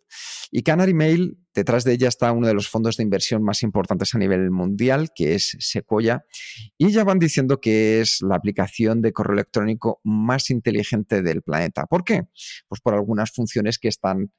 Y 0.51 0.63
Canary 0.63 0.93
Mail, 0.93 1.37
detrás 1.53 1.83
de 1.83 1.93
ella 1.93 2.07
está 2.07 2.31
uno 2.31 2.47
de 2.47 2.53
los 2.53 2.69
fondos 2.69 2.95
de 2.95 3.03
inversión 3.03 3.43
más 3.43 3.61
importantes 3.61 4.15
a 4.15 4.19
nivel 4.19 4.49
mundial, 4.51 5.09
que 5.13 5.35
es 5.35 5.57
Sequoia. 5.59 6.23
Y 6.77 6.91
ya 6.91 7.03
van 7.03 7.19
diciendo 7.19 7.59
que 7.59 7.99
es 7.99 8.21
la 8.21 8.35
aplicación 8.35 9.01
de 9.01 9.11
correo 9.11 9.33
electrónico 9.33 9.99
más 10.05 10.49
inteligente 10.49 11.21
del 11.21 11.41
planeta. 11.41 11.85
¿Por 11.87 12.05
qué? 12.05 12.23
Pues 12.69 12.79
por 12.79 12.93
algunas 12.93 13.31
funciones 13.31 13.79
que 13.79 13.89
están 13.89 14.31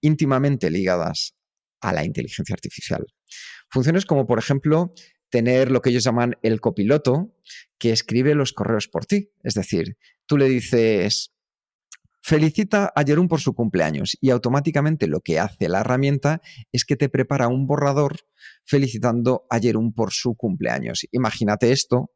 íntimamente 0.00 0.70
ligadas 0.70 1.34
a 1.80 1.92
la 1.92 2.04
inteligencia 2.04 2.54
artificial. 2.54 3.04
Funciones 3.68 4.06
como, 4.06 4.26
por 4.26 4.38
ejemplo, 4.38 4.94
tener 5.28 5.72
lo 5.72 5.82
que 5.82 5.90
ellos 5.90 6.04
llaman 6.04 6.36
el 6.42 6.60
copiloto 6.60 7.34
que 7.78 7.90
escribe 7.90 8.34
los 8.34 8.52
correos 8.52 8.88
por 8.88 9.06
ti. 9.06 9.30
Es 9.42 9.54
decir, 9.54 9.96
tú 10.26 10.36
le 10.36 10.48
dices, 10.48 11.32
felicita 12.26 12.92
a 12.94 13.04
Jerún 13.04 13.28
por 13.28 13.40
su 13.40 13.54
cumpleaños 13.54 14.16
y 14.20 14.30
automáticamente 14.30 15.06
lo 15.06 15.20
que 15.20 15.38
hace 15.38 15.68
la 15.68 15.80
herramienta 15.80 16.42
es 16.72 16.84
que 16.84 16.96
te 16.96 17.08
prepara 17.08 17.46
un 17.46 17.66
borrador 17.68 18.16
felicitando 18.64 19.46
a 19.48 19.60
Jerún 19.60 19.94
por 19.94 20.12
su 20.12 20.34
cumpleaños. 20.34 21.06
Imagínate 21.12 21.70
esto 21.70 22.10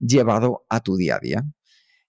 llevado 0.00 0.66
a 0.68 0.80
tu 0.80 0.96
día 0.96 1.16
a 1.16 1.20
día. 1.20 1.42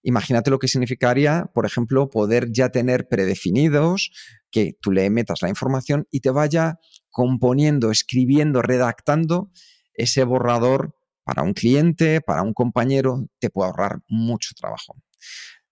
imagínate 0.02 0.50
lo 0.50 0.58
que 0.58 0.68
significaría, 0.68 1.50
por 1.52 1.66
ejemplo, 1.66 2.10
poder 2.10 2.52
ya 2.52 2.68
tener 2.70 3.08
predefinidos 3.08 4.12
que 4.50 4.74
tú 4.80 4.92
le 4.92 5.10
metas 5.10 5.42
la 5.42 5.48
información 5.48 6.06
y 6.12 6.20
te 6.20 6.30
vaya 6.30 6.78
componiendo, 7.10 7.90
escribiendo, 7.90 8.62
redactando 8.62 9.50
ese 9.94 10.22
borrador 10.24 10.96
para 11.24 11.42
un 11.42 11.54
cliente, 11.54 12.20
para 12.20 12.42
un 12.42 12.54
compañero, 12.54 13.26
te 13.40 13.50
puede 13.50 13.70
ahorrar 13.70 13.98
mucho 14.08 14.50
trabajo. 14.56 14.94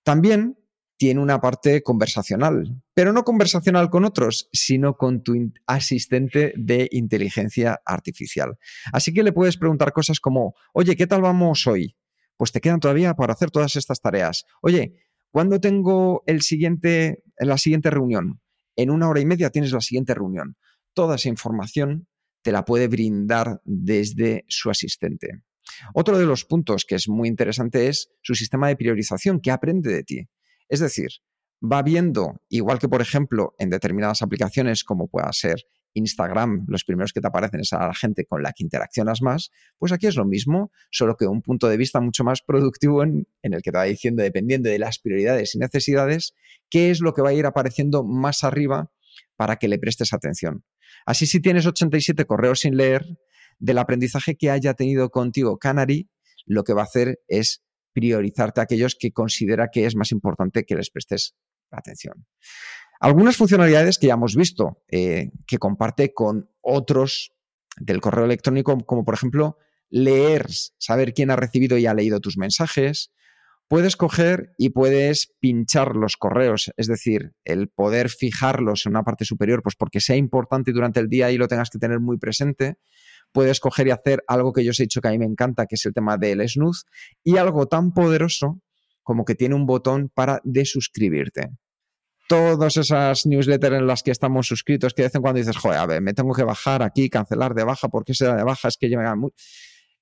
También 0.03 0.59
tiene 0.97 1.21
una 1.21 1.41
parte 1.41 1.83
conversacional, 1.83 2.83
pero 2.95 3.13
no 3.13 3.25
conversacional 3.25 3.91
con 3.91 4.05
otros, 4.05 4.49
sino 4.53 4.97
con 4.97 5.23
tu 5.23 5.35
asistente 5.67 6.55
de 6.57 6.89
inteligencia 6.93 7.81
artificial. 7.85 8.59
Así 8.93 9.13
que 9.13 9.23
le 9.23 9.33
puedes 9.33 9.57
preguntar 9.57 9.93
cosas 9.93 10.21
como, 10.21 10.55
oye, 10.73 10.97
¿qué 10.97 11.07
tal 11.07 11.23
vamos 11.23 11.67
hoy? 11.67 11.97
Pues 12.37 12.53
te 12.53 12.61
quedan 12.61 12.81
todavía 12.81 13.15
para 13.15 13.33
hacer 13.33 13.51
todas 13.51 13.77
estas 13.77 14.01
tareas. 14.01 14.45
Oye, 14.63 14.95
¿cuándo 15.31 15.61
tengo 15.61 16.23
el 16.27 16.43
siguiente, 16.43 17.23
la 17.39 17.59
siguiente 17.59 17.91
reunión? 17.91 18.41
En 18.77 18.91
una 18.91 19.09
hora 19.09 19.21
y 19.21 19.27
media 19.27 19.51
tienes 19.51 19.73
la 19.73 19.81
siguiente 19.81 20.15
reunión. 20.15 20.57
Toda 20.95 21.17
esa 21.17 21.29
información 21.29 22.09
te 22.43 22.53
la 22.53 22.65
puede 22.65 22.89
brindar 22.89 23.61
desde 23.65 24.45
su 24.49 24.71
asistente. 24.71 25.43
Otro 25.95 26.19
de 26.19 26.27
los 26.27 26.45
puntos 26.45 26.85
que 26.87 26.95
es 26.95 27.09
muy 27.09 27.29
interesante 27.29 27.89
es 27.89 28.11
su 28.23 28.35
sistema 28.35 28.69
de 28.69 28.77
priorización, 28.77 29.41
que 29.41 29.51
aprende 29.51 29.93
de 29.93 30.03
ti. 30.03 30.29
Es 30.69 30.81
decir, 30.81 31.09
va 31.63 31.83
viendo, 31.83 32.41
igual 32.49 32.79
que 32.79 32.89
por 32.89 33.01
ejemplo 33.01 33.55
en 33.59 33.71
determinadas 33.71 34.23
aplicaciones 34.23 34.85
como 34.85 35.09
pueda 35.09 35.33
ser 35.33 35.65
Instagram, 35.95 36.65
los 36.69 36.85
primeros 36.85 37.13
que 37.13 37.21
te 37.21 37.29
aparecen 37.29 37.61
es 37.61 37.73
a 37.73 37.87
la 37.87 37.95
gente 37.95 38.27
con 38.27 38.43
la 38.43 38.53
que 38.53 38.65
interaccionas 38.65 39.23
más, 39.23 39.51
pues 39.79 39.93
aquí 39.93 40.09
es 40.09 40.17
lo 40.17 40.25
mismo, 40.25 40.73
solo 40.91 41.17
que 41.17 41.27
un 41.27 41.41
punto 41.41 41.69
de 41.69 41.77
vista 41.77 42.01
mucho 42.01 42.25
más 42.25 42.43
productivo 42.43 43.03
en, 43.05 43.29
en, 43.43 43.55
el 43.55 43.63
que 43.63 43.71
te 43.71 43.79
va 43.79 43.85
diciendo, 43.85 44.23
dependiendo 44.23 44.69
de 44.69 44.79
las 44.79 44.99
prioridades 44.99 45.55
y 45.55 45.59
necesidades, 45.59 46.35
qué 46.69 46.91
es 46.91 47.01
lo 47.01 47.15
que 47.15 47.23
va 47.23 47.31
a 47.31 47.35
ir 47.35 47.47
apareciendo 47.47 48.03
más 48.03 48.43
arriba 48.43 48.91
para 49.37 49.57
que 49.57 49.69
le 49.69 49.79
prestes 49.79 50.13
atención. 50.13 50.65
Así 51.07 51.27
si 51.27 51.41
tienes 51.41 51.67
87 51.67 52.25
correos 52.25 52.61
sin 52.61 52.77
leer, 52.77 53.07
del 53.65 53.79
aprendizaje 53.79 54.37
que 54.37 54.51
haya 54.51 54.75
tenido 54.75 55.09
contigo 55.09 55.59
Canary, 55.59 56.11
lo 56.45 56.65
que 56.65 56.75
va 56.75 56.83
a 56.83 56.85
hacer 56.85 57.21
es 57.29 57.63
priorizarte 57.95 58.61
a 58.61 58.65
aquellos 58.65 58.95
que 58.95 59.13
considera 59.13 59.71
que 59.73 59.87
es 59.87 59.97
más 59.97 60.13
importante 60.13 60.65
que 60.65 60.75
les 60.75 60.91
prestes 60.91 61.35
atención. 61.71 62.27
Algunas 63.01 63.37
funcionalidades 63.37 63.99
que 63.99 64.09
ya 64.09 64.15
hemos 64.15 64.37
visto, 64.37 64.83
eh, 64.91 65.31
que 65.47 65.59
comparte 65.59 66.13
con 66.13 66.51
otros 66.61 67.33
del 67.79 68.03
correo 68.03 68.27
electrónico, 68.27 68.77
como 68.85 69.05
por 69.05 69.15
ejemplo 69.15 69.57
leer, 69.89 70.47
saber 70.79 71.15
quién 71.15 71.31
ha 71.31 71.37
recibido 71.37 71.79
y 71.79 71.87
ha 71.87 71.95
leído 71.95 72.21
tus 72.21 72.37
mensajes. 72.37 73.13
Puedes 73.67 73.97
coger 73.97 74.53
y 74.59 74.71
puedes 74.71 75.33
pinchar 75.41 75.97
los 75.97 76.19
correos, 76.19 76.71
es 76.77 76.87
decir, 76.87 77.33
el 77.45 77.69
poder 77.69 78.11
fijarlos 78.11 78.85
en 78.85 78.91
una 78.91 79.05
parte 79.05 79.25
superior, 79.25 79.63
pues 79.63 79.75
porque 79.75 80.01
sea 80.01 80.17
importante 80.17 80.71
durante 80.73 81.01
el 81.01 81.09
día 81.09 81.31
y 81.31 81.39
lo 81.39 81.49
tengas 81.49 81.71
que 81.71 81.79
tener 81.79 81.99
muy 81.99 82.19
presente 82.19 82.77
puedes 83.35 83.59
coger 83.59 83.89
y 83.89 83.91
hacer 83.91 84.23
algo 84.29 84.53
que 84.53 84.65
yo 84.65 84.71
os 84.71 84.79
he 84.79 84.85
dicho 84.85 85.01
que 85.01 85.09
a 85.09 85.11
mí 85.11 85.19
me 85.19 85.27
encanta, 85.27 85.67
que 85.67 85.75
es 85.75 85.85
el 85.87 85.93
tema 85.93 86.17
del 86.17 86.49
snooze, 86.49 86.85
y 87.25 87.37
algo 87.37 87.67
tan 87.67 87.93
poderoso 87.93 88.63
como 89.03 89.25
que 89.25 89.35
tiene 89.35 89.57
un 89.57 89.67
botón 89.67 90.09
para 90.09 90.41
desuscribirte. 90.45 91.51
Todas 92.29 92.77
esas 92.77 93.27
newsletters 93.27 93.77
en 93.77 93.89
las 93.89 94.05
que 94.05 94.13
estamos 94.13 94.47
suscritos, 94.47 94.95
que 94.95 95.03
de 95.03 95.09
vez 95.09 95.15
en 95.17 95.21
cuando 95.21 95.39
dices, 95.41 95.57
joder, 95.57 95.79
a 95.79 95.87
ver, 95.87 96.01
me 96.01 96.15
tengo 96.15 96.33
que 96.33 96.45
bajar 96.45 96.83
aquí, 96.85 97.11
cancelar 97.11 97.55
de 97.55 97.65
baja, 97.65 97.89
porque 97.89 98.15
se 98.15 98.25
da 98.25 98.37
de 98.37 98.45
baja? 98.45 98.69
Es 98.69 98.77
que 98.79 98.89
llevan 98.89 99.19
muy... 99.19 99.33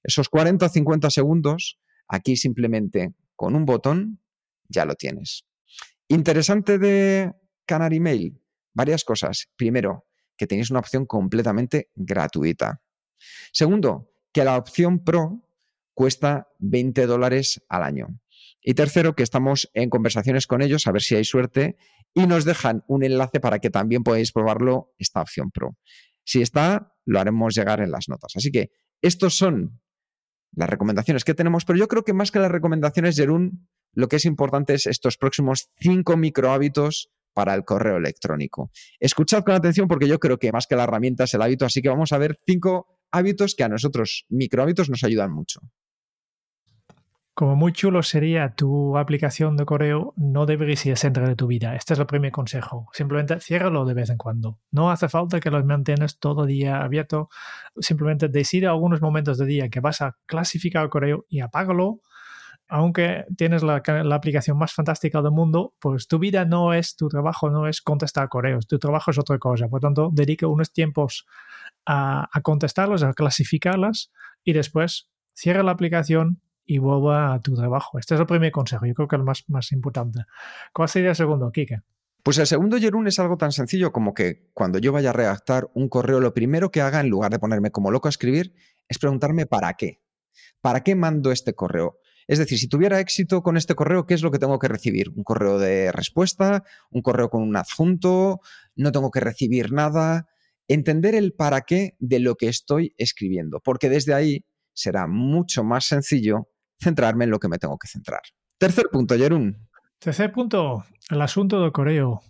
Esos 0.04 0.28
40 0.28 0.66
o 0.66 0.68
50 0.68 1.10
segundos, 1.10 1.80
aquí 2.06 2.36
simplemente 2.36 3.14
con 3.34 3.56
un 3.56 3.64
botón 3.64 4.20
ya 4.68 4.84
lo 4.84 4.94
tienes. 4.94 5.46
Interesante 6.06 6.78
de 6.78 7.32
Canary 7.64 7.98
Mail, 7.98 8.38
varias 8.74 9.04
cosas. 9.04 9.48
Primero, 9.56 10.06
que 10.36 10.46
tenéis 10.46 10.70
una 10.70 10.80
opción 10.80 11.06
completamente 11.06 11.90
gratuita. 11.94 12.82
Segundo, 13.52 14.12
que 14.32 14.44
la 14.44 14.56
opción 14.56 15.04
Pro 15.04 15.42
cuesta 15.94 16.48
20 16.58 17.06
dólares 17.06 17.62
al 17.68 17.82
año. 17.82 18.20
Y 18.60 18.74
tercero, 18.74 19.14
que 19.14 19.22
estamos 19.22 19.70
en 19.74 19.90
conversaciones 19.90 20.46
con 20.46 20.62
ellos 20.62 20.86
a 20.86 20.92
ver 20.92 21.02
si 21.02 21.16
hay 21.16 21.24
suerte 21.24 21.76
y 22.14 22.26
nos 22.26 22.44
dejan 22.44 22.84
un 22.86 23.04
enlace 23.04 23.40
para 23.40 23.58
que 23.58 23.70
también 23.70 24.04
podáis 24.04 24.32
probarlo 24.32 24.94
esta 24.98 25.20
opción 25.20 25.50
Pro. 25.50 25.76
Si 26.24 26.40
está, 26.40 26.94
lo 27.04 27.18
haremos 27.18 27.54
llegar 27.54 27.80
en 27.80 27.90
las 27.90 28.08
notas. 28.08 28.32
Así 28.36 28.50
que 28.50 28.70
estos 29.00 29.36
son 29.36 29.80
las 30.52 30.68
recomendaciones 30.68 31.24
que 31.24 31.34
tenemos, 31.34 31.64
pero 31.64 31.78
yo 31.78 31.88
creo 31.88 32.04
que 32.04 32.12
más 32.12 32.30
que 32.30 32.38
las 32.38 32.50
recomendaciones, 32.50 33.16
Jerún, 33.16 33.68
lo 33.94 34.08
que 34.08 34.16
es 34.16 34.24
importante 34.24 34.74
es 34.74 34.86
estos 34.86 35.16
próximos 35.16 35.70
cinco 35.76 36.16
micro 36.16 36.52
hábitos 36.52 37.10
para 37.34 37.54
el 37.54 37.64
correo 37.64 37.96
electrónico. 37.96 38.70
Escuchad 39.00 39.42
con 39.42 39.54
atención 39.54 39.88
porque 39.88 40.06
yo 40.06 40.18
creo 40.18 40.38
que 40.38 40.52
más 40.52 40.66
que 40.66 40.76
la 40.76 40.84
herramienta 40.84 41.24
es 41.24 41.34
el 41.34 41.42
hábito, 41.42 41.64
así 41.64 41.82
que 41.82 41.88
vamos 41.88 42.12
a 42.12 42.18
ver 42.18 42.38
cinco 42.46 43.01
hábitos 43.12 43.54
que 43.54 43.64
a 43.64 43.68
nosotros, 43.68 44.24
micro 44.28 44.62
hábitos, 44.62 44.90
nos 44.90 45.04
ayudan 45.04 45.32
mucho. 45.32 45.60
Como 47.34 47.56
muy 47.56 47.72
chulo 47.72 48.02
sería 48.02 48.54
tu 48.54 48.98
aplicación 48.98 49.56
de 49.56 49.64
correo, 49.64 50.12
no 50.16 50.44
debería 50.44 50.76
ser 50.76 50.90
el 50.90 50.96
centro 50.98 51.26
de 51.26 51.34
tu 51.34 51.46
vida. 51.46 51.74
Este 51.74 51.94
es 51.94 51.98
el 51.98 52.04
primer 52.04 52.30
consejo. 52.30 52.88
Simplemente 52.92 53.40
ciérralo 53.40 53.86
de 53.86 53.94
vez 53.94 54.10
en 54.10 54.18
cuando. 54.18 54.58
No 54.70 54.90
hace 54.90 55.08
falta 55.08 55.40
que 55.40 55.50
lo 55.50 55.64
mantienes 55.64 56.18
todo 56.18 56.44
día 56.44 56.82
abierto. 56.82 57.30
Simplemente 57.80 58.28
decide 58.28 58.66
algunos 58.66 59.00
momentos 59.00 59.38
de 59.38 59.46
día 59.46 59.70
que 59.70 59.80
vas 59.80 60.02
a 60.02 60.18
clasificar 60.26 60.84
el 60.84 60.90
correo 60.90 61.24
y 61.26 61.40
apágalo 61.40 62.02
aunque 62.72 63.26
tienes 63.36 63.62
la, 63.62 63.82
aplicación 64.14 64.56
más 64.56 64.72
fantástica 64.72 65.20
del 65.20 65.32
mundo, 65.32 65.74
pues 65.78 66.08
tu 66.08 66.18
vida 66.18 66.46
no 66.46 66.72
es, 66.72 66.96
tu 66.96 67.06
trabajo 67.10 67.50
no 67.50 67.68
es 67.68 67.82
contestar 67.82 68.30
correos, 68.30 68.66
tu 68.66 68.78
trabajo 68.78 69.10
es 69.10 69.18
otra 69.18 69.38
cosa. 69.38 69.68
Por 69.68 69.82
tanto, 69.82 70.08
dedica 70.10 70.46
unos 70.46 70.72
tiempos 70.72 71.26
a, 71.84 72.30
contestarlos, 72.42 73.02
a 73.02 73.12
clasificarlas 73.12 74.10
y 74.42 74.54
después 74.54 75.10
cierra 75.34 75.62
la 75.62 75.72
aplicación 75.72 76.40
y 76.64 76.78
vuelva 76.78 77.34
a 77.34 77.42
tu 77.42 77.54
trabajo. 77.54 77.98
Este 77.98 78.14
es 78.14 78.20
el 78.20 78.26
primer 78.26 78.50
consejo, 78.50 78.86
yo 78.86 78.94
creo 78.94 79.06
que 79.06 79.16
el 79.16 79.22
más, 79.22 79.44
más 79.48 79.70
importante. 79.72 80.20
¿Cuál 80.72 80.88
sería 80.88 81.10
el 81.10 81.16
segundo, 81.16 81.52
Kike? 81.52 81.82
Pues 82.22 82.38
el 82.38 82.46
segundo, 82.46 82.78
Jerún, 82.78 83.06
es 83.06 83.18
algo 83.18 83.36
tan 83.36 83.52
sencillo 83.52 83.92
como 83.92 84.14
que 84.14 84.48
cuando 84.54 84.78
yo 84.78 84.92
vaya 84.92 85.10
a 85.10 85.12
redactar 85.12 85.68
un 85.74 85.90
correo, 85.90 86.20
lo 86.20 86.32
primero 86.32 86.70
que 86.70 86.80
haga, 86.80 87.00
en 87.00 87.10
lugar 87.10 87.32
de 87.32 87.38
ponerme 87.38 87.70
como 87.70 87.90
loco 87.90 88.08
a 88.08 88.10
escribir, 88.10 88.54
es 88.88 88.98
preguntarme 88.98 89.44
para 89.44 89.74
qué. 89.74 90.00
¿Para 90.62 90.82
qué 90.82 90.94
mando 90.94 91.32
este 91.32 91.54
correo? 91.54 91.98
Es 92.26 92.38
decir, 92.38 92.58
si 92.58 92.68
tuviera 92.68 93.00
éxito 93.00 93.42
con 93.42 93.56
este 93.56 93.74
correo, 93.74 94.06
¿qué 94.06 94.14
es 94.14 94.22
lo 94.22 94.30
que 94.30 94.38
tengo 94.38 94.58
que 94.58 94.68
recibir? 94.68 95.10
¿Un 95.10 95.24
correo 95.24 95.58
de 95.58 95.92
respuesta? 95.92 96.64
¿Un 96.90 97.02
correo 97.02 97.30
con 97.30 97.42
un 97.42 97.56
adjunto? 97.56 98.40
¿No 98.76 98.92
tengo 98.92 99.10
que 99.10 99.20
recibir 99.20 99.72
nada? 99.72 100.28
Entender 100.68 101.14
el 101.14 101.32
para 101.32 101.62
qué 101.62 101.96
de 101.98 102.20
lo 102.20 102.36
que 102.36 102.48
estoy 102.48 102.94
escribiendo, 102.96 103.60
porque 103.60 103.88
desde 103.88 104.14
ahí 104.14 104.44
será 104.72 105.06
mucho 105.06 105.64
más 105.64 105.86
sencillo 105.86 106.48
centrarme 106.80 107.24
en 107.24 107.30
lo 107.30 107.38
que 107.38 107.48
me 107.48 107.58
tengo 107.58 107.78
que 107.78 107.88
centrar. 107.88 108.22
Tercer 108.58 108.86
punto, 108.90 109.16
Jerún. 109.16 109.68
Tercer 109.98 110.32
punto, 110.32 110.84
el 111.10 111.20
asunto 111.22 111.60
del 111.62 111.72
correo. 111.72 112.22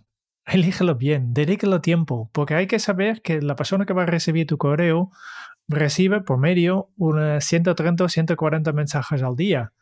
Elígelo 0.45 0.95
bien, 0.95 1.33
dedíquelo 1.33 1.81
tiempo, 1.81 2.29
porque 2.33 2.55
hay 2.55 2.67
que 2.67 2.79
saber 2.79 3.21
que 3.21 3.41
la 3.41 3.55
persona 3.55 3.85
que 3.85 3.93
va 3.93 4.03
a 4.03 4.07
recibir 4.07 4.45
tu 4.45 4.57
correo 4.57 5.09
recibe 5.67 6.21
por 6.21 6.37
medio 6.37 6.89
unos 6.97 7.43
130 7.45 8.03
o 8.03 8.09
140 8.09 8.73
mensajes 8.73 9.23
al 9.23 9.35
día. 9.35 9.73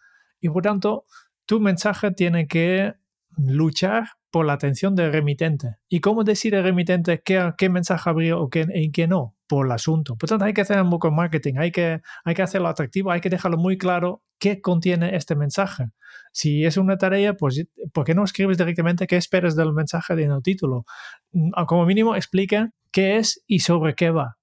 Y 0.41 0.49
por 0.49 0.63
tanto, 0.63 1.05
tu 1.45 1.59
mensaje 1.59 2.11
tiene 2.11 2.47
que 2.47 2.93
luchar 3.37 4.09
por 4.31 4.45
la 4.45 4.53
atención 4.53 4.95
del 4.95 5.11
remitente. 5.11 5.75
¿Y 5.89 5.99
cómo 5.99 6.23
decide 6.23 6.57
el 6.57 6.63
remitente 6.63 7.21
qué, 7.23 7.53
qué 7.57 7.69
mensaje 7.69 8.09
abrir 8.09 8.33
o 8.33 8.49
qué, 8.49 8.65
qué 8.93 9.07
no? 9.07 9.35
Por 9.47 9.65
el 9.65 9.71
asunto. 9.73 10.15
Por 10.15 10.29
tanto, 10.29 10.45
hay 10.45 10.53
que 10.53 10.61
hacer 10.61 10.81
un 10.81 10.89
poco 10.89 11.09
de 11.09 11.15
marketing, 11.15 11.55
hay 11.57 11.71
que, 11.71 12.01
hay 12.23 12.33
que 12.33 12.41
hacerlo 12.41 12.69
atractivo, 12.69 13.11
hay 13.11 13.19
que 13.19 13.29
dejarlo 13.29 13.57
muy 13.57 13.77
claro 13.77 14.23
qué 14.39 14.61
contiene 14.61 15.15
este 15.15 15.35
mensaje. 15.35 15.89
Si 16.31 16.65
es 16.65 16.77
una 16.77 16.97
tarea, 16.97 17.35
pues 17.35 17.65
¿por 17.93 18.05
qué 18.05 18.15
no 18.15 18.23
escribes 18.23 18.57
directamente 18.57 19.07
qué 19.07 19.17
esperas 19.17 19.55
del 19.55 19.73
mensaje 19.73 20.13
en 20.13 20.31
el 20.31 20.41
título? 20.41 20.85
Mm, 21.33 21.51
como 21.67 21.85
mínimo, 21.85 22.15
explica 22.15 22.71
qué 22.91 23.17
es 23.17 23.43
y 23.47 23.59
sobre 23.59 23.95
qué 23.95 24.09
va 24.09 24.37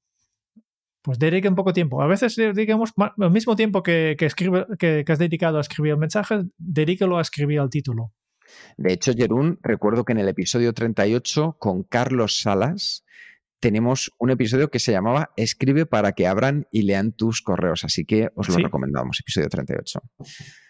pues 1.02 1.18
dedique 1.18 1.48
un 1.48 1.54
poco 1.54 1.72
tiempo. 1.72 2.02
A 2.02 2.06
veces, 2.06 2.36
digamos, 2.54 2.92
al 2.96 3.30
mismo 3.30 3.56
tiempo 3.56 3.82
que, 3.82 4.16
que, 4.18 4.26
escribe, 4.26 4.66
que, 4.78 5.04
has 5.06 5.18
dedicado 5.18 5.58
a 5.58 5.60
escribir 5.60 5.92
el 5.92 5.98
mensaje, 5.98 6.42
dedícalo 6.58 7.18
a 7.18 7.22
escribir 7.22 7.60
el 7.60 7.70
título. 7.70 8.12
De 8.76 8.92
hecho, 8.92 9.12
Jerún, 9.12 9.58
recuerdo 9.62 10.04
que 10.04 10.12
en 10.12 10.18
el 10.18 10.28
episodio 10.28 10.72
38 10.72 11.56
con 11.58 11.82
Carlos 11.82 12.40
Salas 12.40 13.04
tenemos 13.60 14.12
un 14.18 14.30
episodio 14.30 14.70
que 14.70 14.78
se 14.78 14.92
llamaba 14.92 15.30
Escribe 15.36 15.84
para 15.84 16.12
que 16.12 16.26
abran 16.26 16.66
y 16.70 16.82
lean 16.82 17.12
tus 17.12 17.42
correos. 17.42 17.84
Así 17.84 18.04
que 18.04 18.30
os 18.34 18.48
lo 18.48 18.56
recomendamos, 18.56 19.20
episodio 19.20 19.48
38. 19.48 20.00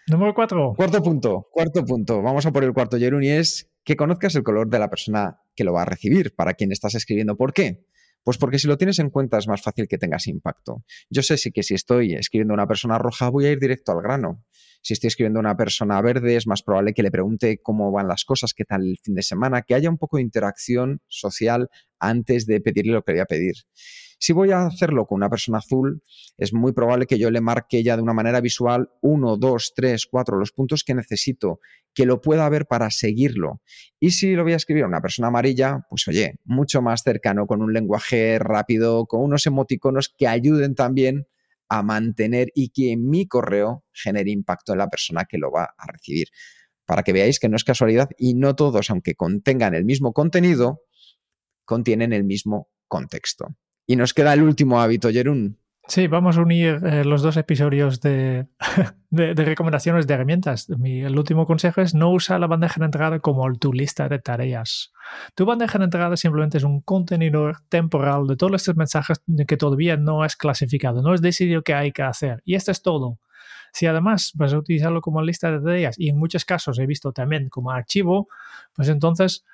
Número 0.07 0.33
4. 0.33 0.73
Cuarto 0.75 1.03
punto, 1.03 1.47
cuarto 1.51 1.85
punto. 1.85 2.21
Vamos 2.21 2.45
a 2.45 2.51
por 2.51 2.63
el 2.63 2.73
cuarto, 2.73 2.97
Jerún, 2.97 3.23
y 3.23 3.29
es 3.29 3.69
que 3.83 3.95
conozcas 3.95 4.35
el 4.35 4.43
color 4.43 4.69
de 4.69 4.79
la 4.79 4.89
persona 4.89 5.39
que 5.55 5.63
lo 5.63 5.73
va 5.73 5.83
a 5.83 5.85
recibir, 5.85 6.35
para 6.35 6.53
quien 6.53 6.71
estás 6.71 6.95
escribiendo. 6.95 7.37
¿Por 7.37 7.53
qué? 7.53 7.85
Pues 8.23 8.37
porque 8.37 8.59
si 8.59 8.67
lo 8.67 8.77
tienes 8.77 8.99
en 8.99 9.09
cuenta 9.09 9.37
es 9.37 9.47
más 9.47 9.61
fácil 9.61 9.87
que 9.87 9.97
tengas 9.97 10.27
impacto. 10.27 10.83
Yo 11.09 11.23
sé 11.23 11.37
sí 11.37 11.51
que 11.51 11.63
si 11.63 11.73
estoy 11.73 12.13
escribiendo 12.13 12.53
a 12.53 12.55
una 12.55 12.67
persona 12.67 12.97
roja 12.97 13.29
voy 13.29 13.45
a 13.45 13.51
ir 13.51 13.59
directo 13.59 13.91
al 13.91 14.01
grano. 14.01 14.43
Si 14.81 14.93
estoy 14.93 15.09
escribiendo 15.09 15.39
a 15.39 15.41
una 15.41 15.57
persona 15.57 16.01
verde 16.01 16.35
es 16.35 16.47
más 16.47 16.63
probable 16.63 16.93
que 16.93 17.03
le 17.03 17.11
pregunte 17.11 17.59
cómo 17.61 17.91
van 17.91 18.07
las 18.07 18.23
cosas, 18.23 18.53
qué 18.53 18.65
tal 18.65 18.81
el 18.81 18.97
fin 19.03 19.15
de 19.15 19.23
semana, 19.23 19.61
que 19.61 19.75
haya 19.75 19.89
un 19.89 19.97
poco 19.97 20.17
de 20.17 20.23
interacción 20.23 21.01
social 21.07 21.69
antes 21.99 22.45
de 22.45 22.61
pedirle 22.61 22.93
lo 22.93 23.03
que 23.03 23.13
voy 23.13 23.21
a 23.21 23.25
pedir. 23.25 23.55
Si 24.21 24.33
voy 24.33 24.51
a 24.51 24.65
hacerlo 24.65 25.05
con 25.05 25.15
una 25.15 25.29
persona 25.29 25.59
azul, 25.59 26.03
es 26.37 26.53
muy 26.53 26.73
probable 26.73 27.05
que 27.05 27.17
yo 27.17 27.31
le 27.31 27.39
marque 27.39 27.83
ya 27.83 27.95
de 27.95 28.03
una 28.03 28.13
manera 28.13 28.41
visual 28.41 28.89
uno, 29.01 29.37
dos, 29.37 29.71
tres, 29.73 30.05
cuatro, 30.05 30.37
los 30.37 30.51
puntos 30.51 30.83
que 30.83 30.93
necesito, 30.93 31.61
que 31.93 32.05
lo 32.05 32.19
pueda 32.19 32.47
ver 32.49 32.65
para 32.65 32.89
seguirlo. 32.91 33.61
Y 33.97 34.11
si 34.11 34.35
lo 34.35 34.43
voy 34.43 34.53
a 34.53 34.57
escribir 34.57 34.83
a 34.83 34.87
una 34.87 34.99
persona 34.99 35.29
amarilla, 35.29 35.85
pues 35.89 36.05
oye, 36.09 36.35
mucho 36.43 36.81
más 36.81 37.01
cercano, 37.01 37.47
con 37.47 37.61
un 37.61 37.71
lenguaje 37.71 38.39
rápido, 38.39 39.05
con 39.05 39.21
unos 39.21 39.45
emoticonos 39.47 40.13
que 40.15 40.27
ayuden 40.27 40.75
también 40.75 41.25
a 41.69 41.81
mantener 41.81 42.51
y 42.53 42.69
que 42.69 42.97
mi 42.97 43.25
correo 43.25 43.85
genere 43.93 44.31
impacto 44.31 44.73
en 44.73 44.79
la 44.79 44.89
persona 44.89 45.23
que 45.29 45.37
lo 45.37 45.49
va 45.49 45.75
a 45.77 45.87
recibir. 45.91 46.27
Para 46.85 47.03
que 47.03 47.13
veáis 47.13 47.39
que 47.39 47.47
no 47.47 47.55
es 47.55 47.63
casualidad 47.63 48.09
y 48.17 48.33
no 48.33 48.55
todos, 48.55 48.89
aunque 48.89 49.15
contengan 49.15 49.75
el 49.75 49.85
mismo 49.85 50.11
contenido, 50.11 50.81
contienen 51.63 52.11
el 52.11 52.25
mismo 52.25 52.67
contexto. 52.89 53.55
Y 53.89 53.95
nos 53.95 54.13
queda 54.13 54.33
el 54.33 54.43
último 54.43 54.79
hábito, 54.79 55.09
Jerún. 55.09 55.57
Sí, 55.87 56.05
vamos 56.05 56.37
a 56.37 56.41
unir 56.41 56.79
eh, 56.85 57.03
los 57.03 57.23
dos 57.23 57.37
episodios 57.37 57.99
de, 58.01 58.45
recomendaciones 59.11 60.05
de 60.05 60.13
herramientas. 60.13 60.69
el 60.69 61.17
último 61.17 61.47
consejo 61.47 61.81
es 61.81 61.95
no 61.95 62.11
usar 62.11 62.39
la 62.39 62.45
bandeja 62.45 62.79
de 62.79 62.85
entrada 62.85 63.19
como 63.19 63.51
tu 63.55 63.73
lista 63.73 64.07
de 64.07 64.19
tareas. 64.19 64.93
Tu 65.33 65.43
bandeja 65.43 65.79
de 65.79 65.85
entrada 65.85 66.15
simplemente 66.17 66.59
es 66.59 66.63
un 66.63 66.81
contenedor 66.81 67.61
temporal 67.67 68.27
de 68.27 68.35
todos 68.35 68.61
estos 68.61 68.75
mensajes 68.75 69.23
que 69.47 69.57
todavía 69.57 69.97
no 69.97 70.23
es 70.23 70.35
clasificado, 70.35 71.01
no 71.01 71.15
es 71.15 71.21
decidido 71.23 71.63
qué 71.63 71.73
hay 71.73 71.91
que 71.91 72.03
hacer. 72.03 72.43
Y 72.45 72.53
esto 72.53 72.69
es 72.69 72.83
todo. 72.83 73.17
Si 73.73 73.87
además 73.87 74.33
vas 74.35 74.53
a 74.53 74.59
utilizarlo 74.59 75.01
como 75.01 75.23
lista 75.23 75.49
de 75.51 75.61
tareas 75.61 75.97
y 75.97 76.09
en 76.09 76.19
muchos 76.19 76.45
casos 76.45 76.77
he 76.77 76.85
visto 76.85 77.11
también 77.11 77.49
como 77.49 77.71
archivo, 77.71 78.27
pues 78.75 78.87
entonces 78.89 79.45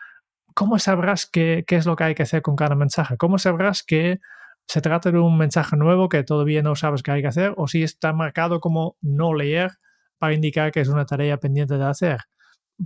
¿cómo 0.55 0.79
sabrás 0.79 1.27
qué, 1.27 1.63
es 1.67 1.85
lo 1.85 1.95
que 1.95 2.05
hay 2.05 2.15
que 2.15 2.23
hacer 2.23 2.41
con 2.41 2.55
cada 2.55 2.75
mensaje? 2.75 3.17
¿Cómo 3.17 3.37
sabrás 3.37 3.83
que 3.83 4.19
se 4.67 4.81
trata 4.81 5.11
de 5.11 5.19
un 5.19 5.37
mensaje 5.37 5.77
nuevo 5.77 6.09
que 6.09 6.23
todavía 6.23 6.63
no 6.63 6.75
sabes 6.75 7.03
qué 7.03 7.11
hay 7.11 7.21
que 7.21 7.27
hacer 7.27 7.53
o 7.57 7.67
si 7.67 7.83
está 7.83 8.13
marcado 8.13 8.59
como 8.59 8.97
no 9.01 9.35
leer 9.35 9.73
para 10.17 10.33
indicar 10.33 10.71
que 10.71 10.79
es 10.79 10.87
una 10.87 11.05
tarea 11.05 11.37
pendiente 11.37 11.77
de 11.77 11.85
hacer? 11.85 12.21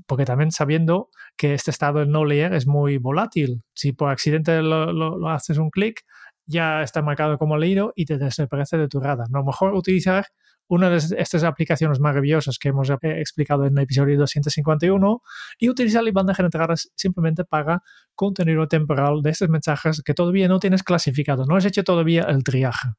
Porque 0.07 0.25
también 0.25 0.51
sabiendo 0.51 1.09
que 1.37 1.53
este 1.53 1.71
estado 1.71 1.99
de 1.99 2.07
no 2.07 2.25
leer 2.25 2.53
es 2.53 2.67
muy 2.67 2.97
volátil. 2.97 3.63
Si 3.73 3.93
por 3.93 4.09
accidente 4.09 4.61
lo, 4.61 5.29
haces 5.29 5.57
un 5.57 5.69
clic, 5.69 6.01
ya 6.45 6.81
está 6.81 7.01
marcado 7.03 7.37
como 7.37 7.57
leído 7.57 7.93
y 7.95 8.05
te 8.05 8.17
desaparece 8.17 8.77
de 8.77 8.87
tu 8.87 8.99
radar. 8.99 9.27
lo 9.31 9.43
mejor 9.45 9.73
utilizar 9.75 10.25
una 10.69 10.89
de 10.89 10.97
estas 11.17 11.43
aplicaciones 11.43 11.99
maravillosas 11.99 12.57
que 12.59 12.69
hemos 12.69 12.89
eh, 12.89 12.95
explicado 13.01 13.65
en 13.65 13.77
el 13.77 13.83
episodio 13.83 14.17
251 14.17 15.21
y 15.57 15.69
utilizar 15.69 16.03
la 16.03 16.11
bandeja 16.11 16.43
de 16.43 16.47
entrada 16.47 16.75
simplemente 16.95 17.43
para 17.43 17.81
contenido 18.15 18.67
temporal 18.67 19.21
de 19.21 19.31
estos 19.31 19.49
mensajes 19.49 20.01
que 20.03 20.13
todavía 20.13 20.47
no 20.47 20.59
tienes 20.59 20.83
clasificado, 20.83 21.45
no 21.45 21.55
has 21.55 21.65
hecho 21.65 21.83
todavía 21.83 22.23
el 22.23 22.43
triaje. 22.43 22.89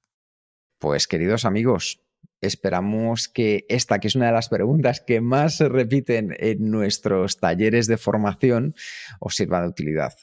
Pues 0.79 1.07
queridos 1.07 1.45
amigos, 1.45 2.01
esperamos 2.41 3.29
que 3.29 3.67
esta, 3.69 4.01
que 4.01 4.09
es 4.09 4.17
una 4.17 4.27
de 4.27 4.33
las 4.33 4.49
preguntas 4.49 5.01
que 5.07 5.21
más 5.21 5.57
se 5.57 5.69
repiten 5.69 6.35
en 6.39 6.71
nuestros 6.71 7.39
talleres 7.39 7.87
de 7.87 7.99
formación, 7.99 8.75
os 9.21 9.37
sirva 9.37 9.63
de 9.63 9.69
utilidad. 9.69 10.15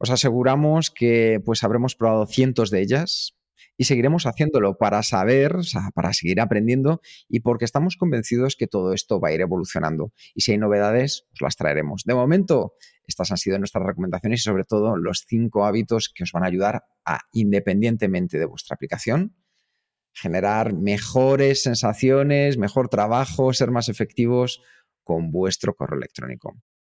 Os 0.00 0.10
aseguramos 0.10 0.90
que 0.90 1.40
pues 1.44 1.62
habremos 1.62 1.94
probado 1.94 2.26
cientos 2.26 2.70
de 2.70 2.80
ellas, 2.80 3.37
y 3.76 3.84
seguiremos 3.84 4.26
haciéndolo 4.26 4.78
para 4.78 5.02
saber, 5.02 5.56
para 5.94 6.12
seguir 6.12 6.40
aprendiendo 6.40 7.00
y 7.28 7.40
porque 7.40 7.64
estamos 7.64 7.96
convencidos 7.96 8.56
que 8.56 8.66
todo 8.66 8.92
esto 8.92 9.20
va 9.20 9.28
a 9.28 9.32
ir 9.32 9.40
evolucionando. 9.40 10.12
Y 10.34 10.42
si 10.42 10.52
hay 10.52 10.58
novedades, 10.58 11.26
os 11.32 11.40
las 11.40 11.56
traeremos. 11.56 12.04
De 12.04 12.14
momento, 12.14 12.74
estas 13.06 13.30
han 13.30 13.38
sido 13.38 13.58
nuestras 13.58 13.84
recomendaciones 13.84 14.40
y 14.40 14.42
sobre 14.44 14.64
todo 14.64 14.96
los 14.96 15.24
cinco 15.26 15.64
hábitos 15.64 16.12
que 16.14 16.24
os 16.24 16.32
van 16.32 16.44
a 16.44 16.46
ayudar 16.46 16.84
a, 17.04 17.20
independientemente 17.32 18.38
de 18.38 18.46
vuestra 18.46 18.74
aplicación, 18.74 19.34
generar 20.12 20.74
mejores 20.74 21.62
sensaciones, 21.62 22.58
mejor 22.58 22.88
trabajo, 22.88 23.52
ser 23.52 23.70
más 23.70 23.88
efectivos 23.88 24.62
con 25.04 25.30
vuestro 25.30 25.74
correo 25.74 25.98
electrónico. 25.98 26.56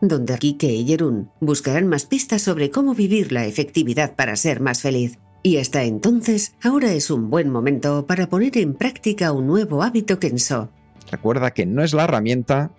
donde 0.00 0.36
Kike 0.38 0.72
y 0.72 0.86
Jerún 0.86 1.30
buscarán 1.40 1.88
más 1.88 2.06
pistas 2.06 2.42
sobre 2.42 2.70
cómo 2.70 2.94
vivir 2.94 3.32
la 3.32 3.46
efectividad 3.46 4.14
para 4.14 4.36
ser 4.36 4.60
más 4.60 4.82
feliz. 4.82 5.18
Y 5.42 5.58
hasta 5.58 5.84
entonces, 5.84 6.54
ahora 6.62 6.92
es 6.92 7.10
un 7.10 7.28
buen 7.28 7.50
momento 7.50 8.06
para 8.06 8.28
poner 8.28 8.56
en 8.58 8.74
práctica 8.74 9.32
un 9.32 9.46
nuevo 9.46 9.82
hábito 9.82 10.18
Kenso. 10.18 10.70
Recuerda 11.10 11.50
que 11.50 11.66
no 11.66 11.82
es 11.82 11.92
la 11.92 12.04
herramienta, 12.04 12.70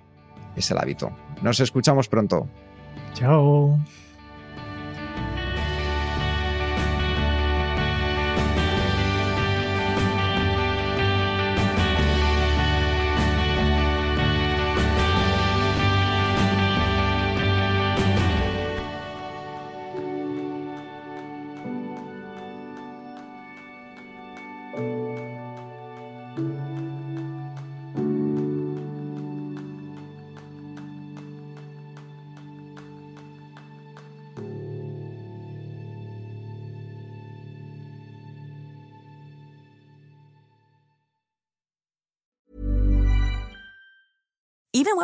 es 0.55 0.71
el 0.71 0.77
hábito. 0.77 1.11
Nos 1.41 1.59
escuchamos 1.59 2.07
pronto. 2.07 2.47
Chao. 3.13 3.77